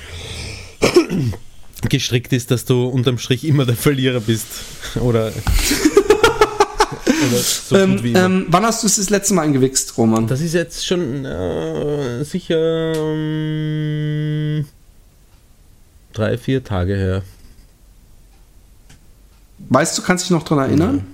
[1.88, 4.46] gestrickt ist, dass du unterm Strich immer der Verlierer bist.
[5.00, 5.32] Oder,
[7.42, 10.26] so ähm, ähm, wann hast du es das letzte Mal eingewichst, Roman?
[10.26, 14.66] das ist jetzt schon äh, sicher ähm,
[16.12, 17.22] drei, vier Tage her.
[19.68, 21.06] Weißt du, kannst dich noch dran erinnern?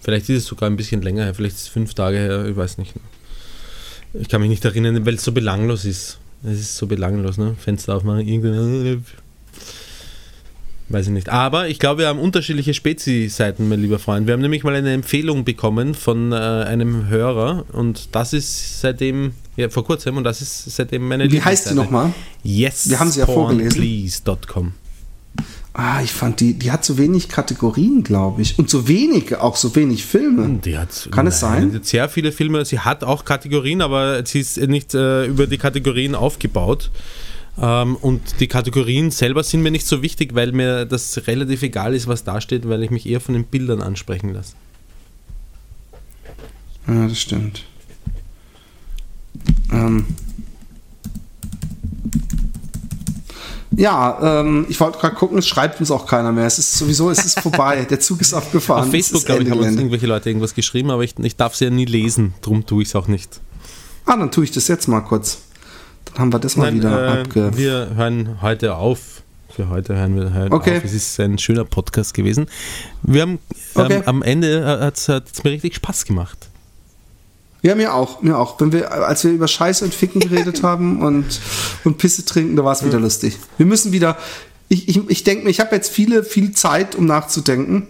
[0.00, 2.56] Vielleicht ist es sogar ein bisschen länger her, vielleicht ist es fünf Tage her, ich
[2.56, 2.94] weiß nicht.
[4.14, 6.18] Ich kann mich nicht erinnern, weil es so belanglos ist.
[6.44, 7.56] Es ist so belanglos, ne?
[7.58, 9.00] Fenster aufmachen, irgendwie.
[10.90, 11.28] Weiß ich nicht.
[11.28, 14.26] Aber ich glaube, wir haben unterschiedliche Spezi-Seiten, mein lieber Freund.
[14.26, 19.32] Wir haben nämlich mal eine Empfehlung bekommen von äh, einem Hörer und das ist seitdem,
[19.56, 22.14] ja, vor kurzem, und das ist seitdem meine Wie heißt die nochmal?
[22.42, 22.88] Yes.
[22.88, 23.78] Wir haben sie ja vorgelesen.
[23.78, 24.72] Please.com.
[25.74, 28.58] Ah, ich fand die, die hat so wenig Kategorien, glaube ich.
[28.58, 30.60] Und so wenige, auch so wenig Filme.
[30.64, 31.80] Die hat, Kann es sein?
[31.82, 32.64] Sehr viele Filme.
[32.64, 36.90] Sie hat auch Kategorien, aber sie ist nicht äh, über die Kategorien aufgebaut.
[37.60, 41.94] Ähm, und die Kategorien selber sind mir nicht so wichtig, weil mir das relativ egal
[41.94, 44.54] ist, was da steht, weil ich mich eher von den Bildern ansprechen lasse.
[46.86, 47.64] Ja, das stimmt.
[49.70, 50.06] Ähm.
[53.78, 56.46] Ja, ähm, ich wollte gerade gucken, es schreibt uns auch keiner mehr.
[56.46, 57.84] Es ist sowieso, es ist vorbei.
[57.90, 58.84] Der Zug ist abgefahren.
[58.84, 61.66] Auf Facebook, glaube ich, haben uns irgendwelche Leute irgendwas geschrieben, aber ich, ich darf sie
[61.66, 63.40] ja nie lesen, darum tue ich es auch nicht.
[64.04, 65.38] Ah, dann tue ich das jetzt mal kurz.
[66.06, 67.50] Dann haben wir das mal Nein, wieder äh, abge...
[67.56, 69.22] wir hören heute auf.
[69.48, 70.78] Für heute hören wir hören Okay.
[70.78, 70.84] auf.
[70.84, 72.46] Es ist ein schöner Podcast gewesen.
[73.02, 73.38] Wir haben
[73.74, 73.94] Okay.
[73.98, 75.08] ähm, am Ende hat es
[75.44, 76.48] mir richtig Spaß gemacht.
[77.62, 78.60] Ja, mir auch, mir auch.
[78.60, 81.40] Wenn wir, als wir über Scheiße und Ficken geredet haben und,
[81.84, 83.36] und Pisse trinken, da war es wieder lustig.
[83.56, 84.16] Wir müssen wieder.
[84.68, 87.88] Ich, ich, ich denke mir, ich habe jetzt viele, viel Zeit, um nachzudenken,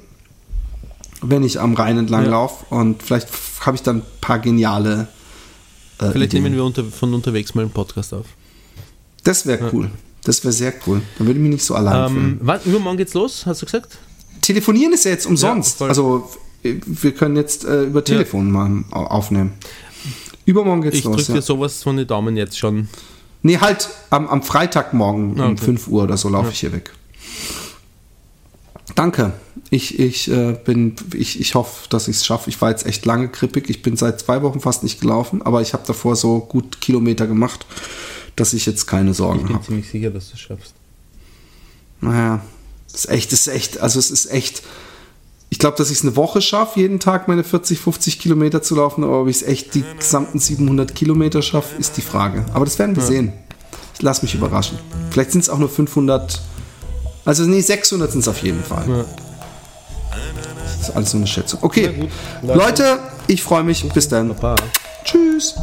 [1.21, 2.31] wenn ich am Rhein entlang Ja.
[2.31, 2.65] laufe.
[2.73, 3.29] Und vielleicht
[3.61, 5.09] habe ich dann ein paar geniale.
[6.01, 6.45] Äh, Vielleicht Ideen.
[6.45, 8.27] nehmen wir unter, von unterwegs mal einen Podcast auf.
[9.25, 9.91] Das wäre cool.
[10.25, 11.03] Das wäre sehr cool.
[11.19, 12.25] Dann würde ich mich nicht so allein fühlen.
[12.25, 13.99] Ähm, wann, übermorgen geht's los, hast du gesagt?
[14.41, 15.81] Telefonieren ist ja jetzt umsonst.
[15.81, 16.31] Ja, also
[16.63, 19.53] wir können jetzt äh, über Telefon mal au- aufnehmen.
[20.45, 21.17] Übermorgen geht's Ich los.
[21.17, 21.35] drücke Ja.
[21.37, 22.89] dir sowas von den Daumen jetzt schon.
[23.43, 25.65] Nee, halt am, am Freitagmorgen Ah, um okay.
[25.65, 26.93] 5 Uhr oder so laufe ich hier weg.
[28.95, 29.33] Danke.
[29.71, 32.49] Ich, ich, äh, bin, ich, ich hoffe, dass ich es schaffe.
[32.51, 33.69] Ich war jetzt echt lange krippig.
[33.69, 37.27] Ich bin seit zwei Wochen fast nicht gelaufen, aber ich habe davor so gut Kilometer
[37.27, 37.67] gemacht,
[38.35, 39.65] dass ich jetzt keine Ich Sorgen bin habe.
[39.67, 40.75] ziemlich sicher, dass du es schaffst.
[42.01, 42.41] Naja,
[42.91, 44.63] das ist echt, das ist echt, also es ist echt.
[45.51, 48.77] Ich glaube, dass ich es eine Woche schaffe, jeden Tag meine 40, 50 Kilometer zu
[48.77, 52.45] laufen, aber ob ich es echt die gesamten 700 Kilometer schaffe, ist die Frage.
[52.53, 53.33] Aber das werden wir sehen.
[53.95, 54.79] Ich lass mich überraschen.
[55.11, 56.41] Vielleicht sind es auch nur 500,
[57.25, 58.85] also nee, 600 sind es auf jeden Fall.
[58.89, 59.05] Ja.
[60.79, 61.61] Das ist alles nur eine Schätzung.
[61.63, 62.09] Okay,
[62.43, 62.99] Leute.
[63.27, 63.87] Ich freue mich.
[63.93, 64.35] Bis dann.
[65.05, 65.55] Tschüss.